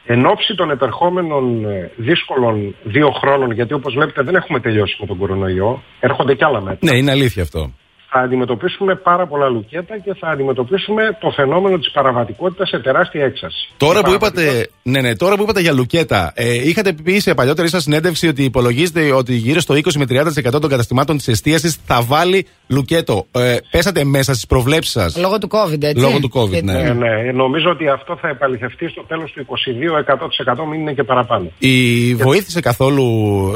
[0.04, 5.06] εν ώψη των επερχόμενων ε, δύσκολων δύο χρόνων, γιατί όπως βλέπετε δεν έχουμε τελειώσει με
[5.06, 7.72] τον κορονοϊό, έρχονται κι άλλα μέτρα Ναι, είναι αλήθεια αυτό.
[8.12, 13.68] Θα αντιμετωπίσουμε πάρα πολλά λουκέτα και θα αντιμετωπίσουμε το φαινόμενο της παραβατικότητας σε τεράστια έξαση.
[13.76, 17.34] Τώρα Η που, είπατε, ναι, ναι, τώρα που είπατε για λουκέτα, ε, είχατε πει σε
[17.34, 21.78] παλιότερη σας συνέντευξη ότι υπολογίζετε ότι γύρω στο 20 με 30% των καταστημάτων της εστίασης
[21.84, 23.26] θα βάλει λουκέτο.
[23.32, 26.00] Ε, πέσατε μέσα στις προβλέψεις σας; Λόγω του COVID, έτσι.
[26.02, 26.72] Λόγω του COVID, Και- ναι.
[26.72, 31.04] Ναι, ναι, νομίζω ότι αυτό θα επαληθευτεί στο τέλος του 22 100% μην είναι και
[31.04, 31.50] παραπάνω.
[31.58, 33.04] Η βοήθησε καθόλου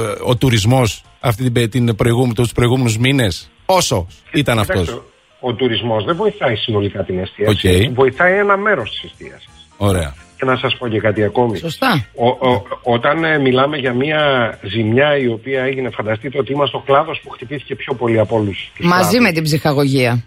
[0.01, 5.03] ε, ο τουρισμός αυτή την, την προηγούμενη, τους προηγούμενους μήνες; Όσο ήταν Κοιτάξτε, αυτός.
[5.41, 7.87] Ο τουρισμός δεν βοηθάει συνολικά την εστίαση.
[7.89, 7.95] Οκ.
[7.95, 9.49] Βοηθάει ένα μέρος της εστίασης.
[9.77, 10.15] Ωραία.
[10.37, 11.57] Και να σας πω και κάτι ακόμη.
[11.59, 12.07] Σωστά.
[12.15, 16.81] Ο, ο- όταν ε, μιλάμε για μια ζημιά η οποία έγινε, φανταστείτε ότι είμαστε ο
[16.81, 19.21] κλάδος που χτυπήθηκε πιο πολύ από όλους τους Μαζί κλάδους.
[19.29, 20.25] με την ψυχαγωγία.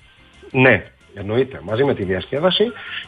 [0.51, 0.83] Ναι,
[1.13, 1.59] εννοείται.
[1.63, 2.63] Μαζί με τη διασκέδαση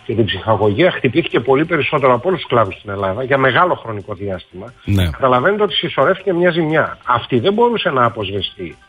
[0.05, 4.13] και την ψυχαγωγία χτυπήθηκε πολύ περισσότερο από όλους τους κλάδους στην Ελλάδα για μεγάλο χρονικό
[4.13, 4.73] διάστημα.
[4.85, 5.09] Ναι.
[5.09, 6.97] Καταλαβαίνετε ότι συσσωρεύτηκε μια ζημιά.
[7.05, 8.88] Αυτή δεν μπορούσε να αποσβεστεί με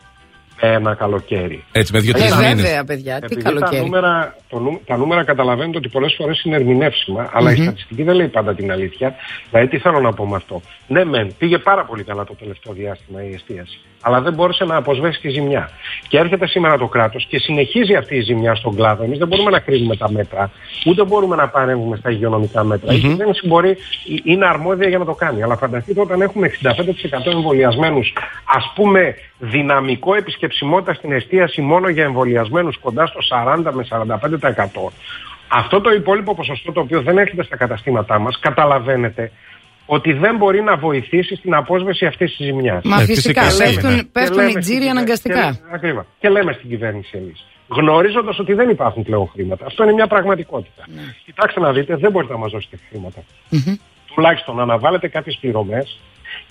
[0.61, 1.63] ένα καλοκαίρι.
[1.71, 2.53] Έτσι, με δύο-τρει Ε, μήνε.
[2.61, 3.81] βέβαια, παιδιά, τι Επειδή τα καλοκαίρι.
[3.81, 8.15] νούμερα, το νου- τα νούμερα καταλαβαίνετε ότι πολλές φορές είναι ερμηνεύσιμα, αλλά η στατιστική δεν
[8.15, 9.15] λέει πάντα την αλήθεια.
[9.49, 12.73] Δηλαδή, τι θέλω να πω με αυτό; Ναι, μεν, πήγε πάρα πολύ καλά το τελευταίο
[12.73, 15.69] διάστημα η εστίαση, αλλά δεν μπόρεσε να αποσβέσει τη ζημιά.
[16.07, 19.03] Και έρχεται σήμερα το κράτος και συνεχίζει αυτή η ζημιά στον κλάδο.
[19.03, 20.51] Εμείς δεν μπορούμε να κρίνουμε τα μέτρα,
[20.85, 22.93] ούτε μπορούμε να παρέμβουμε στα υγειονομικά μέτρα.
[22.93, 23.75] Η κυβέρνηση μπορεί, ε-
[24.23, 25.43] είναι αρμόδια για να το κάνει.
[25.43, 28.13] Αλλά φανταστείτε όταν έχουμε 65% εμβολιασμένους,
[28.45, 30.15] ας πούμε, δυναμικό
[30.51, 34.91] επισκεψιμότητα στην εστίαση μόνο για εμβολιασμένους κοντά στο 40 με 45%.
[35.47, 39.31] Αυτό το υπόλοιπο ποσοστό το οποίο δεν έρχεται στα καταστήματά μας καταλαβαίνετε
[39.85, 42.83] ότι δεν μπορεί να βοηθήσει στην απόσβεση αυτής της ζημιάς.
[42.83, 43.95] Μα Ε, φυσικά, φυσικά, πέφτουν, ναι.
[43.97, 45.51] Και πέφτουν λέμε οι στην τζίροι κυβέρνηση- αναγκαστικά.
[45.51, 46.05] Και, ακριβά.
[46.19, 47.45] Και λέμε στην κυβέρνηση εμείς.
[47.67, 49.65] Γνωρίζοντας ότι δεν υπάρχουν πλέον χρήματα.
[49.65, 50.83] Αυτό είναι μια πραγματικότητα.
[50.95, 51.01] Ναι.
[51.25, 53.19] Κοιτάξτε να δείτε, δεν μπορείτε να μας δώσετε χρήματα.
[54.15, 55.99] Τουλάχιστον να αναβάλλετε κάποιες πληρωμές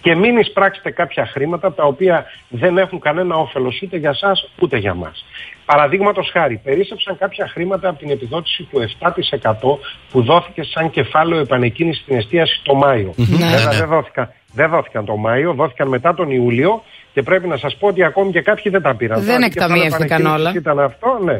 [0.02, 4.76] και μην εισπράξετε κάποια χρήματα τα οποία δεν έχουν κανένα όφελος ούτε για σας ούτε
[4.76, 5.24] για μας.
[5.64, 9.78] Παραδείγματος χάρη, περίσσεψαν κάποια χρήματα από την επιδότηση του 7%
[10.10, 13.14] που δόθηκε σαν κεφάλαιο επανεκκίνησης στην εστίαση το Μάιο.
[13.16, 13.76] Βέβαια Ναι.
[13.78, 16.82] δεν δόθηκαν, δεν δόθηκαν το Μάιο, δόθηκαν μετά τον Ιούλιο
[17.12, 19.18] και πρέπει να σας πω ότι ακόμη και κάποιοι δεν τα πήραν.
[19.20, 20.52] Δεν Τώρα, τι κεφάλαιο εκταμιεύτηκαν επανεκκίνησης όλα.
[20.56, 21.38] Ήταν αυτό, ναι.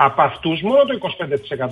[0.00, 0.98] Από αυτούς μόνο το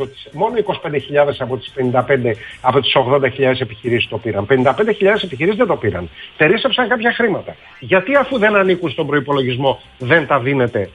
[0.03, 4.47] 25%, της, μόνο 25.000 από τις 55, από τις 80.000 επιχειρήσεις το πήραν.
[4.47, 6.11] 55.000 επιχειρήσεις δεν το πήραν.
[6.37, 7.57] Περίσσεψαν κάποια χρήματα.
[7.81, 10.91] Γιατί αφού δεν ανήκουν στον προϋπολογισμό δεν τα δίνετε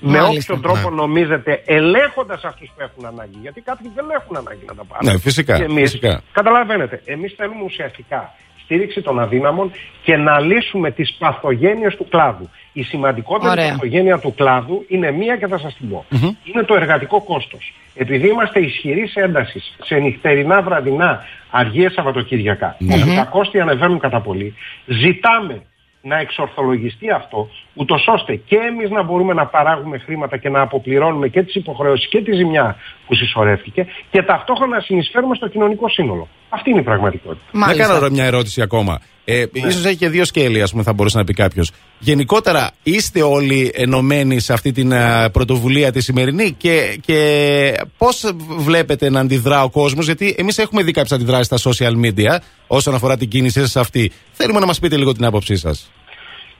[0.00, 0.54] με Μάλιστα.
[0.54, 3.38] όποιο τρόπο νομίζετε ελέγχοντας αυτούς που έχουν ανάγκη.
[3.40, 5.12] Γιατί κάποιοι δεν έχουν ανάγκη να τα πάρουν.
[5.12, 6.22] Ναι, φυσικά, Και εμείς, φυσικά.
[6.32, 9.70] Καταλαβαίνετε, εμείς θέλουμε ουσιαστικά στήριξη των αδύναμων
[10.02, 12.50] και να λύσουμε τις παθογένειες του κλάδου.
[12.72, 13.68] Η σημαντικότερη Ωραία.
[13.68, 16.04] παθογένεια του κλάδου είναι μία και θα σας την πω.
[16.44, 17.72] Είναι το εργατικό κόστος.
[17.94, 24.20] Επειδή είμαστε ισχυροί σε έντασης, σε νυχτερινά, βραδινά, αργίες Σαββατοκύριακα, όπου τα κόστη ανεβαίνουν κατά
[24.20, 24.54] πολύ,
[24.86, 25.62] ζητάμε
[26.04, 31.28] να εξορθολογιστεί αυτό, ούτως ώστε και εμείς να μπορούμε να παράγουμε χρήματα και να αποπληρώνουμε
[31.28, 32.76] και τις υποχρεώσεις και τη ζημιά
[33.06, 36.28] που συσσωρεύτηκε και ταυτόχρονα να συνεισφέρουμε στο κοινωνικό σύνολο.
[36.48, 37.44] Αυτή είναι η πραγματικότητα.
[37.52, 39.00] Να κάνω τώρα μια ερώτηση ακόμα.
[39.24, 41.70] Ε, Ίσως έχει και δύο σκέλη, ας πούμε, θα μπορούσε να πει κάποιος.
[41.98, 49.10] Γενικότερα, είστε όλοι ενωμένοι σε αυτή την α, πρωτοβουλία τη σημερινή και, και πώς βλέπετε
[49.10, 53.16] να αντιδρά ο κόσμος, Γιατί εμείς έχουμε δει κάποιες αντιδράσεις στα social media όσον αφορά
[53.16, 54.12] την κίνησή σας αυτή.
[54.32, 55.90] Θέλουμε να μας πείτε λίγο την άποψή σας.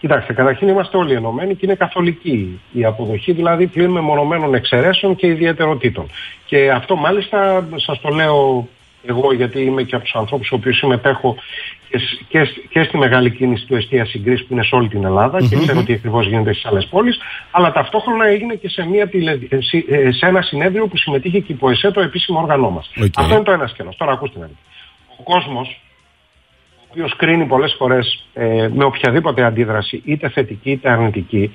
[0.01, 5.27] Κοιτάξτε, καταρχήν είμαστε όλοι ενωμένοι και είναι καθολική η αποδοχή, δηλαδή πλην μεμονωμένων εξαιρέσεων και
[5.27, 6.11] ιδιαιτεροτήτων.
[6.47, 8.69] Και αυτό μάλιστα σας το λέω
[9.07, 11.37] εγώ γιατί είμαι και από τους ανθρώπους ο οποίους συμμετέχω
[11.89, 14.89] και, σ- και, σ- και στη μεγάλη κίνηση του εστίαση Greece που είναι σε όλη
[14.89, 15.63] την Ελλάδα και Μμμ.
[15.63, 17.19] ξέρω τι ακριβώς γίνεται στις άλλες πόλεις,
[17.51, 21.39] αλλά ταυτόχρονα έγινε και σε, μια τηλε, ε, συ- ε, σε ένα συνέδριο που συμμετείχε
[21.41, 22.91] και η ΠΟΕΣΕ, το επίσημο όργανό μας.
[23.03, 23.05] Οκ.
[23.17, 23.97] Αυτό είναι το ένα σκέλος.
[23.97, 24.59] Τώρα ακούστε να δείτε.
[25.19, 25.81] Ο κόσμος
[26.81, 31.55] ο οποίος κρίνει πολλές φορές ε, με οποιαδήποτε αντίδραση, είτε θετική είτε αρνητική,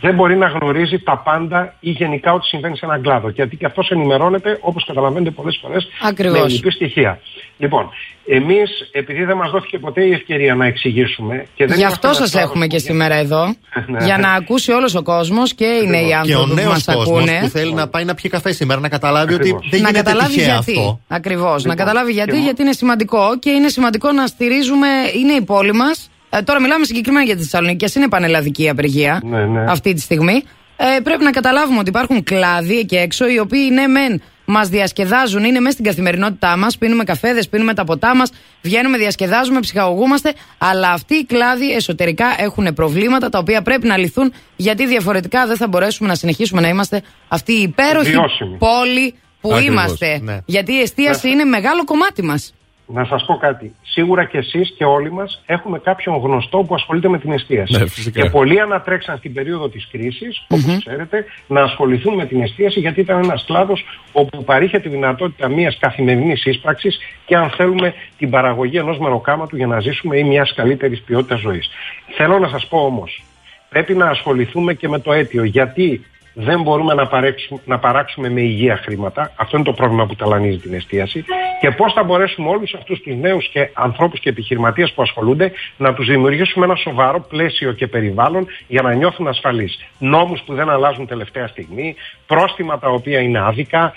[0.00, 3.28] δεν μπορεί να γνωρίζει τα πάντα ή γενικά ό,τι συμβαίνει σε έναν κλάδο.
[3.28, 6.40] Γιατί και αυτός ενημερώνεται, όπως καταλαβαίνετε πολλές φορές, Ακριβώς.
[6.40, 7.20] με ελλιπή στοιχεία.
[7.58, 7.88] Λοιπόν,
[8.26, 11.34] εμείς, επειδή δεν μας δόθηκε ποτέ η ευκαιρία να εξηγήσουμε...
[11.54, 13.44] Και δεν Γι' είμαστε αυτό ένας σας κλάδος έχουμε που- και σήμερα εδώ.
[13.86, 14.04] Ναι.
[14.04, 16.84] για να ακούσει όλος ο κόσμος και οι νέοι Και ο άνθρωποι που νέος μας
[16.84, 17.38] κόσμος ακούνε.
[17.42, 20.34] που θέλει να πάει να πιει καφέ σήμερα να καταλάβει ότι δεν να γίνεται καταλάβει
[20.34, 20.70] τυχαία γιατί.
[20.78, 21.00] αυτό.
[21.08, 21.56] Ακριβώς.
[21.56, 24.86] Λοιπόν, να καταλάβει γιατί, και- γιατί είναι σημαντικό και είναι σημαντικό να στηρίζουμε.
[25.20, 26.10] Είναι η πόλη μας.
[26.30, 29.64] Ε, τώρα μιλάμε συγκεκριμένα για τη Θεσσαλονίκη, και ας είναι πανελλαδική η απεργία Ναι, ναι.
[29.68, 30.42] αυτή τη στιγμή.
[30.76, 35.44] Ε, πρέπει να καταλάβουμε ότι υπάρχουν κλάδοι εκεί έξω οι οποίοι ναι, μεν μας διασκεδάζουν,
[35.44, 36.78] είναι μέσα στην καθημερινότητά μας.
[36.78, 38.30] Πίνουμε καφέδες, πίνουμε τα ποτά μας,
[38.62, 40.32] βγαίνουμε, διασκεδάζουμε, ψυχαγωγούμαστε.
[40.58, 45.56] Αλλά αυτοί οι κλάδοι εσωτερικά έχουν προβλήματα τα οποία πρέπει να λυθούν γιατί διαφορετικά δεν
[45.56, 48.56] θα μπορέσουμε να συνεχίσουμε να είμαστε αυτή η υπέροχη Βιώσιμοι.
[48.56, 50.20] πόλη που Ακριβώς, είμαστε.
[50.22, 50.38] ναι.
[50.46, 52.52] Γιατί η εστίαση είναι μεγάλο κομμάτι μας.
[52.90, 53.74] Να σας πω κάτι.
[53.82, 57.78] Σίγουρα και εσείς και όλοι μας έχουμε κάποιον γνωστό που ασχολείται με την εστίαση.
[57.78, 58.20] Ναι, φυσικά.
[58.20, 63.00] και πολλοί ανατρέξαν στην περίοδο της κρίσης, όπως ξέρετε, να ασχοληθούν με την εστίαση γιατί
[63.00, 68.76] ήταν ένας κλάδος όπου παρήχε τη δυνατότητα μιας καθημερινής ίσπραξης και αν θέλουμε την παραγωγή
[68.76, 71.68] ενός μεροκάματου για να ζήσουμε ή μιας καλύτερης ποιότητας ζωής.
[72.16, 73.22] Θέλω να σας πω όμως,
[73.68, 75.44] πρέπει να ασχοληθούμε και με το αίτιο.
[75.44, 76.04] Γιατί
[76.40, 79.32] δεν μπορούμε να, παρέξουμε, να παράξουμε με υγεία χρήματα.
[79.36, 81.24] Αυτό είναι το πρόβλημα που ταλανίζει την εστίαση.
[81.60, 85.94] Και πώς θα μπορέσουμε όλους αυτούς τους νέους και ανθρώπους και επιχειρηματίες που ασχολούνται να
[85.94, 89.78] τους δημιουργήσουμε ένα σοβαρό πλαίσιο και περιβάλλον για να νιώθουν ασφαλείς.
[89.98, 91.94] Νόμους που δεν αλλάζουν τελευταία στιγμή,
[92.26, 93.94] πρόστιμα τα οποία είναι άδικα,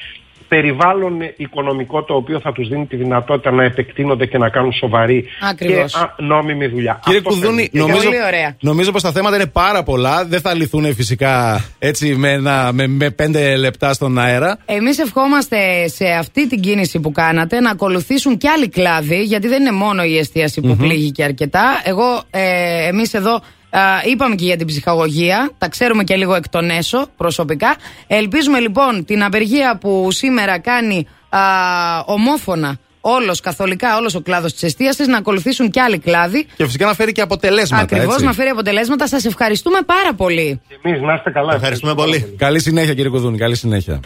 [0.56, 5.26] περιβάλλον οικονομικό το οποίο θα τους δίνει τη δυνατότητα να επεκτείνονται και να κάνουν σοβαρή
[5.50, 5.94] Ακριβώς.
[5.94, 7.00] και α, νόμιμη δουλειά.
[7.04, 7.68] Κύριε Αυτό Κουδούνη, θέλουμε.
[7.72, 8.56] Και νομίζω, Πολύ ωραία.
[8.60, 10.26] νομίζω πως τα θέματα είναι πάρα πολλά.
[10.26, 14.58] Δεν θα λυθούν φυσικά έτσι με, ένα, με, με πέντε λεπτά στον αέρα.
[14.66, 19.62] Εμείς ευχόμαστε σε αυτή την κίνηση που κάνατε να ακολουθήσουν και άλλοι κλάδοι, γιατί δεν
[19.62, 20.78] είναι μόνο η εστίαση που Μμμ.
[20.78, 21.82] πλήγει αρκετά.
[21.84, 23.40] Εγώ, ε, εμείς εδώ α,
[24.12, 27.76] είπαμε και για την ψυχαγωγία, τα ξέρουμε και λίγο εκ των έσω προσωπικά.
[28.08, 31.40] Ελπίζουμε λοιπόν την απεργία που σήμερα κάνει α,
[32.06, 36.46] ομόφωνα όλος καθολικά, όλος ο κλάδος της εστίασης να ακολουθήσουν και άλλοι κλάδοι.
[36.56, 37.84] Και φυσικά να φέρει και αποτελέσματα.
[37.84, 38.26] Ακριβώς έτσι.
[38.26, 39.08] να φέρει αποτελέσματα.
[39.08, 40.62] Σας ευχαριστούμε πάρα πολύ.
[40.84, 41.54] Εμείς να είστε καλά.
[41.54, 42.36] Ευχαριστούμε πολύ.
[42.38, 43.38] Καλή συνέχεια, κύριε Κουδούνη.
[43.38, 44.00] Καλή συνέχεια.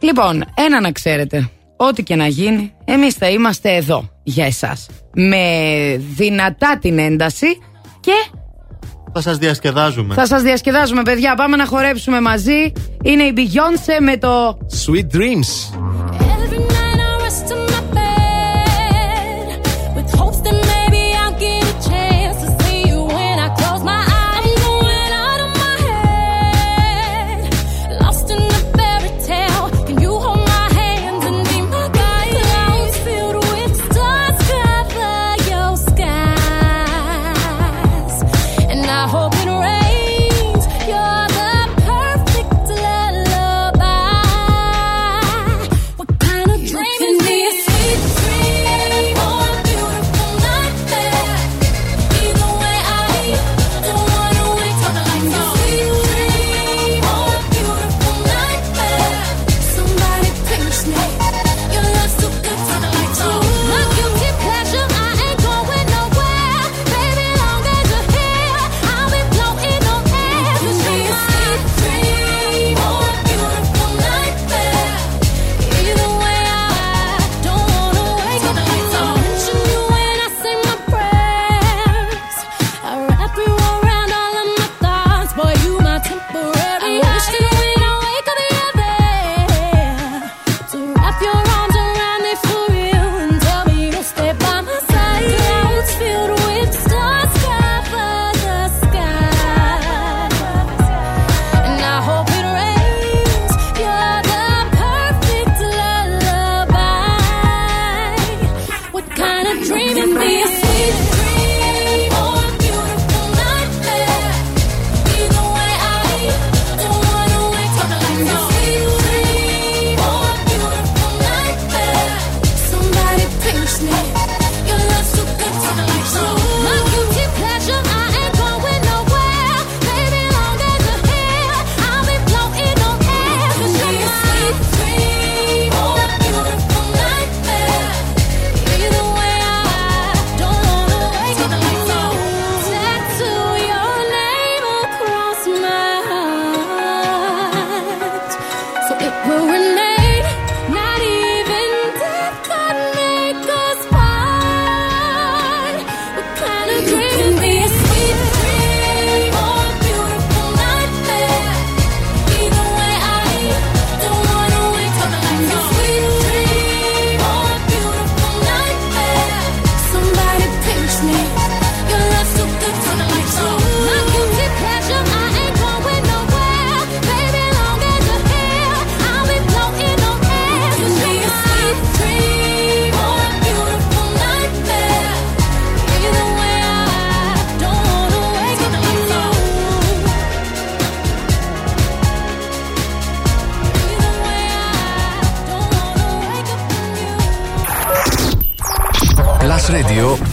[0.00, 1.50] Λοιπόν, ένα να ξέρετε.
[1.76, 4.86] Ό,τι και να γίνει, εμείς θα είμαστε εδώ για εσάς.
[5.14, 5.42] Με
[6.14, 7.46] δυνατά την ένταση
[8.08, 8.38] και
[9.12, 10.14] Θα σας διασκεδάζουμε.
[10.14, 11.34] θα σας διασκεδάζουμε, παιδιά.
[11.34, 12.72] Πάμε να χορέψουμε μαζί.
[13.02, 15.78] Είναι η Beyoncé με το Sweet Dreams.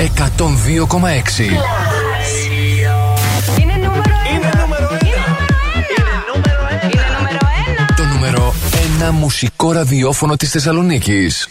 [0.06, 0.12] 102,6.
[3.60, 4.52] Είναι νούμερο ένα.
[6.92, 7.96] Είναι νούμερο ένα.
[7.96, 8.54] Το νούμερο
[9.10, 11.48] 1 μουσικό ραδιόφωνο της Θεσσαλονίκης.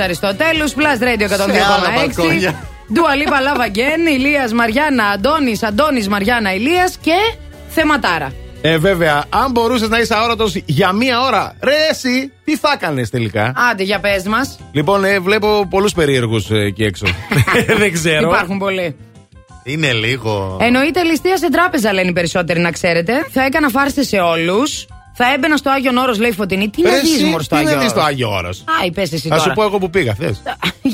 [0.00, 2.54] Αριστοτέλους, Plus Radio 102,6.
[2.92, 7.16] Ντουαλίπα Λάβα Γκέν, Ηλίας Μαριάννα, Αντώνης, Αντώνης Μαριάννα Ηλίας και
[7.68, 8.32] θεματάρα.
[8.62, 13.06] Ε, βέβαια, αν μπορούσες να είσαι αόρατος για μία ώρα, ρε, εσύ, τι θα έκανε
[13.06, 14.58] τελικά; Άντε, για πες μας.
[14.72, 17.06] Λοιπόν, ε, βλέπω πολλούς περίεργους εκεί έξω.
[17.78, 18.28] Δεν ξέρω.
[18.28, 18.96] Υπάρχουν πολλοί.
[19.62, 20.56] Είναι λίγο.
[20.60, 23.26] Εννοείται ληστεία σε τράπεζα, λένε οι περισσότεροι, να ξέρετε.
[23.30, 24.86] Θα έκανα φάρστε σε όλους.
[25.22, 26.68] Θα έμπαινα στο Άγιο Όρος, λέει Φωτεινή.
[26.68, 28.64] Τι να Ρε, εσύ, δει, Μωρ, στο τι Άγιο να δεις στο Όρος; Άγιο Όρος;
[28.86, 29.54] Α, πες εσύ Θα σου τώρα.
[29.54, 30.42] πω εγώ που πήγα, θες.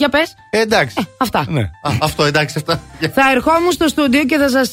[0.08, 0.34] Για πες.
[0.50, 1.06] Ε, εντάξει.
[1.18, 1.44] Αυτά.
[1.48, 1.60] Ναι.
[1.60, 2.80] Α, αυτό εντάξει, αυτά.
[3.14, 4.72] Θα ερχόμουν στο στούντιο και θα σας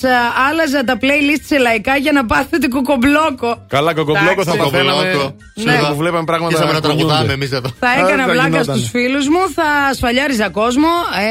[0.49, 3.65] άλλαζα τα playlist σε λαϊκά για να πάθετε κουκομπλόκο.
[3.67, 4.71] Καλά, κοκομπλόκο θα Εντάξει.
[4.71, 5.03] παθαίναμε.
[5.03, 5.35] Κοκομπλόκο.
[5.55, 5.87] Ναι, Ναι.
[5.89, 6.51] που βλέπαμε πράγματα.
[6.53, 7.03] Και σαν να κουνιούνται.
[7.03, 7.69] τραγουδάμε εμείς εδώ.
[7.79, 8.77] Θα Α, έκανα θα πλάκα γινότανε.
[8.77, 10.87] στους φίλους μου, θα ασφαλιάριζα κόσμο.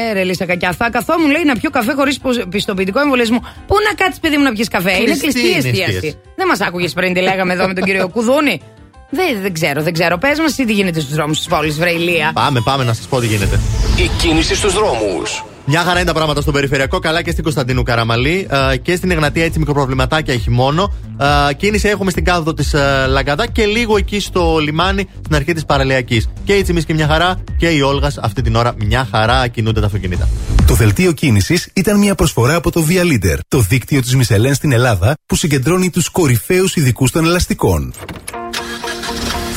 [0.09, 0.71] Ε, ρε, λύσα κακιά.
[0.71, 3.39] Θα καθόμουν, λέει, να πιω καφέ χωρίς πιστοποιητικό εμβολιασμό.
[3.67, 5.91] Πού να κάτσεις, παιδί μου, να πιεις καφέ; Είναι Κλειστή κλειστή η είναι η εστίαση.
[5.95, 6.17] εστίαση.
[6.35, 8.61] Δεν μας άκουγες πριν τι λέγαμε εδώ με τον κύριο Κουδούνη;
[9.13, 10.17] Δεν, δεν ξέρω, δεν ξέρω.
[10.17, 12.31] Πες μας τι γίνεται στους δρόμους της πόλης, Βρεϊλία.
[12.33, 13.59] Πάμε, πάμε να σας πω τι γίνεται.
[13.97, 15.43] Η κίνηση στους δρόμους.
[15.65, 19.11] Μια χαρά είναι τα πράγματα στο περιφερειακό, καλά και στην Κωνσταντίνου Καραμαλή ε, και στην
[19.11, 20.93] Εγνατία έτσι μικροπροβληματάκια έχει μόνο.
[21.49, 22.75] Ε, κίνηση έχουμε στην κάθοδο της
[23.07, 26.29] Λαγκαδά και λίγο εκεί στο λιμάνι στην αρχή της Παραλιακής.
[26.43, 29.85] Και η Τσιμίσκη μια χαρά και η Όλγας αυτή την ώρα μια χαρά κινούνται τα
[29.85, 30.27] αυτοκίνητα.
[30.67, 34.71] Το δελτίο κίνησης ήταν μια προσφορά από το Via Leader, το δίκτυο της Μισελέν στην
[34.71, 37.93] Ελλάδα που συγκεντρώνει τους κορυφαίους ειδικούς των ελαστικών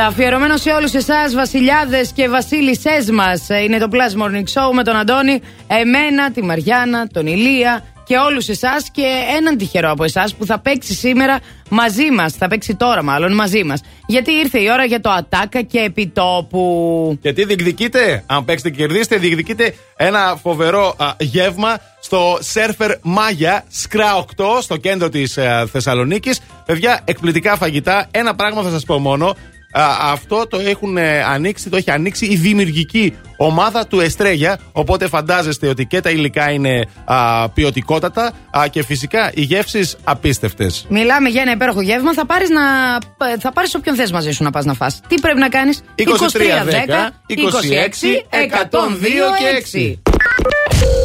[0.00, 3.46] Αφιερωμένο σε όλους εσάς, βασιλιάδες και βασίλισσές μας.
[3.64, 8.48] Είναι το Plus Morning Show με τον Αντώνη, εμένα, τη Μαριάννα, τον Ηλία και όλους
[8.48, 9.04] εσάς και
[9.36, 11.38] έναν τυχερό από εσάς που θα παίξει σήμερα
[11.68, 12.32] μαζί μας.
[12.32, 13.80] Θα παίξει τώρα, μάλλον μαζί μας.
[14.06, 17.18] Γιατί ήρθε η ώρα για το ατάκα και επιτόπου.
[17.20, 23.58] Και τι διεκδικείτε, αν παίξετε και κερδίσετε, διεκδικείτε ένα φοβερό α, γεύμα στο Surfer Maya
[23.82, 25.38] Skra 8 στο κέντρο της
[25.72, 26.40] Θεσσαλονίκης.
[26.66, 28.08] Παιδιά, εκπληκτικά φαγητά.
[28.10, 29.34] Ένα πράγμα θα σας πω μόνο.
[29.72, 34.58] Α, αυτό το έχουν ε, ανοίξει, το έχει ανοίξει η δημιουργική ομάδα του Εστρέγια.
[34.72, 40.86] Οπότε φαντάζεστε ότι και τα υλικά είναι α, ποιοτικότατα α, και φυσικά οι γεύσεις απίστευτες.
[40.88, 42.12] Μιλάμε για ένα υπέροχο γεύμα.
[42.12, 42.62] Θα πάρεις να...
[43.38, 45.00] θα πάρεις όποιον θες μαζί σου να πας να φας.
[45.08, 46.04] Τι πρέπει να κάνεις, 23, 10,
[47.28, 48.92] 26, 102
[49.38, 50.12] και 6.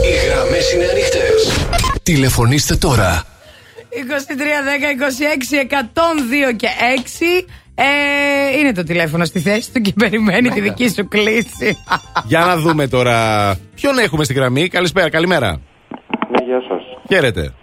[0.04, 1.52] Οι γραμμές είναι ανοιχτές.
[2.04, 3.24] Τηλεφωνήστε τώρα.
[3.90, 5.64] 23, 10, 26,
[6.52, 6.68] 102 και
[7.42, 7.46] 6.
[7.80, 11.78] Ε, είναι το τηλέφωνο στη θέση του και περιμένει τη δική σου κλίση.
[12.32, 13.16] Για να δούμε τώρα.
[13.76, 14.68] Ποιον έχουμε στη γραμμή.
[14.68, 15.50] Καλησπέρα, καλημέρα.
[16.30, 16.82] Ναι, γεια σας.
[17.10, 17.54] Χαίρετε.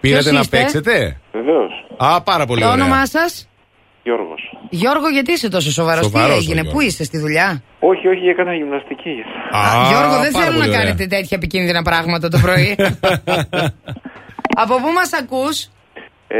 [0.00, 1.70] Πήρατε Ποιος να είστε; παίξετε; Βεβαίως.
[1.96, 2.84] Α, πάρα πολύ το ωραία.
[2.84, 3.48] όνομά σας,
[4.02, 4.56] Γιώργος.
[4.70, 6.72] Γιώργο, γιατί είσαι τόσο σοβαρός, τι Σοβαρός ο έγινε, Γιώργος.
[6.72, 9.10] πού είστε στη δουλειά; Όχι, όχι, έκανα γυμναστική.
[9.50, 10.78] Α, Γιώργο, δεν πάρα θέλω να πολύ ωραία.
[10.78, 12.76] κάνετε τέτοια επικίνδυνα πράγματα το πρωί.
[14.62, 15.68] Από πού μας ακούς,
[16.28, 16.38] Ε,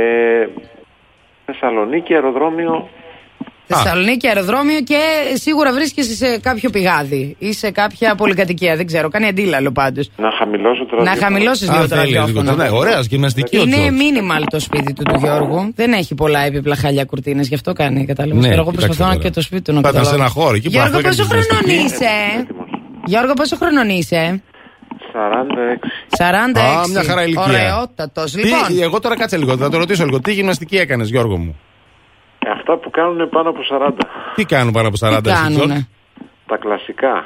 [1.52, 2.88] Θεσσαλονίκη, αεροδρόμιο.
[3.66, 4.98] Θεσσαλονίκη, αεροδρόμιο και
[5.34, 8.76] σίγουρα βρίσκεσαι σε κάποιο πηγάδι ή σε κάποια πολυκατοικία.
[8.76, 10.10] Δεν ξέρω, κάνει αντίλαλο πάντως.
[10.16, 11.24] Να χαμηλώσω το Να ραδιόφωνο.
[11.24, 12.50] χαμηλώσεις Α, λίγο το θέλει λίγο ραδιόφωνο.
[12.50, 13.96] το- Ναι, ωραία, γυμναστική ο Είναι Τζορτζ.
[13.96, 15.72] μίνιμαλ το σπίτι του του Γιώργου.
[15.74, 18.04] Δεν έχει πολλά έπιπλα χάλια κουρτίνες, γι' αυτό κάνει.
[18.06, 18.42] Κατάλαβες.
[18.46, 19.24] Ναι, εγώ κοιτάξτε προσπαθώ να τώρα.
[19.28, 20.22] και το σπίτι του να Θα ήταν σε καταλάβω.
[20.38, 22.04] ένα χώρο, εκεί που Γιώργο, αυτό πόσο έκανε χρονών γυμναστική.
[22.04, 22.46] είσαι;
[23.04, 24.42] Γιώργο, πόσο χρονών είσαι;
[25.12, 25.78] 46.
[26.18, 26.60] 46.
[26.60, 27.42] Α, μια χαρά ηλικία.
[27.42, 28.32] Ωραιότατος.
[28.32, 30.20] Τι- Λοιπόν, εγώ τώρα κάτσε λίγο, θα το ρωτήσω λίγο.
[30.20, 31.60] Τι γυμναστική έκανες, Γιώργο μου;
[32.56, 34.04] Αυτά που κάνουν πάνω από 40.
[34.34, 35.88] Τι κάνουν πάνω από 40 τι εσύ, Τζορτζ; κάνουνε;
[36.46, 37.24] Τα κλασικά.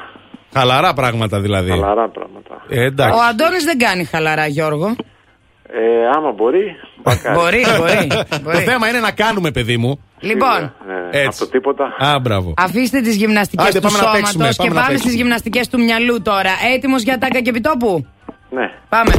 [0.53, 1.69] Χαλαρά πράγματα δηλαδή.
[1.69, 2.63] Χαλαρά πράγματα.
[2.69, 3.19] Ε, εντάξει.
[3.19, 4.95] Ο Αντώνης δεν κάνει χαλαρά, Γιώργο.
[5.73, 7.35] Ε, άμα μπορεί, μακάρι.
[7.37, 8.07] Μπορεί, μπορεί.
[8.29, 8.57] Το μπορεί.
[8.63, 9.99] θέμα είναι να κάνουμε, παιδί μου.
[10.19, 10.59] Λοιπόν,
[11.11, 11.27] Ε, Έτσι.
[11.27, 11.85] από το τίποτα.
[11.99, 12.53] Α, μπράβο.
[12.57, 15.09] αφήστε τις γυμναστικές Άντε, του πάμε να παίξουμε, σώματο πάμε και να πάμε παίξουμε.
[15.09, 16.51] στις γυμναστικές του μυαλού τώρα.
[16.75, 18.05] Έτοιμος για τάκα και επιτόπου;
[18.49, 18.65] Ναι.
[18.89, 19.11] Πάμε.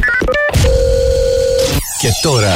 [2.01, 2.53] Και τώρα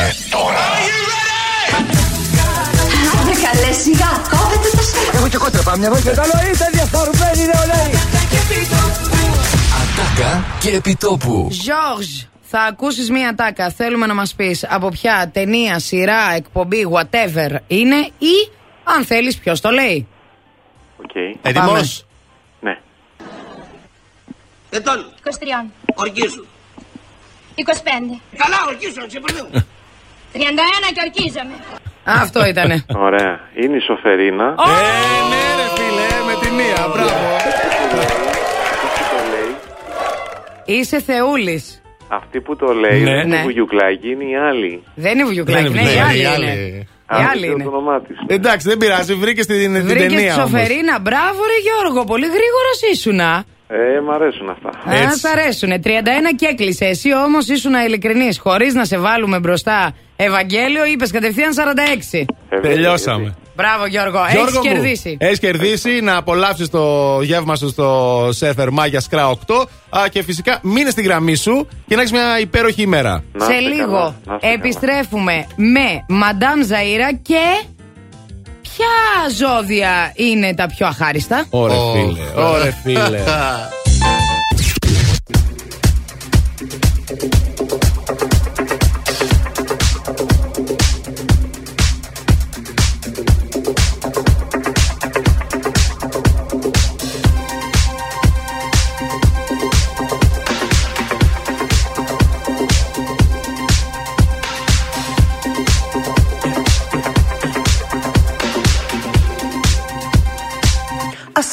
[3.21, 5.11] Άντε καλέ σιγά, κόβετε το στόμα.
[5.13, 6.11] Έχω και κότρεπα, μια βόλτα.
[6.21, 7.91] Καλό είστε διαφορμένοι νεολαίοι.
[9.79, 11.47] Ατάκα και επιτόπου.
[11.51, 12.09] Ζόρζ,
[12.55, 13.69] θα ακούσεις μία τάκα.
[13.69, 18.51] Θέλουμε να μας πεις από ποια ταινία, σειρά, εκπομπή, whatever είναι ή
[18.83, 20.07] αν θέλεις ποιος το λέει.
[20.97, 21.15] Οκ.
[21.41, 22.05] Έτοιμος.
[22.59, 22.77] Ναι.
[24.69, 25.05] Ετών.
[25.65, 25.69] 23.
[25.95, 26.45] Ορκίζου.
[27.55, 28.21] 25.
[28.37, 29.49] Καλά, ορκίζου, συμφωνώ.
[29.49, 30.37] 31
[30.93, 31.55] και ορκίζομαι.
[32.03, 32.85] Αυτό ήτανε.
[32.95, 33.39] Ωραία.
[33.55, 34.45] Είναι η Σωφερίνα.
[34.45, 36.87] Ε, ναι, ρε φίλε, με τη μία.
[36.93, 37.35] Μπράβο.
[37.35, 41.82] Αυτή που το λέει, Είσαι θεούλης.
[42.21, 43.09] Αυτή που το λέει Ναι.
[43.09, 43.41] δεν είναι Ναι.
[43.43, 44.83] βουγιουκλάκι, είναι η άλλη.
[44.95, 46.51] Δεν είναι βουγιουκλάκι, Δεν ναι, είναι η βουγιουκλάκι, άλλη η είναι.
[46.51, 46.87] άλλη.
[47.13, 47.63] Η Αν άλλη δεν είναι.
[47.63, 48.17] το όνομά της.
[48.27, 50.49] Εντάξει, δεν πειράζει, βρήκες την, την Βρήκες τη ταινία όμως.
[50.49, 50.99] Σοφερίνα.
[50.99, 52.03] Μπράβο, ρε Γιώργο.
[52.11, 53.43] Πολύ γρήγορος ήσουνα.
[53.67, 54.69] Ε, μ' αρέσουν αυτά.
[54.89, 55.19] Α, Έτσι.
[55.19, 55.79] σ' αρέσουνε.
[55.83, 55.87] 31
[56.35, 56.85] και έκλεισε.
[56.85, 58.39] Εσύ όμως ήσουν ειλικρινής.
[58.39, 62.25] Χωρίς να σε βάλουμε μπροστά Ευαγγέλιο, είπες κατευθείαν 46.
[62.49, 63.35] Ε, βέβαια, Τελειώσαμε.
[63.55, 63.67] Γιατί.
[63.67, 64.19] Μπράβο, Γιώργο.
[64.31, 65.17] Γιώργο Έχει μου, κερδίσει.
[65.19, 69.65] Έχεις κερδίσει να απολαύσεις το γεύμα σου στο Σέφερ Μάγια Σκρά 8.
[69.89, 73.23] Α, και φυσικά μείνε στη γραμμή σου και να έχεις μια υπέροχη ημέρα.
[73.33, 74.53] Να Να Σε είστε λίγο καλά, να είστε καλά.
[74.53, 77.65] επιστρέφουμε με Μαντάμ Ζαΐρα και.
[78.61, 81.91] Ποια ζώδια είναι τα πιο αχάριστα; Ωρε Ω.
[81.93, 83.19] φίλε, ωρε φίλε.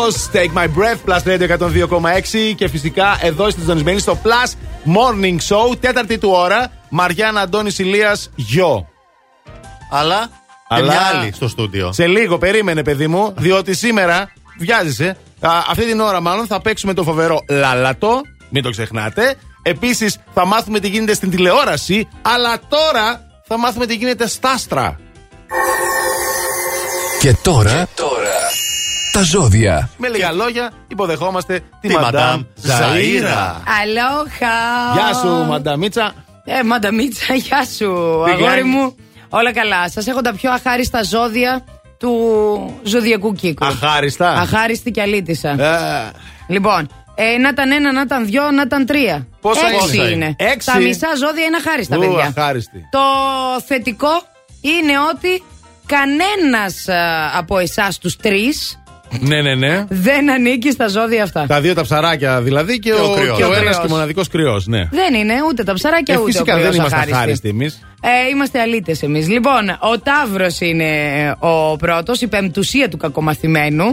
[0.00, 4.52] Υπέροχο Take My Breath Plus Radio 102,6 και φυσικά εδώ είστε συντονισμένοι στο Plus
[4.86, 6.72] Morning Show, τέταρτη του ώρα.
[6.88, 8.88] Μαριάννα Αντώνης Ηλίας Γιο.
[9.90, 10.28] Αλλά
[10.76, 11.92] και μια άλλη στο στούντιο.
[11.92, 15.16] Σε λίγο, περίμενε, παιδί μου, διότι σήμερα βιάζεσαι.
[15.40, 18.20] Α, αυτή την ώρα, μάλλον, θα παίξουμε το φοβερό Λάλατο.
[18.48, 19.36] Μην το ξεχνάτε.
[19.62, 22.08] Επίσης, θα μάθουμε τι γίνεται στην τηλεόραση.
[22.22, 24.98] Αλλά τώρα θα μάθουμε τι γίνεται στα άστρα.
[27.20, 27.88] Και τώρα,
[29.12, 29.90] τα ζώδια.
[29.96, 33.60] Με λίγα λόγια, υποδεχόμαστε τη, Τη Μαντάμ Madame Ζαΐρα.
[33.82, 34.56] Αλόχα.
[34.92, 36.12] Γεια σου, Μανταμίτσα.
[36.44, 38.94] Ε, μανταμίτσα, γεια σου, Τι αγόρι κάνεις; μου.
[39.28, 39.88] Όλα καλά.
[39.90, 41.64] Σας έχω τα πιο αχάριστα ζώδια
[41.98, 42.10] του
[42.82, 43.66] ζωδιακού κύκλου.
[43.66, 45.48] Αχάριστα; Αχάριστη και αλήτησα.
[45.48, 46.10] Ε,
[46.48, 49.26] Λοιπόν, ε, να ήταν ένα, να ήταν δυο, να ήταν τρία.
[49.40, 50.34] Πόσα Έξι είναι; είναι.
[50.38, 52.32] Έξι; Τα μισά ζώδια είναι αχάριστα, ου, παιδιά.
[52.36, 52.88] αχάριστη.
[52.90, 53.00] Το
[53.66, 54.22] θετικό
[54.60, 55.42] είναι ότι
[55.86, 58.79] κανένας α, από εσάς τους τρεις
[59.20, 59.84] Ναι, ναι, ναι.
[59.88, 61.44] δεν ανήκει στα ζώδια αυτά.
[61.46, 63.36] Τα δύο τα ψαράκια δηλαδή και, ο ο, κρυός.
[63.36, 63.78] και ο Και ο ένας κρυός.
[63.78, 64.66] και μοναδικός κρυός.
[64.66, 64.88] Ναι.
[64.90, 67.18] Δεν είναι ούτε τα ψαράκια Ε, ούτε φυσικά ο δεν κρυός είμαστε αχάριστοι.
[67.18, 67.80] αχάριστοι εμείς.
[68.02, 69.28] Ε, είμαστε αλήτες εμείς.
[69.28, 70.86] Λοιπόν, ο Ταύρος είναι
[71.38, 73.84] ο πρώτος, η πεμπτουσία του κακομαθημένου.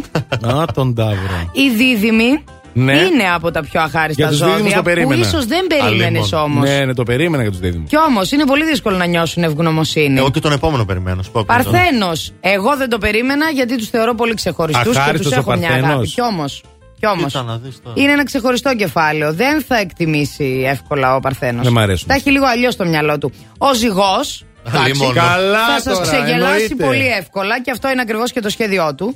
[0.48, 1.52] Α, τον Ταύρο.
[1.52, 2.44] Οι δίδυμοι
[2.80, 2.94] Ναι.
[2.94, 5.22] είναι από τα πιο αχάριστα Για τους δίδυμους ζώδια το που περίμενα.
[5.22, 6.52] ίσως δεν περίμενες Αλλήμον.
[6.52, 6.70] όμως.
[6.70, 7.90] Ναι, ναι, το περίμενα για τους δίδυμους.
[7.90, 10.18] Κι όμως είναι πολύ δύσκολο να νιώσουν ευγνωμοσύνη.
[10.20, 11.22] Εγώ και τον επόμενο περιμένω.
[11.24, 11.72] σου πω από τον.
[11.72, 12.32] Παρθένος.
[12.42, 15.68] Εγώ δεν το περίμενα γιατί τους θεωρώ πολύ ξεχωριστούς και Αχάριστος τους ο έχω μια
[15.68, 15.90] Παρθένος.
[15.92, 16.08] αγάπη.
[16.10, 16.62] Κι όμως.
[17.00, 17.96] Κι όμως, Κοίτα να δεις τώρα.
[18.02, 19.34] είναι ένα ξεχωριστό κεφάλαιο.
[19.34, 21.64] Δεν θα εκτιμήσει εύκολα ο Παρθένος.
[21.64, 22.08] Δεν μ' αρέσουν.
[22.08, 23.32] Τα έχει λίγο αλλιώς στο μυαλό του.
[23.58, 24.46] Ο ζυγός.
[24.74, 25.14] Αλλήμον.
[25.14, 26.84] Καλά Θα σας τώρα, ξεγελάσει εννοείται.
[26.86, 29.16] πολύ εύκολα και αυτό είναι ακριβώς και το σχέδιό του.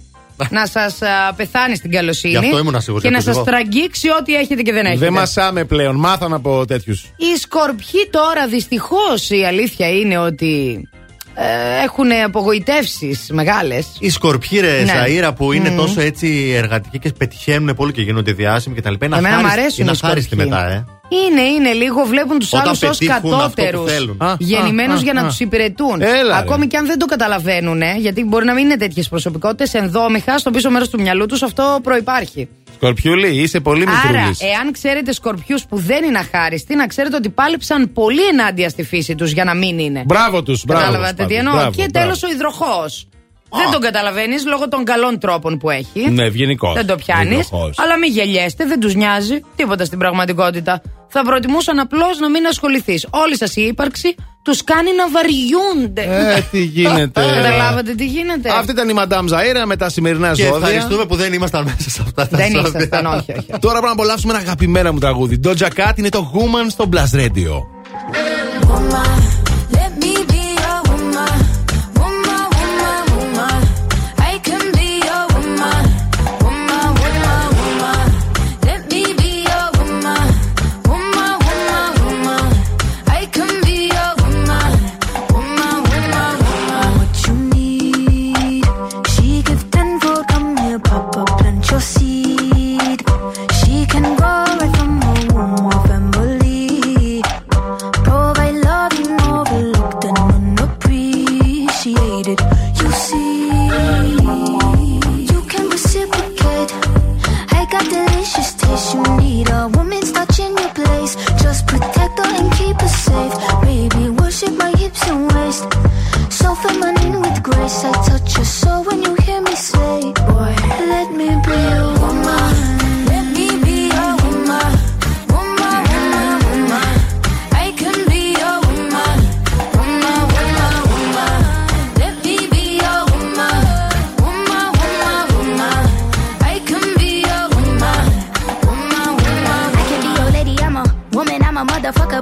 [0.49, 0.97] Να σας
[1.35, 3.45] πεθάνει στην καλοσύνη Γι' αυτό ήμουν σίγουρος και για να το σας ζυγό.
[3.45, 4.99] τραγγίξει ό,τι έχετε και δεν έχετε.
[4.99, 5.95] Δεν μασάμε πλέον.
[5.95, 7.01] Μάθαν από τέτοιους.
[7.17, 10.81] Οι σκορπιοί τώρα δυστυχώς η αλήθεια είναι ότι
[11.35, 13.87] ε, έχουν απογοητεύσεις μεγάλες.
[13.99, 14.93] Οι σκορπιοί ρε Ναι.
[14.93, 15.75] Ζαΐρα που είναι Μμμ.
[15.77, 18.93] τόσο έτσι εργατικοί και πετυχαίνουν πολύ και γίνονται διάσημοι κτλ.
[18.93, 20.51] Είναι Εμένα μου αχάριστοι- αρέσουν είναι οι αχάριστοι σκορπιοί.
[20.59, 20.85] μετά, ε.
[21.27, 23.91] Είναι, είναι λίγο, βλέπουν τους Όταν άλλους ως πετύχουν αυτό που κατώτερους.
[23.91, 24.17] θέλουν.
[24.21, 25.27] Α, Γεννημένους α, για να α.
[25.27, 26.01] τους υπηρετούν.
[26.01, 26.37] Έλα, ρε.
[26.37, 30.51] Ακόμη και αν δεν το καταλαβαίνουν, γιατί μπορεί να μην είναι τέτοιες προσωπικότητες, ενδόμηχα στο
[30.51, 32.49] πίσω μέρος του μυαλού τους αυτό προπάρχει.
[32.75, 34.51] Σκορπιούλη, είσαι πολύ Άρα, μικρούλη.
[34.51, 39.15] εάν ξέρετε σκορπιούς που δεν είναι αχάριστοι, να ξέρετε ότι πάλεψαν πολύ ενάντια στη φύση
[39.15, 40.03] τους για να μην είναι.
[40.05, 40.81] Μπράβο τους, μπράβο.
[40.83, 41.51] Καταλαβαίνετε τους τι πάντως.
[41.53, 41.53] εννοώ.
[41.61, 42.07] Μπράβο, και μπράβο.
[42.19, 43.07] τέλο ο υδροχός.
[43.55, 46.09] Δεν τον καταλαβαίνεις λόγω των καλών τρόπων που έχει.
[46.09, 46.73] Ναι, ευγενικός.
[46.73, 47.49] Δεν το πιάνεις.
[47.75, 50.81] Αλλά μην γελιέστε, δεν τους νοιάζει τίποτα στην πραγματικότητα.
[51.07, 53.07] Θα προτιμούσαν απλώς να μην ασχοληθείς.
[53.09, 56.01] Όλη σας η ύπαρξη τους κάνει να βαριούνται.
[56.35, 57.21] Ε, τι γίνεται.
[57.21, 58.49] Καταλάβατε τι γίνεται.
[58.49, 60.67] Αυτή ήταν η Μαντάμ Ζαΐρα με τα σημερινά Και ζώδια.
[60.67, 62.69] ευχαριστούμε που δεν ήμασταν μέσα σε αυτά τα Δεν ζώδια.
[62.79, 63.45] ήσασταν, όχι, όχι.
[63.59, 65.39] Τώρα πρέπει να απολαύσουμε ένα αγαπημένο μου τραγούδι.
[65.43, 67.61] Doja Cat είναι το Woman στο Blast Radio.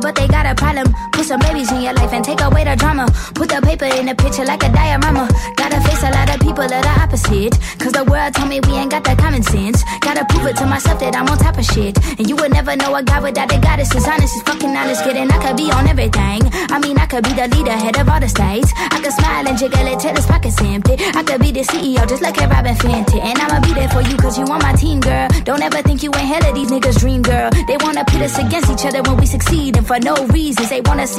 [0.10, 0.89] But they got a problem.
[1.30, 3.06] Some babies in your life and take away the drama.
[3.38, 5.30] Put the paper in the picture like a diorama.
[5.54, 7.54] Gotta face a lot of people that are opposite.
[7.78, 9.86] Cause the world told me we ain't got that common sense.
[10.02, 11.94] Gotta prove it to myself that I'm on top of shit.
[12.18, 13.94] And you would never know a guy without a goddess.
[13.94, 15.30] As honest as fucking honest, kidding.
[15.30, 16.50] I could be on everything.
[16.74, 18.74] I mean, I could be the leader, head of all the states.
[18.74, 20.98] I could smile and jiggle it till his pockets empty.
[21.14, 23.22] I could be the CEO, just like a Robin Fenty.
[23.22, 25.30] And I'ma be there for you, cause you on my team, girl.
[25.46, 27.54] Don't ever think you ain't hell of these niggas' dream, girl.
[27.70, 29.78] They wanna pit us against each other when we succeed.
[29.78, 31.19] And for no reasons, they wanna see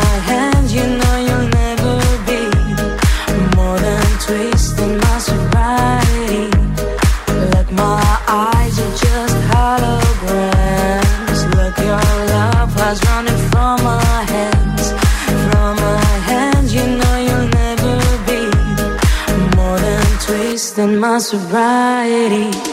[21.01, 22.70] my sobriety.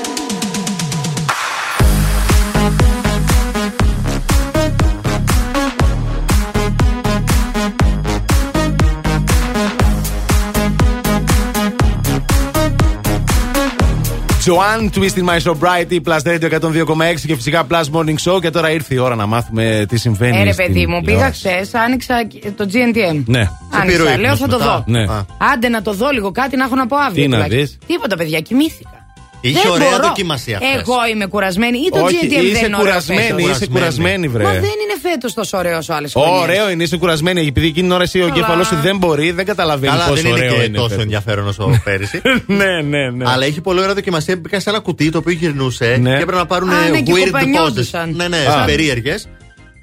[14.49, 18.41] Joanne, Twist in My Sobriety, Plus Radio 102,6 και φυσικά Plus Morning Show.
[18.41, 20.37] Και τώρα ήρθε η ώρα να μάθουμε τι συμβαίνει.
[20.39, 21.49] Ε, ρε στην παιδί μου, πήγα τηλεόραση.
[21.49, 23.23] χθες, άνοιξα το GNTM.
[23.27, 23.51] Ναι.
[23.71, 24.85] Άνοιξα, λέω θα το δω.
[24.87, 25.05] Ναι.
[25.53, 27.23] Άντε να το δω λίγο, κάτι να έχω να πω αύριο.
[27.23, 27.79] Τι να τουλάχιστον.
[27.79, 28.98] δεις; Τίποτα, παιδιά, κοιμήθηκα.
[29.41, 30.03] Είχε Δεν ωραία μπορώ.
[30.07, 30.81] δοκιμασία χθες.
[30.81, 34.29] Εγώ είμαι κουρασμένη ή το Όχι, GNTM είσαι δεν είναι ωραίο κουρασμένη, φέτος; είσαι κουρασμένη,
[34.29, 34.43] βρε.
[34.43, 37.41] Μα δεν είναι φέτος τόσο ωραίος ο άλλο Ωραίο είναι, είσαι κουρασμένη.
[37.47, 38.35] Επειδή εκείνη την ώρα εσύ ο Καλά.
[38.35, 40.77] εγκέφαλο σου δεν μπορεί, δεν καταλαβαίνει Καλά, πόσο δεν είναι ωραίο και είναι.
[40.77, 41.03] τόσο φέτος.
[41.03, 42.21] ενδιαφέρον όσο πέρυσι.
[42.47, 43.25] ναι, ναι, ναι.
[43.31, 44.37] Αλλά έχει πολύ ωραία δοκιμασία.
[44.37, 46.11] Μπήκα σε ένα κουτί το οποίο γυρνούσε Ναι.
[46.11, 47.25] και έπρεπε να πάρουν Α, ναι, και weird poses.
[47.25, 48.15] κοπανιόντουσαν.
[48.17, 48.65] Ναι, ναι, Α.
[48.65, 49.29] περίεργες.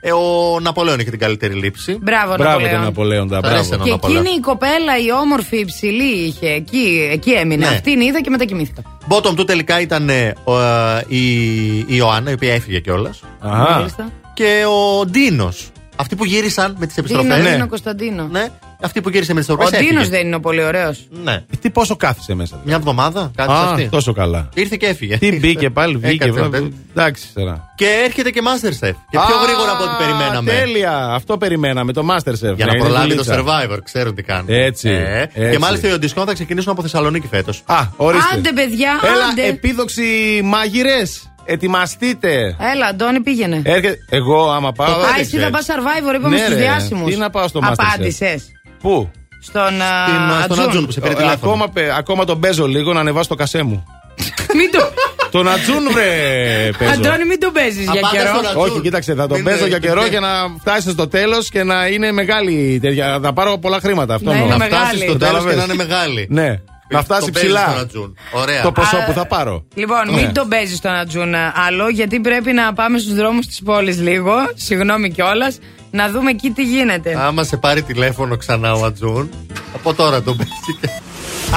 [0.07, 1.97] Ε, ο Ναπολέον είχε την καλύτερη λήψη.
[2.01, 2.71] Μπράβο, Μπράβο Ναπολέον.
[2.73, 3.73] τον Ναπολέοντα, Σ' αρέσει μπράβο.
[3.73, 4.21] ένα Και Ναπολέον.
[4.23, 6.47] εκείνη η κοπέλα, η όμορφη, η υψηλή είχε.
[6.47, 7.65] Εκεί, εκεί έμεινε.
[7.67, 7.71] Ναι.
[7.75, 8.81] Αυτήν είδα και μετακοιμήθηκα.
[9.09, 11.39] Bottom του τελικά ήταν ε, ο, ε, η,
[11.77, 13.19] η Ιωάννα, η οποία έφυγε κιόλας.
[13.39, 13.71] Αχα.
[13.71, 14.11] Μάλιστα.
[14.33, 14.63] Και
[14.99, 15.69] ο Ντίνος.
[15.95, 17.31] Αυτοί που γύρισαν με τις επιστροφές.
[17.35, 17.53] Δίνω, Ναι.
[17.55, 18.27] Δίνω Κωνσταντίνο.
[18.31, 18.47] Ναι,
[18.81, 19.83] αυτή που γύρισε με τις Ο επιστροφέ.
[19.85, 21.07] Ντίνος δεν είναι ο πολύ ωραίος.
[21.23, 21.31] Ναι.
[21.33, 22.59] Ε, Τι πόσο κάθισε μέσα.
[22.65, 23.87] Μια εβδομάδα, κάτι σε Α, αυτή.
[23.89, 24.49] τόσο καλά.
[24.53, 25.17] Ήρθε και έφυγε.
[25.17, 26.23] Τι μπήκε πάλι, βγήκε.
[26.23, 26.59] Έκατσε, βέβαια.
[26.59, 27.73] δεν- Εντάξει τώρα.
[27.75, 28.91] Και έρχεται και Masterchef.
[29.09, 30.51] Και πιο Α, γρήγορα από ό,τι περιμέναμε.
[30.51, 32.33] Τέλεια, αυτό περιμέναμε, το Masterchef.
[32.33, 33.43] Για Ναι, να είναι προλάβει το δουλίτσα.
[33.69, 34.45] survivor, ξέρουν τι κάνουν.
[34.49, 35.49] Έτσι, Ε, έτσι.
[35.51, 37.61] Και μάλιστα οι οντισιόν θα ξεκινήσουν από Θεσσαλονίκη φέτος.
[37.65, 38.35] Α, ορίστε.
[38.37, 39.45] Άντε, παιδιά, Έλα, άντε.
[39.47, 40.03] επίδοξοι
[40.43, 41.01] μάγειρε,
[41.45, 42.55] ετοιμαστείτε.
[42.73, 43.61] Έλα, Αντώνη, πήγαινε.
[43.63, 44.93] Έρχεται, εγώ άμα πάω.
[44.93, 45.49] Α, δεν εσύ θα ξέρεις.
[45.49, 46.59] πας survivor, είπαμε Ναι, στους ρε.
[46.61, 47.11] διάσημους.
[47.11, 48.43] Τι να πάω στο Masterchef; Απάντησες.
[48.85, 50.65] Πού; Στον α, Στην- στον Ατζούν.
[50.65, 51.51] Ατζούν που σε πήρε Ε, τηλέφωνο.
[51.51, 53.83] ακόμα, πε- ακόμα τον παίζω λίγο να ανεβάσω το κασέ μου.
[54.57, 54.89] Μην το.
[55.31, 56.03] τον Ατζούν, βρε,
[56.79, 56.91] παίζω.
[56.91, 58.27] Αντώνη, μην τον παίζεις για Απάντα καιρό.
[58.35, 58.61] στον Ατζούν.
[58.61, 61.49] Όχι, κοίταξε, θα τον Μην, παίζω ε, για καιρό ε, για να φτάσει στο τέλος
[61.49, 63.17] και να είναι μεγάλη τέτοια.
[63.21, 64.13] Να πάρω πολλά χρήματα.
[64.15, 64.47] Αυτό Να εννοώ.
[64.55, 65.09] είναι Να φτάσεις μεγάλη.
[65.09, 65.67] στο τέλος και Κατάλαβες.
[65.67, 66.27] να είναι μεγάλη.
[66.29, 67.67] Ναι, να φτάσει Το παίζεις ψηλά.
[67.69, 68.17] στον Ατζούν.
[68.31, 68.61] Ωραία.
[68.61, 69.65] Το ποσό Α, που θα πάρω.
[69.73, 70.21] Λοιπόν, Ναι.
[70.21, 71.35] μην τον παίζεις τον Ατζούν
[71.67, 74.33] άλλο, γιατί πρέπει να πάμε στους δρόμους της πόλης λίγο.
[74.55, 75.57] Συγγνώμη κιόλας.
[75.95, 77.17] Να δούμε εκεί τι γίνεται.
[77.19, 79.29] Άμα σε πάρει τηλέφωνο ξανά ο Ατζούν,
[79.75, 80.79] από τώρα τον παίζει.
[80.81, 80.89] και-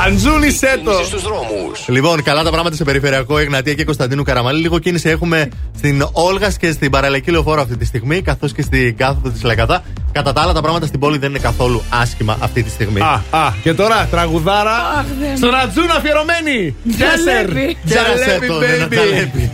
[0.07, 0.93] Αντζούνι Σέτο.
[1.05, 1.85] Στους δρόμους.
[1.89, 4.61] Λοιπόν, καλά τα πράγματα σε περιφερειακό Εγνατία και Κωνσταντίνου Καραμαλή.
[4.61, 8.97] Λίγο κίνηση έχουμε στην Όλγας και στην παραλιακή λεωφόρο αυτή τη στιγμή, καθώς και στην
[8.97, 9.83] κάθοδο της Λεκατά.
[10.13, 13.01] Κατά τα άλλα, τα πράγματα στην πόλη δεν είναι καθόλου άσχημα αυτή τη στιγμή.
[13.01, 16.75] Α, α, και τώρα τραγουδάρα Αχ, δεν- στον Ατζούν αφιερωμένη.
[16.97, 17.15] Τζαλέπι.
[17.25, 18.91] Τζαλέπι, Κέρασε το, δεν baby.
[18.91, 19.51] τζαλέπι.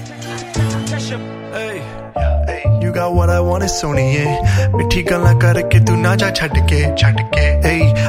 [2.64, 4.74] You got what I want, it's only it.
[4.76, 6.54] मिठी गल्ला करके तू ना जा छट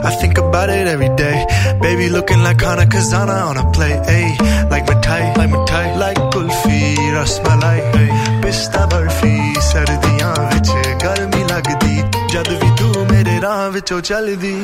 [0.05, 1.45] I think about it every day.
[1.81, 3.93] Baby looking like Hana Kazana on a play.
[4.15, 4.38] Ay,
[4.69, 6.80] like mithai, like मिठाई like कुल्फी
[7.15, 8.09] रसमलाई ay,
[8.43, 9.33] पिस्ता बर्फी
[9.69, 10.69] सर्दियां विच
[11.03, 11.95] गर्मी लगदी
[12.33, 14.55] जद भी तू मेरे राह विचों चलदी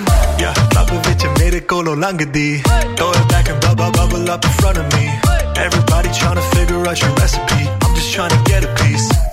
[0.43, 2.50] या लब विच मेरे कोलों langdi.
[2.95, 5.06] Throw it back and bubble bubble up in front of me.
[5.66, 7.61] Everybody trying to figure out your recipe.
[7.82, 9.31] I'm just trying to get a piece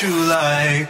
[0.00, 0.88] things you like.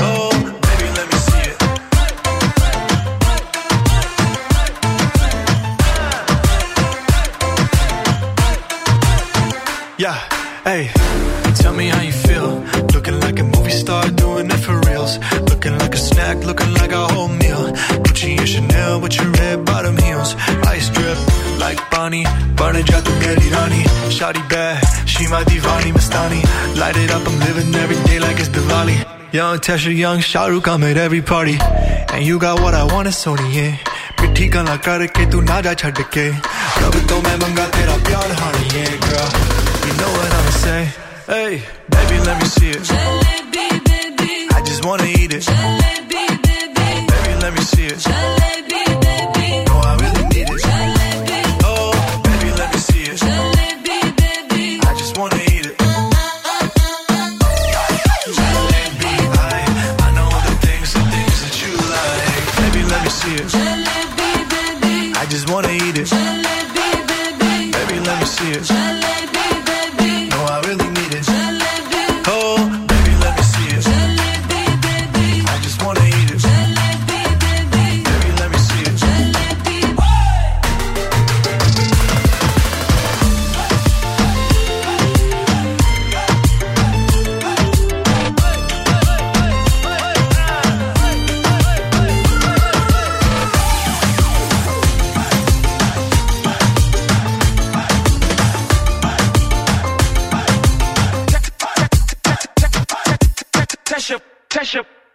[0.00, 0.32] Oh.
[9.98, 10.14] Yeah,
[10.64, 10.90] hey,
[11.54, 12.62] tell me how you feel.
[12.92, 15.18] Looking like a movie star, doing it for reals.
[15.48, 17.45] Looking like a snack, looking like a whole meal.
[18.16, 20.34] Gucci and Chanel with your red bottom heels.
[20.66, 21.18] Ice drip
[21.60, 22.24] like Bonnie,
[22.56, 23.82] burning the belly, rani.
[24.08, 26.40] Shawty bad, she my divani mastani.
[26.80, 28.96] Light it up, I'm living every day like it's Diwali.
[29.34, 31.58] Young Tesha, young Shahrukh, I'm at every party.
[31.60, 33.76] And you got what I want, it's Sony, yeah.
[34.20, 36.22] ਮਿੱਠੀ ਗੱਲਾਂ ਕਰਕੇ ਤੂੰ ਨਾ ਜਾ ਛੱਡ ਕੇ
[36.82, 39.28] ਰੱਬ ਤੋਂ ਮੈਂ ਮੰਗਾ ਤੇਰਾ ਪਿਆਰ ਹਾਣੀ ਏ girl
[39.88, 40.88] you know what i'm saying
[41.28, 41.52] hey
[41.96, 45.95] baby let me see it jalebi baby i just wanna eat it jalebi
[47.46, 48.55] let me see it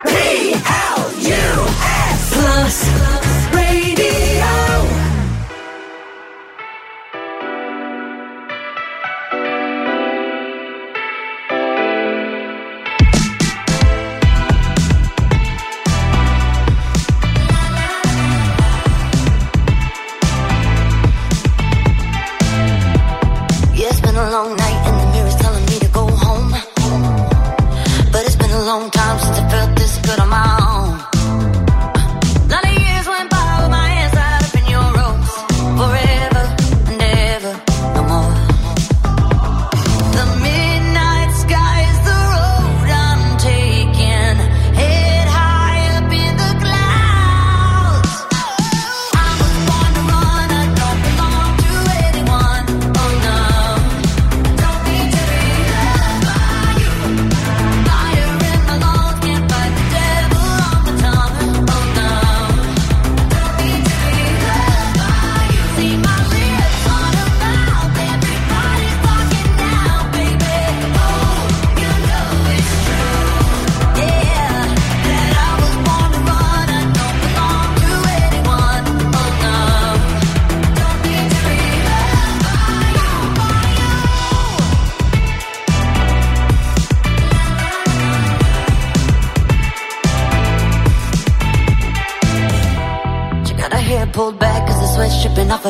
[0.04, 0.71] P-A-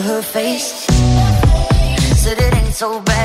[0.02, 0.86] her face.
[2.22, 3.21] Said it ain't so bad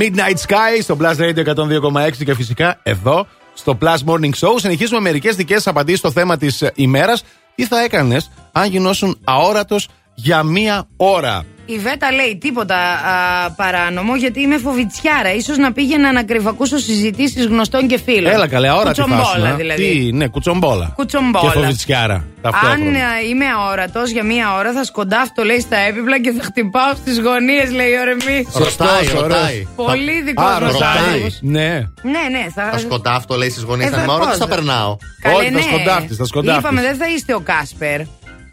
[0.00, 4.54] Midnight Sky στο Plus Radio 102,6 και φυσικά εδώ στο Plus Morning Show.
[4.56, 7.24] Συνεχίζουμε μερικές δικές απαντήσεις στο θέμα της ημέρας.
[7.54, 14.16] Τι θα έκανες αν γινώσουν αόρατος για μία ώρα; Η Βέτα λέει τίποτα α, παράνομο
[14.16, 15.40] γιατί είμαι φοβητσιάρα.
[15.46, 18.32] σω να πήγαινα να κρυβακούσω συζητήσεις γνωστών και φίλων.
[18.32, 19.54] Έλα καλέ, αόρατη Κουτσομπόλα φάση, να.
[19.54, 19.82] δηλαδή.
[20.04, 20.92] Τι, ναι, κουτσομπόλα.
[20.96, 21.40] Κουτσομπόλα.
[21.52, 22.14] Και φοβητσιάρα.
[22.14, 22.80] Αν ταυτόχρονα.
[23.06, 27.20] α, είμαι αόρατος για μία ώρα, θα σκοντάφτω λέει στα έπιπλα και θα χτυπάω στις
[27.20, 28.46] γωνίες, λέει ο Ρεμί.
[28.52, 29.42] Ρωτάει, Σωστός, ρωτάει.
[29.42, 29.66] ωραίος.
[29.76, 31.20] Πολύ δικός Α, μας ρωτάει.
[31.40, 31.68] Ναι.
[32.02, 32.68] Ναι, ναι, θα.
[32.72, 34.36] Θα σκοντάφτω, λέει στις γωνίες Ε, τα θα νημάωρα, πώς.
[34.36, 35.60] θα περνάω; Καλέ, Όχι, θα ναι.
[35.60, 36.62] σκοντάφτεις, θα σκοντάφτεις.
[36.64, 38.00] Είπαμε, δεν θα είστε ο Κάσπερ.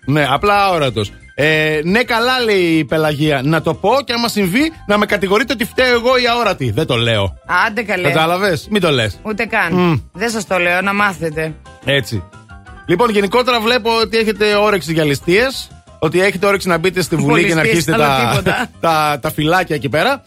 [0.05, 1.11] Ναι, απλά αόρατος.
[1.39, 3.41] Ε, ναι, καλά λέει η Πελαγία.
[3.43, 6.71] Να το πω και άμα συμβεί να με κατηγορείτε ότι φταίω εγώ η αόρατη.
[6.71, 7.37] Δεν το λέω.
[7.67, 8.07] Άντε καλέ.
[8.07, 9.19] Κατάλαβες, μην το λες.
[9.23, 9.73] Ούτε καν.
[9.73, 9.93] Μμ.
[10.13, 11.53] Δεν σας το λέω, να μάθετε.
[11.85, 12.23] Έτσι.
[12.85, 15.67] Λοιπόν, γενικότερα βλέπω ότι έχετε όρεξη για ληστείες.
[15.99, 18.67] Ότι έχετε όρεξη να μπείτε στη Βουλή και να Πολυστίες, αρχίσετε άλλο τα, τίποτα.
[19.11, 20.23] τα, τα φυλάκια εκεί πέρα.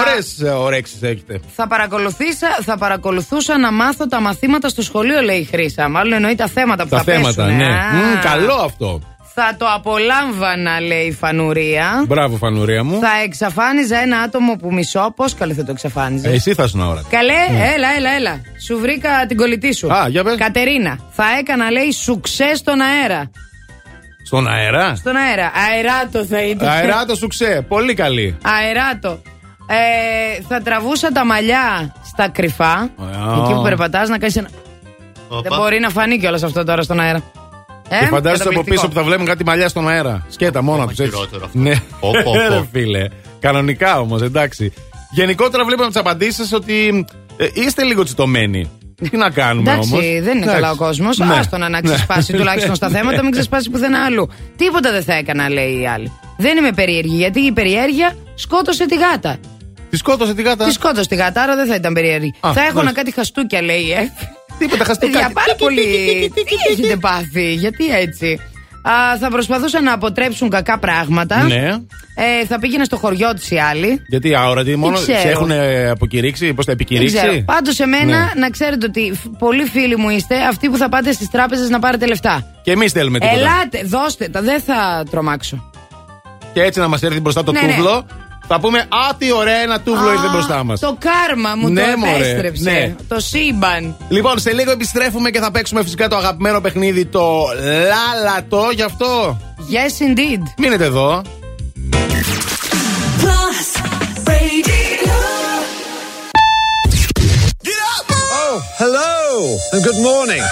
[0.00, 1.40] Ωραίες ορέξεις έχετε.
[1.54, 5.88] Θα, παρακολουθήσα, θα παρακολουθούσα να μάθω τα μαθήματα στο σχολείο, λέει η Χρήσα.
[5.88, 7.64] Μάλλον εννοεί τα θέματα που Τα θα θέματα, πέσουνε.
[7.64, 7.74] ναι.
[7.74, 7.92] Α.
[7.94, 9.00] Μμ, καλό αυτό.
[9.40, 12.04] Θα το απολάμβανα, λέει η Φανουρία.
[12.06, 12.98] Μπράβο, φανουρία μου.
[12.98, 15.12] Θα εξαφάνιζα ένα άτομο που μισώ.
[15.16, 17.02] Πώς καλή θα το εξαφάνιζες; Ε, Εσύ θα ήσουν ώρα.
[17.10, 17.32] Καλέ,
[17.74, 18.40] έλα, έλα, έλα.
[18.66, 19.92] Σου βρήκα την κολλητή σου.
[19.92, 20.36] Α, για πες.
[20.36, 23.30] Κατερίνα, θα έκανα, λέει, σουξέ στον αέρα.
[24.24, 25.52] Στον αέρα; Στον αέρα.
[25.70, 26.68] Αεράτο θα ήταν.
[26.68, 27.64] Αεράτο σου ξέ.
[27.68, 28.36] Πολύ καλή.
[28.42, 29.22] Αεράτο.
[29.66, 32.72] Ε, θα τραβούσα τα μαλλιά στα κρυφά.
[32.72, 32.88] Α.
[33.42, 34.48] Εκεί που περπατάς να κάνεις ένα.
[35.42, 37.22] Δεν μπορεί να φανεί κιόλας αυτό τώρα στον αέρα.
[37.88, 38.74] Ε, Και φαντάζεσαι από καταπληκτικό.
[38.74, 40.26] πίσω που θα βλέπουμε κάτι μαλλιά στον αέρα.
[40.28, 41.12] Σκέτα μόνο τους έτσι.
[41.12, 41.58] χειρότερο αυτό.
[41.58, 42.32] Ναι, Πω, πω, πω.
[42.54, 43.08] Ρε φίλε.
[43.40, 44.72] Κανονικά όμως, εντάξει.
[45.10, 48.70] Γενικότερα βλέπουμε τις απαντήσεις ότι ε, είστε λίγο τσιτωμένοι.
[49.10, 51.18] Τι να κάνουμε Εντάξει, όμως; δεν είναι καλά ο κόσμος.
[51.18, 51.34] Ναι.
[51.34, 54.28] Άστο να ξεσπάσει τουλάχιστον στα θέματα, μην ξεσπάσει πουθενά αλλού.
[54.56, 56.12] Τίποτα δεν θα έκανα, λέει η άλλη.
[56.36, 59.36] Δεν είμαι περίεργη, γιατί η περιέργεια σκότωσε τη γάτα.
[59.90, 60.64] Τη σκότωσε τη γάτα.
[60.64, 62.34] Τη σκότωσε τη γάτα, άρα δεν θα ήταν περίεργη.
[62.40, 62.92] Α, θα έχωνα μάλιστα.
[63.00, 63.90] κάτι χαστούκια, λέει.
[63.90, 64.10] Ε.
[64.58, 65.18] Τίποτα χαστούκια.
[65.18, 65.82] Για πάρα πολύ.
[66.34, 66.42] Τι
[66.72, 68.38] έχετε πάθει, γιατί έτσι.
[68.82, 71.42] Α, θα προσπαθούσαν να αποτρέψουν κακά πράγματα.
[71.42, 71.68] Ναι.
[72.14, 74.02] Ε, θα πήγαινε στο χωριό της η άλλη.
[74.08, 75.18] Γιατί αόρατη, μόνο ξέρω.
[75.18, 77.04] σε έχουν ε, αποκηρύξει, πώς τα Δεν ξέρω.
[77.04, 77.44] επικηρύξει.
[77.44, 78.40] Πάντως, εμένα Ναι.
[78.40, 81.78] να ξέρετε ότι φ- πολλοί φίλοι μου είστε αυτοί που θα πάτε στις τράπεζες να
[81.78, 82.54] πάρετε λεφτά.
[82.62, 83.38] Και εμείς θέλουμε τίποτα.
[83.40, 85.70] Ελάτε, δώστε τα, δεν θα τρομάξω.
[86.52, 87.74] Και έτσι να μας έρθει μπροστά το Ναι, ναι.
[87.74, 88.06] τούβλο.
[88.50, 90.80] Θα πούμε Α, τι ωραία, ένα τούβλο Α, ήρθε μπροστά μας.
[90.80, 92.70] Το κάρμα μου Ναι, το μωρέ, επέστρεψε.
[92.70, 92.94] ναι.
[93.08, 93.96] Το σύμπαν.
[94.08, 97.40] Λοιπόν, σε λίγο επιστρέφουμε και θα παίξουμε φυσικά το αγαπημένο παιχνίδι, το
[97.88, 98.68] Λάλατο.
[98.74, 100.42] Γι' αυτό Yes, indeed.
[100.58, 101.22] μείνετε εδώ.
[103.22, 103.68] Plus
[104.28, 105.18] Radio.
[108.40, 109.12] Oh, hello
[109.72, 110.42] and good morning.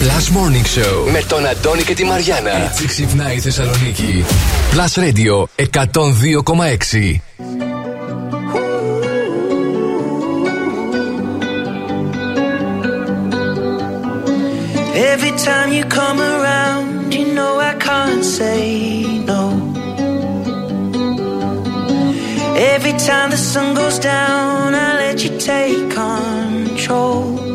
[0.00, 2.50] Plus Morning Show με τον Αντώνη και τη Μαριάνα.
[2.50, 4.24] Έτσι ξυπνάει η Θεσσαλονίκη.
[4.72, 7.20] Plus Radio 102,6.
[15.12, 18.62] Every time you come around, you know I can't say
[19.30, 19.42] no.
[22.74, 27.49] Every time the sun goes down, I let you take control.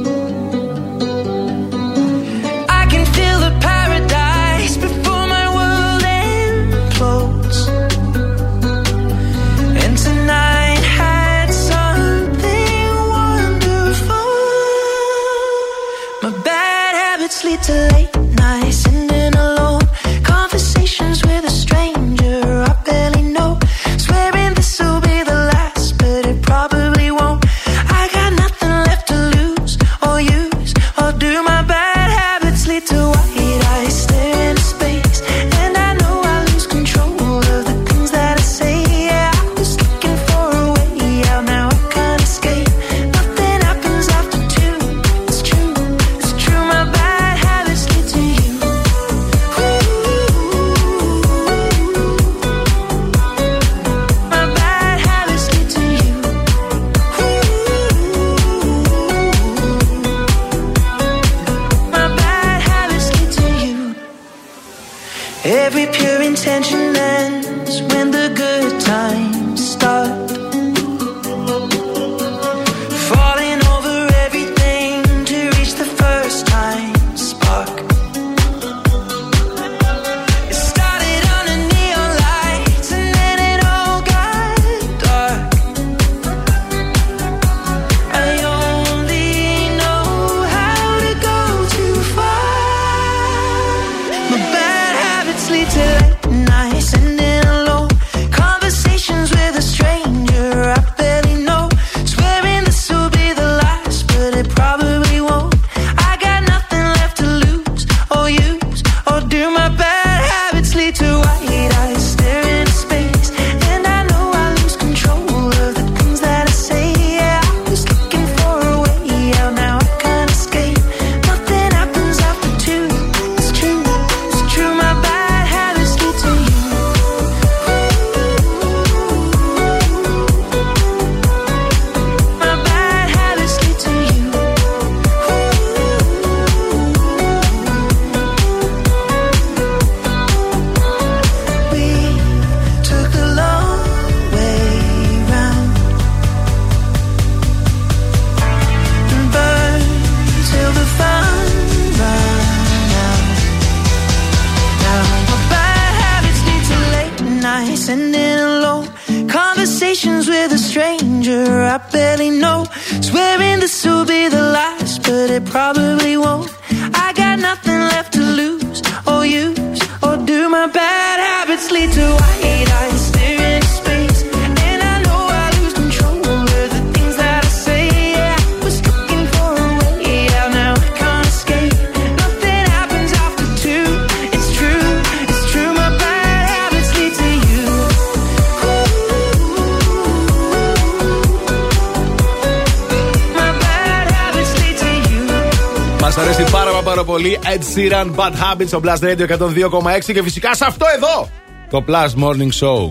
[198.16, 201.30] Bad Habits, στο Blast Radio 102,6 και φυσικά σε αυτό εδώ.
[201.70, 202.90] Το Plus Morning Show.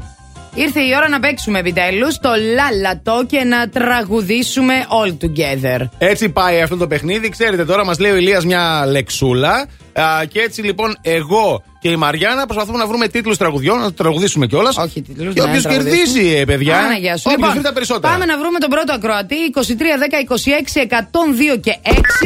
[0.54, 5.88] Ήρθε η ώρα να παίξουμε επιτέλους το λάλατο και να τραγουδήσουμε all together.
[5.98, 7.28] Έτσι πάει αυτό το παιχνίδι.
[7.28, 9.66] Ξέρετε τώρα, μας λέει ο Ηλίας μια λεξούλα.
[9.92, 13.92] Α, και έτσι λοιπόν, εγώ και η Μαριάννα προσπαθούμε να βρούμε τίτλους τραγουδιών, να το
[13.92, 14.76] τραγουδήσουμε κιόλας.
[14.76, 15.34] Όχι τίτλους.
[15.34, 16.78] Και όποιος κερδίσει, ε, παιδιά.
[16.78, 17.22] Άναγια σου.
[17.26, 18.12] όποιος Λοιπόν, βρει τα περισσότερα.
[18.12, 19.34] πάμε να βρούμε τον πρώτο ακροατή.
[19.34, 22.24] 23, 10, 26, 102 και 6.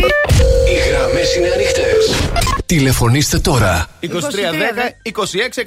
[0.71, 2.03] Οι γραμμές είναι ανοιχτές.
[2.73, 3.87] Τηλεφωνήστε τώρα.
[4.03, 4.09] 23, 10,
[5.03, 5.63] 26,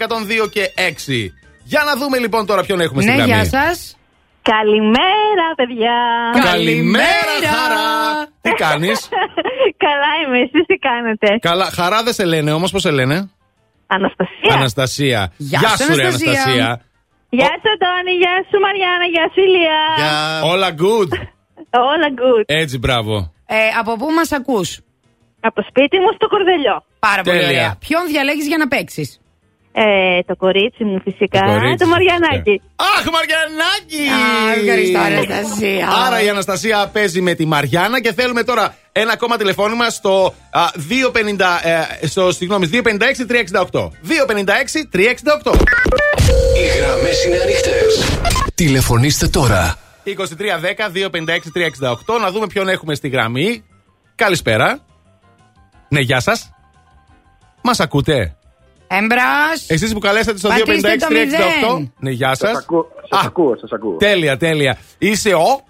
[0.46, 1.32] 102 και 6.
[1.64, 3.34] Για να δούμε λοιπόν τώρα ποιον έχουμε στην Ναι, γραμμή.
[3.34, 3.98] γεια σας.
[4.42, 5.98] Καλημέρα, παιδιά.
[6.52, 8.28] Καλημέρα, χαρά.
[8.42, 9.10] Τι κάνεις;
[9.86, 13.30] Καλά είμαι, εσείς τι κάνετε; Καλά, χαρά δεν σε λένε όμως, πώς σε λένε;
[13.88, 14.54] Αναστασία.
[14.54, 15.32] Αναστασία.
[15.38, 16.32] Γεια σου, σου, ρε Αναστασία.
[16.32, 16.82] Αναστασία.
[17.30, 19.80] Γεια σου, Αντώνη, γεια σου, Μαριάννα, γεια σου, Ηλία.
[20.44, 21.12] Όλα good.
[21.92, 22.44] Όλα good.
[22.46, 23.34] Έτσι, μπράβο.
[23.46, 24.80] Ε, από πού μας ακούς,
[25.48, 26.76] Από το σπίτι μου στο κορδελιό.
[27.00, 27.50] Πάρα πολύ Τέλεια.
[27.50, 27.76] ωραία.
[27.86, 29.10] Ποιον διαλέγεις για να παίξεις;
[29.74, 29.84] Ε,
[30.26, 32.62] το κορίτσι μου φυσικά, Το κορίτσι το σου, Μαριανάκι.
[32.76, 34.04] Αχ, Μαριανάκι!
[34.18, 35.88] Α, ευχαριστώ, Αναστασία.
[36.06, 40.62] Άρα η Αναστασία παίζει με τη Μαριάννα και θέλουμε τώρα ένα ακόμα τηλεφώνημα στο α,
[40.74, 41.60] 250,
[42.02, 43.26] ε, στο, συγγνώμη, 256
[43.72, 43.90] 368.
[44.08, 45.54] 256 368.
[46.58, 48.20] Οι γραμμές είναι ανοιχτές.
[48.56, 49.76] Τηλεφωνήστε τώρα.
[50.06, 50.12] 2310
[50.92, 51.52] 256
[52.16, 52.20] 368.
[52.22, 53.64] Να δούμε ποιον έχουμε στη γραμμή.
[54.16, 54.80] Καλησπέρα.
[55.94, 56.54] Ναι, γεια σας.
[57.62, 58.36] Μας ακούτε;
[58.88, 59.18] Εμπρό.
[59.68, 61.12] Εσείς που καλέσατε στο 256 Πατήστε το 368.
[61.12, 61.94] μηδέν.
[62.00, 62.50] Ναι, γεια σας.
[62.50, 63.96] Σας ακούω, σας ακούω, σας ακούω.
[63.98, 64.78] Τέλεια, τέλεια.
[64.98, 65.62] Είσαι ο;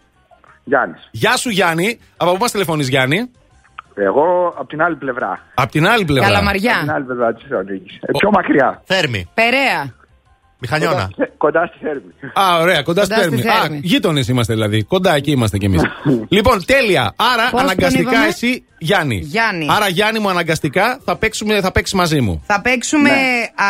[0.64, 1.08] Γιάννης.
[1.12, 2.00] Γεια σου, Γιάννη.
[2.18, 3.32] Από πού μας τηλεφωνείς, Γιάννη;
[3.94, 5.40] Εγώ από την άλλη πλευρά.
[5.54, 6.30] Από την άλλη πλευρά.
[6.30, 6.74] Καλαμαριά.
[6.74, 7.96] Από την άλλη πλευρά της Θεσσαλονίκης.
[7.96, 8.82] Ε, πιο μακριά.
[8.86, 9.30] Θέρμη.
[9.34, 9.94] Περαία.
[10.62, 11.10] Μηχανιώνα.
[11.16, 12.02] Κοντά, κοντά στη Θέρμη.
[12.34, 13.50] Α, ωραία, κοντά, Κοντά στη στη Θέρμη.
[13.50, 13.80] Α, Θέρμη.
[13.84, 14.84] γείτονες είμαστε δηλαδή.
[14.84, 15.82] Κοντά εκεί είμαστε κι εμείς.
[16.36, 17.14] λοιπόν, τέλεια.
[17.16, 19.20] Άρα, Πώς τον αναγκαστικά είπαμε; εσύ, Γιάννη.
[19.24, 19.68] Γιάννη.
[19.70, 22.44] Άρα, Γιάννη μου, αναγκαστικά θα, παίξουμε, θα παίξεις μαζί μου.
[22.46, 23.16] Θα παίξουμε Ναι.
[23.56, 23.68] α,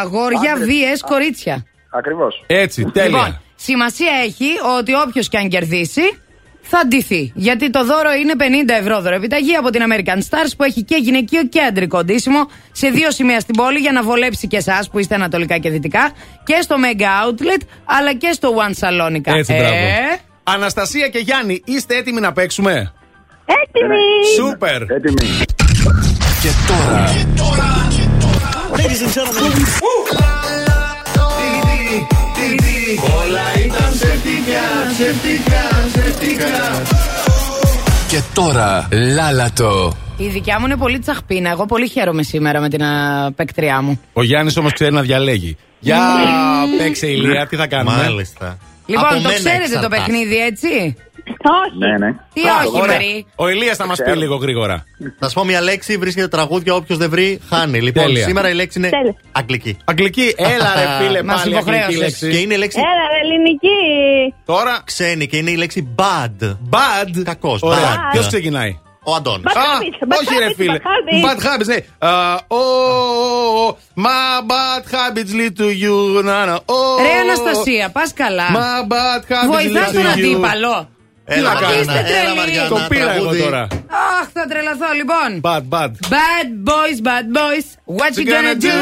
[0.00, 0.66] αγόρια Άντρες.
[0.68, 1.64] βίες κορίτσια.
[1.90, 2.44] Ακριβώς.
[2.46, 3.08] Έτσι, τέλεια.
[3.08, 6.00] Λοιπόν, σημασία έχει ότι όποιος και αν κερδίσει
[6.66, 7.32] θα ντυθεί.
[7.34, 8.42] Γιατί το δώρο είναι 50
[8.80, 12.88] ευρώ δώρο επιταγή από την American Stars που έχει και γυναικείο και αντρικό ντύσιμο σε
[12.88, 16.12] δύο σημεία στην πόλη για να βολέψει και εσά που είστε ανατολικά και δυτικά
[16.44, 19.36] και στο Mega Outlet αλλά και στο One Salonica.
[19.36, 19.74] Έτσι, Ε, μπράβο.
[20.44, 22.92] Αναστασία και Γιάννη, είστε έτοιμοι να παίξουμε.
[23.46, 23.96] Έτοιμοι.
[24.36, 24.82] Σούπερ.
[24.82, 25.44] Έτοιμοι.
[26.42, 27.04] Και τώρα.
[33.20, 35.73] Όλα ήταν ψευτικά, ψευτικά,
[36.18, 36.82] ψευτικά.
[38.08, 38.88] Και τώρα.
[39.14, 39.96] Λάλατο.
[40.16, 41.50] Η δικιά μου είναι πολύ τσαχπίνα.
[41.50, 44.00] Εγώ πολύ χαίρομαι σήμερα με την α, παίκτριά μου.
[44.12, 45.56] Ο Γιάννης όμως ξέρει να διαλέγει.
[45.80, 45.98] Για
[46.78, 48.58] παίξε ηλία, τι θα κάνουμε; Μάλιστα.
[48.86, 49.96] Λοιπόν, Από το μένα ξέρετε το εξαρτάται.
[49.96, 50.96] παιχνίδι, έτσι;
[51.28, 51.78] Όχι.
[51.78, 52.12] Ναι, ναι.
[52.32, 52.96] Τι Α, όχι, ωραία.
[52.96, 53.26] Μαρή.
[53.36, 54.18] Ο Ηλίας θα μας πει Ξέρω.
[54.18, 54.84] λίγο γρήγορα.
[55.18, 57.80] Θα σου πω μια λέξη, βρίσκεται τραγούδια, όποιος δεν βρει, χάνει.
[57.80, 58.24] Λοιπόν, Τέλεια.
[58.26, 59.14] σήμερα η λέξη είναι Τέλεια.
[59.32, 59.76] αγγλική.
[59.84, 61.98] Αγγλική, έλα ρε φίλε, Μας πάλι αγγλική υποχρέωσες.
[62.00, 62.30] λέξη.
[62.30, 64.34] Και είναι η λέξη Έλα, ρε, ελληνική.
[64.44, 66.56] Τώρα, ξένη και είναι η λέξη bad.
[66.70, 67.22] bad.
[67.24, 67.78] Κακός, Ωραία.
[67.78, 68.12] bad.
[68.12, 69.44] Ποιος ξεκινάει; Ο Αντώνης.
[69.44, 70.78] Bad Α, habits, bad όχι ρε habits, φίλε.
[70.78, 71.24] bad habits.
[71.26, 72.08] Bad habits, ναι.
[72.08, 76.22] Α, ο, ο, ο, My bad habits lead to you.
[76.24, 78.44] Να, να, ο, Ρε ο, Αναστασία, πας καλά.
[78.52, 80.12] My bad habits Βοηθάς lead to τον you.
[80.12, 80.88] αντίπαλο.
[81.26, 82.36] Έλα, να κάνω, Μαριάννα, είστε έλα, τρελοί.
[82.38, 83.40] Μαριάννα, Το πήρα εγώ τραγούδι.
[83.42, 83.62] τώρα.
[84.20, 85.28] Αχ, θα τρελαθώ λοιπόν.
[85.48, 85.90] Bad, bad.
[86.16, 87.66] Bad boys, bad boys,
[87.98, 88.76] what you gonna do?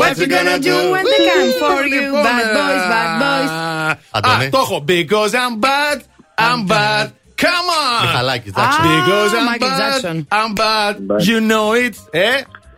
[0.00, 2.04] What you gonna do when they come for you?
[2.28, 3.50] Bad boys, bad boys.
[4.10, 4.44] Αντώνη.
[4.44, 4.84] Α, το έχω.
[4.88, 5.98] Because I'm bad,
[6.46, 7.06] I'm bad.
[7.44, 8.06] Come on!
[8.06, 8.84] Μιχαλάκης, Α, Jackson.
[8.86, 10.16] Because I'm Michael bad, Jackson.
[10.38, 10.94] I'm bad.
[11.08, 11.20] Bad.
[11.28, 11.94] You know it.
[12.10, 12.28] Ε,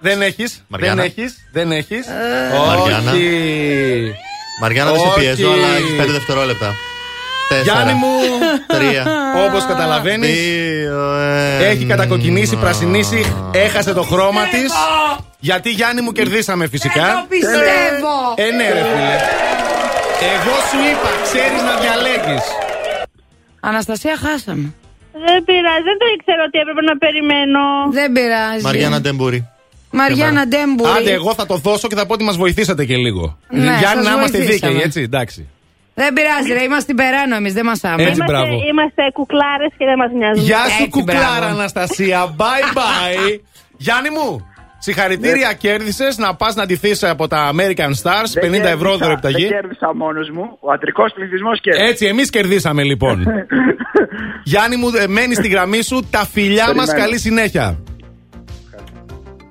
[0.00, 0.50] δεν έχεις.
[0.52, 1.02] Δεν Μαριάννα.
[1.02, 1.36] έχεις.
[1.52, 2.07] Δεν έχεις.
[2.66, 3.10] Μαριάννα.
[3.12, 4.15] Όχι.
[4.60, 5.18] Μαριάννα, δεν σε Όχι.
[5.20, 6.74] πιέζω, αλλά έχεις 5 δευτερόλεπτα.
[7.50, 7.62] Τέσσερα.
[7.62, 8.12] Γιάννη μου,
[8.76, 9.04] Τρία.
[9.46, 11.64] όπως καταλαβαίνεις, Δύο, ένα.
[11.64, 13.20] έχει κατακοκκινήσει, πρασινίσει,
[13.52, 14.72] έχασε το χρώμα της.
[15.38, 17.04] Γιατί Γιάννη μου κερδίσαμε φυσικά.
[17.04, 18.14] Δεν το πιστεύω.
[18.34, 19.16] Ε, ναι, ρε φίλε.
[20.34, 22.44] Εγώ σου είπα, ξέρεις να διαλέγεις.
[23.60, 24.74] Αναστασία, χάσαμε.
[25.12, 27.60] Δεν πειράζει, δεν το ήξερα ότι έπρεπε να περιμένω.
[27.90, 28.62] Δεν πειράζει.
[28.64, 29.48] Μαριάννα Ντεμπούρη.
[29.90, 30.90] Μαριάννα Ντέμπουρη.
[30.98, 33.38] Άντε, εγώ θα το δώσω και θα πω ότι μας βοηθήσατε και λίγο.
[33.48, 34.72] Ναι, Γιάννη, σας να είμαστε βοηθήσαμε.
[34.72, 35.48] δίκαιοι, έτσι, εντάξει.
[36.02, 38.10] Δεν πειράζει, ρε, είμαστε περάνω εμείς, δεν μας άμεσα.
[38.10, 40.44] Είμαστε, είμαστε κουκλάρες και δεν μας νοιάζουν.
[40.44, 42.18] Γεια σου, κουκλάρα, Αναστασία.
[42.40, 43.40] Bye bye.
[43.84, 44.28] Γιάννη μου.
[44.78, 45.54] Συγχαρητήρια, ναι.
[45.54, 48.30] κέρδισες να πας να ντυθείς ε, από τα American Stars.
[48.44, 49.46] 50 ευρώ δωρεπταγή.
[49.46, 50.56] Δεν κέρδισα μόνος μου.
[50.60, 51.86] Ο αντρικός πληθυσμός κέρδισε.
[51.86, 53.26] Έτσι, εμείς κερδίσαμε λοιπόν.
[54.50, 56.06] Γιάννη μου, ε, μένεις στη γραμμή σου.
[56.10, 57.78] Τα φιλιά μας, καλή συνέχεια.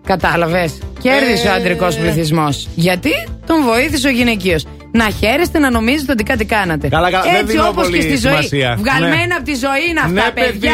[0.05, 0.81] Κατάλαβες.
[1.01, 1.55] Κέρδισε ο ε.
[1.55, 2.67] αντρικός πληθυσμός.
[2.75, 3.11] Γιατί
[3.45, 6.87] τον βοήθησε ο γυναικείος να χαίρεστε, να νομίζετε ότι κάτι κάνατε.
[6.87, 8.49] Καλά, καλά, Έτσι όπως και στη ζωή.
[8.77, 10.73] Βγαλμένα από τη ζωή είναι αυτά, παιδιά.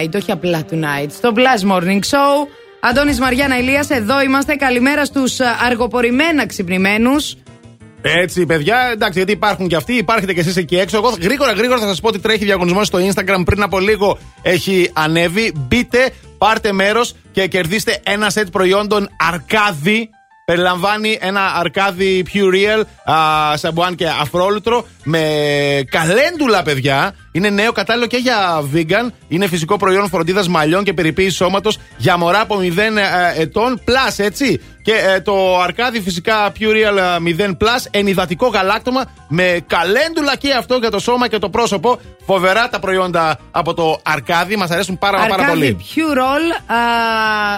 [0.00, 0.14] Love tonight.
[0.14, 1.06] Όχι απλά tonight.
[1.10, 2.46] Στο Blast Morning Show.
[2.80, 4.54] Αντώνης Μαριάννα Ηλίας, εδώ είμαστε.
[4.54, 7.36] Καλημέρα στους ε, αργοπορημένα ξυπνημένους.
[8.02, 10.96] Έτσι, παιδιά, εντάξει, γιατί υπάρχουν και αυτοί, υπάρχετε και εσείς εκεί έξω.
[10.96, 13.42] Εγώ γρήγορα, γρήγορα θα σας πω ότι τρέχει διαγωνισμός στο Instagram.
[13.44, 15.52] Πριν από λίγο έχει ανέβει.
[15.56, 20.10] Μπείτε, πάρτε μέρος και κερδίστε ένα σετ προϊόντων Αρκάδι.
[20.44, 25.20] Περιλαμβάνει ένα αρκάδι Pure Real, α, σαμπουάν και αφρόλουτρο με
[25.90, 27.14] καλέντουλα, παιδιά.
[27.32, 29.12] Είναι νέο, κατάλληλο και για vegan.
[29.28, 33.80] Είναι φυσικό προϊόν φροντίδας μαλλιών και περιποίησης σώματος για μωρά από 0 ε, ετών.
[33.86, 34.60] Plus, έτσι.
[34.82, 36.96] Και ε, το αρκάδι φυσικά Pure Real
[37.38, 42.00] ε, 0 Plus, ενυδατικό γαλάκτωμα με καλέντουλα και αυτό για το σώμα και το πρόσωπο.
[42.26, 44.56] Φοβερά τα προϊόντα από το αρκάδι.
[44.56, 45.76] Μας αρέσουν πάρα, πάρα Αρκάδι πολύ.
[45.94, 46.76] Pure Roll α,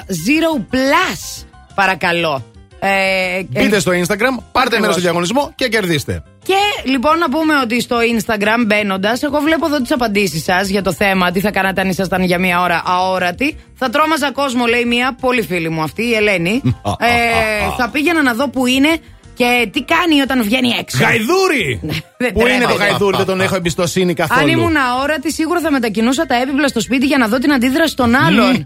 [0.09, 1.45] Zero Plus.
[1.75, 2.52] Παρακαλώ.
[2.85, 4.81] Ε, Μπείτε στο Instagram, πάρτε Ακριβώς.
[4.81, 6.23] μέρο στο διαγωνισμό και κερδίστε.
[6.45, 10.83] Και λοιπόν να πούμε ότι στο Instagram μπαίνοντας, εγώ βλέπω εδώ τις απαντήσεις σας για
[10.83, 13.57] το θέμα τι θα κάνατε αν ήσασταν για μία ώρα αόρατοι.
[13.75, 16.61] Θα τρόμαζα κόσμο, λέει μία πολύ φίλη μου αυτή, η Ελένη.
[16.99, 17.09] ε,
[17.77, 18.89] θα πήγαινα να δω που είναι
[19.35, 20.99] και τι κάνει όταν βγαίνει έξω.
[21.05, 21.81] Γαϊδούρι!
[22.23, 22.73] Δεν Πού είναι τρέπεται.
[22.73, 24.41] το γαϊδούρι, δεν τον έχω εμπιστοσύνη καθόλου.
[24.41, 27.97] Αν ήμουν αόρατη, σίγουρα θα μετακινούσα τα έπιπλα στο σπίτι για να δω την αντίδραση
[27.97, 28.53] των άλλων.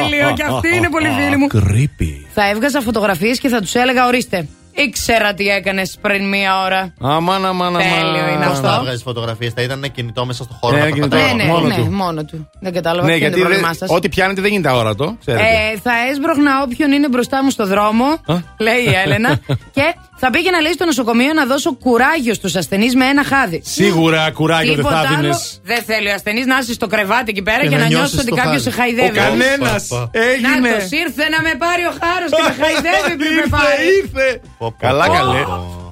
[0.00, 1.46] Τέλειο, και αυτή είναι πολύ φίλη μου.
[1.52, 2.21] Creepy.
[2.34, 6.94] Θα έβγαζα φωτογραφίες και θα τους έλεγα: Ορίστε, ήξερα τι έκανες πριν μία ώρα.
[7.00, 7.82] Αμάν, αμάν, αμάν.
[7.82, 8.68] Τέλειο είναι Πώς αυτό.
[8.68, 11.08] θα βγάζεις φωτογραφίες, θα ήταν ένα κινητό μέσα στο χώρο Ναι, να κινητό.
[11.08, 11.34] περπατάει.
[11.36, 11.90] Ναι, ναι, μόνο ναι, του.
[11.90, 12.50] μόνο του.
[12.60, 13.96] Δεν κατάλαβα Ναι, ποιο είναι γιατί το δεν- πρόβλημά σας.
[13.96, 15.16] ό,τι πιάνετε δεν γίνεται αόρατο.
[15.20, 15.44] Ξέρετε.
[15.44, 18.04] Ε, θα έσπρωχνα όποιον είναι μπροστά μου στο δρόμο,
[18.58, 19.38] λέει η Έλενα,
[19.76, 19.94] και
[20.24, 23.62] θα πήγαινα λέει στο νοσοκομείο να δώσω κουράγιο στους ασθενείς με ένα χάδι.
[23.64, 25.34] Σίγουρα κουράγιο δεν Τίποτα θα άλλο δίνει.
[25.62, 28.00] δεν θέλει ο ασθενής να είσαι στο κρεβάτι εκεί πέρα και, Και να, να νιώσεις
[28.14, 28.70] νιώσεις ότι το κάποιος χάδι.
[28.70, 29.16] σε Ο χαϊδεύει.
[29.24, 30.20] κανένας Πα, πα.
[30.28, 30.48] έγινε.
[30.48, 33.84] Να το ήρθε να με πάρει ο χάρος και με χαϊδεύει πριν με Ήρθε, πάρει.
[34.02, 34.26] ήρθε.
[34.58, 35.12] Πω, πω, Καλά, πω.
[35.12, 35.42] καλέ.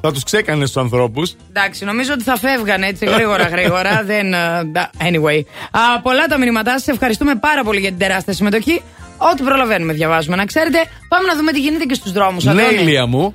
[0.01, 1.27] Θα τους ξέκανε του ανθρώπους.
[1.53, 3.93] Εντάξει, νομίζω ότι θα φεύγαν έτσι γρήγορα γρήγορα.
[4.11, 5.41] δεν, ε, ντα- anyway.
[5.71, 6.89] Α, πολλά τα μηνύματά σας.
[6.89, 8.83] Ευχαριστούμε πάρα πολύ για την τεράστια συμμετοχή.
[9.33, 10.79] Ό,τι προλαβαίνουμε διαβάζουμε, να ξέρετε.
[11.09, 12.45] Πάμε να δούμε τι γίνεται και στους δρόμους.
[12.45, 13.35] Ναι, ηλία μου.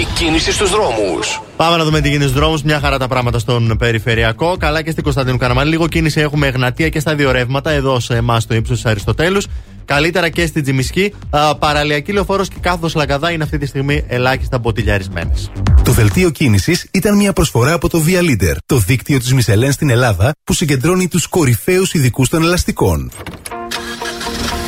[0.00, 1.42] Η κίνηση στους δρόμους.
[1.56, 2.62] Πάμε να δούμε τι γίνεται στους δρόμους.
[2.62, 4.56] Μια χαρά τα πράγματα στον περιφερειακό.
[4.56, 5.70] Καλά και στην Κωνσταντίνου Καραμαλή.
[5.70, 9.46] Λίγο κίνηση έχουμε Εγνατία και στα δύο ρεύματα εδώ σε εμάς στο ύψος της Αριστοτέλους.
[9.84, 11.14] Καλύτερα και στην Τζιμισκή.
[11.30, 15.50] Α, Παραλιακή λεωφόρος και κάθοδο Λαγκαδά είναι αυτή τη στιγμή ελάχιστα μποτιλιαρισμένες.
[15.84, 19.90] Το δελτίο κίνησης ήταν μια προσφορά από το Via Leader, το δίκτυο της Μισελέν στην
[19.90, 23.10] Ελλάδα που συγκεντρώνει τους κορυφαίους ειδικούς των ελαστικών.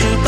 [0.00, 0.27] You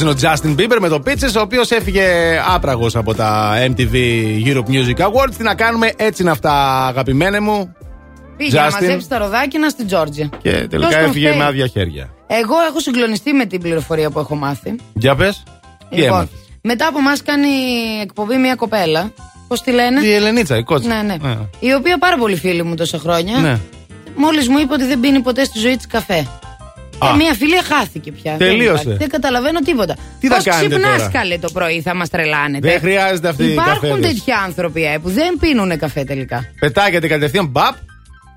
[0.00, 2.04] είναι ο Justin Bieber με το Pitches, ο οποίος έφυγε
[2.48, 3.94] άπραγος από τα MTV
[4.44, 5.32] Europe Music Awards.
[5.36, 7.72] Τι να κάνουμε, έτσι είναι αυτά, αγαπημένε μου.
[8.36, 8.72] Πήγε να Justin.
[8.72, 10.28] μαζέψεις τα ροδάκινα στην Τζόρτζια.
[10.42, 12.10] Και τελικά Ποιος τον έφυγε φταίει; με άδεια χέρια.
[12.26, 14.76] Εγώ έχω συγκλονιστεί με την πληροφορία που έχω μάθει.
[14.92, 15.42] Για πες.
[15.88, 17.48] Τι Λοιπόν, έμαθες; μετά από εμά κάνει
[18.02, 19.12] εκπομπή μια κοπέλα.
[19.48, 20.88] Πώς τη λένε; Η Ελενίτσα, η κότσα.
[20.88, 21.28] Ναι, ναι.
[21.30, 23.38] Ε, Η οποία πάρα πολύ φίλη μου τόσα χρόνια.
[23.38, 23.58] ναι.
[24.16, 26.26] Μόλις μου είπε ότι δεν πίνει ποτέ στη ζωή της καφέ.
[26.98, 27.10] Α.
[27.10, 28.36] Και μια φίλη χάθηκε πια.
[28.36, 28.70] Δεν Τελείωσε.
[28.82, 28.98] υπάρχει.
[28.98, 29.94] Δεν, καταλαβαίνω τίποτα.
[30.20, 32.68] Τι θα Πώς κάνετε ξυπνάς τώρα; καλέ το πρωί, θα μας τρελάνετε.
[32.70, 34.06] Δεν χρειάζεται αυτή η Υπάρχουν καφέδες.
[34.14, 36.38] τέτοιοι άνθρωποι ε, που δεν πίνουν καφέ τελικά.
[36.60, 37.74] Πετάγεται κατευθείαν, μπαπ.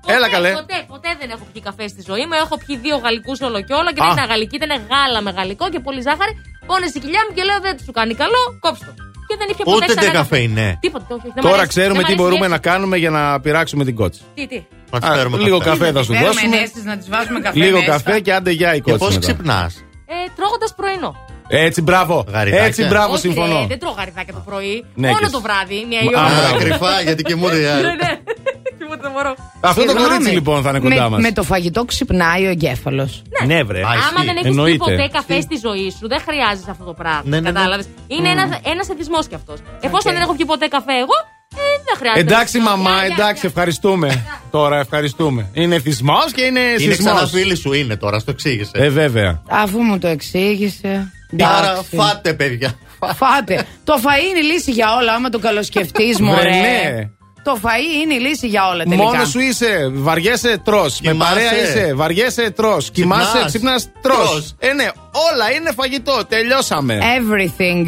[0.06, 0.50] Έλα καλέ.
[0.52, 2.34] Ποτέ, ποτέ δεν έχω πιει καφέ στη ζωή μου.
[2.44, 4.04] Έχω πιει δύο γαλλικούς όλο και όλο και Α.
[4.04, 6.32] δεν ήταν γαλλική, ήταν γάλα με γαλλικό και πολύ ζάχαρη.
[6.66, 9.02] Πόνεσε η κοιλιά μου και λέω δεν σου κάνει καλό, κόψτε το.
[9.28, 10.66] Και δεν είχε ποτέ Ούτε ξανά ντε καφέ είναι.
[10.80, 12.56] Τίποτα, όχι, όχι, δεν μ' Τώρα αρέσει, ξέρουμε δεν μ' τι αρέσει μπορούμε η να
[12.56, 12.70] γεύση.
[12.70, 14.20] κάνουμε για να πειράξουμε την κότση.
[14.34, 14.58] Τι, τι.
[14.92, 15.70] Να της Α, φέρουμε λίγο καφέ.
[15.78, 16.56] καφέ θα σου Φέρουμε δώσουμε.
[16.56, 17.90] ενέσεις να τις βάζουμε καφέ Λίγο μέσα.
[17.90, 18.98] καφέ και άντε για η Και κότση.
[19.04, 19.26] πώς μετά.
[19.26, 19.74] ξυπνάς;
[20.06, 21.14] Ε, Τρώγοντας πρωινό.
[21.48, 22.24] Έτσι, μπράβο.
[22.32, 22.66] Γαριδάκια.
[22.66, 23.58] Έτσι, μπράβο, Όχι, συμφωνώ.
[23.60, 24.84] ρε, δεν τρώω γαριδάκια το πρωί.
[24.94, 25.42] Ναι, Μόνο και το εσύ.
[25.46, 26.28] βράδυ, μια η Μα, ώρα.
[26.28, 26.56] α, μπράβο.
[26.58, 28.10] Κρυφά γιατί και μου Ναι, ναι.
[28.78, 29.34] Τίποτα δεν μπορώ.
[29.60, 30.08] Αυτό το Συγγνώμη.
[30.08, 31.20] κορίτσι λοιπόν θα είναι με, κοντά μας.
[31.22, 33.22] με το φαγητό ξυπνάει ο εγκέφαλος.
[33.46, 33.80] Ναι, βρε.
[33.80, 34.76] Άμα δεν έχεις πει Εννοείται.
[34.78, 37.22] ποτέ καφέ στη ζωή σου, δεν χρειάζεσαι αυτό το πράγμα.
[37.24, 37.52] Ναι, ναι, ναι.
[37.52, 37.86] Κατάλαβες.
[38.06, 39.58] Είναι ένας ένας εθισμός κι αυτός.
[39.80, 41.41] Εφόσον δεν έχω πιει ποτέ καφέ εγώ, ε,
[41.86, 42.20] δεν χρειάζεται.
[42.20, 43.48] Εντάξει, να- μαμά, Γεια, γεια, εντάξει, γεια.
[43.48, 44.24] ευχαριστούμε.
[44.50, 45.48] Τώρα ευχαριστούμε.
[45.52, 46.96] Είναι θυσμός και είναι Είναι σεισμός.
[47.12, 48.70] ξανά φίλης σου, είναι τώρα, στο εξήγησες.
[48.74, 49.42] Ε, βέβαια.
[49.48, 51.12] Αφού μου το εξήγησε.
[51.42, 51.96] Άρα εντάξει.
[51.96, 52.72] φάτε, παιδιά.
[53.14, 53.64] Φάτε.
[53.84, 56.50] το φαΐ είναι η λύση για όλα, άμα το καλοσκεφτείς, Βρε, μωρέ.
[56.50, 57.08] ναι.
[57.44, 59.02] Το φαΐ είναι η λύση για όλα τελικά.
[59.02, 60.82] Μόνος σου είσαι, βαριέσαι, τρώ.
[60.82, 61.32] Με Κοιμάσαι.
[61.34, 62.76] παρέα είσαι, βαριέσαι, τρώ.
[62.92, 64.14] Κοιμάσαι, ξυπνάς, τρώ.
[64.16, 64.54] Τρως.
[64.58, 64.88] Ε, ναι,
[65.30, 66.20] όλα είναι φαγητό.
[66.28, 66.98] Τελειώσαμε.
[67.18, 67.86] Everything.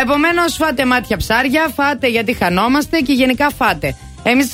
[0.00, 3.96] Επομένως, φάτε μάτια ψάρια, φάτε γιατί χανόμαστε και γενικά φάτε.
[4.22, 4.46] Εμείς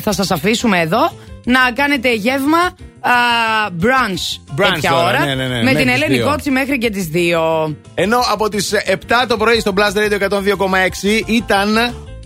[0.00, 1.12] θα σας αφήσουμε εδώ
[1.44, 2.58] να κάνετε γεύμα
[3.00, 3.10] α,
[3.80, 5.24] brunch, Brunch τέτοια τώρα, ώρα.
[5.24, 6.26] ναι, ναι, ναι, με μέχρι την τις Ελένη δύο.
[6.26, 7.10] Κότσι μέχρι και τις
[7.68, 7.74] 2.
[7.94, 8.96] Ενώ από τις 7
[9.28, 11.76] το πρωί στο Blast Radio 102,6 ήταν.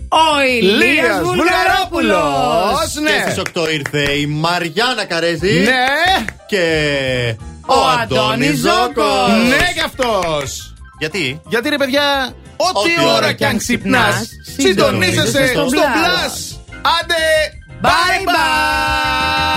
[0.09, 2.95] Ο Ηλίας Λίας Βουλγαρόπουλος.
[3.01, 3.09] Ναι.
[3.09, 5.59] Και στις 8 ήρθε η Μαριάννα Καρέζη.
[5.59, 6.25] Ναι.
[6.47, 9.47] Και Ο Αντώνης Ζώκος.
[9.49, 10.73] Ναι, κι αυτός.
[10.99, 15.83] Γιατί; Γιατί ρε παιδιά, Ό,τι ώρα κι αν ξυπνάς, συντονίζεσαι στο μπλα.
[16.99, 17.15] Άντε,
[17.81, 19.47] bye bye!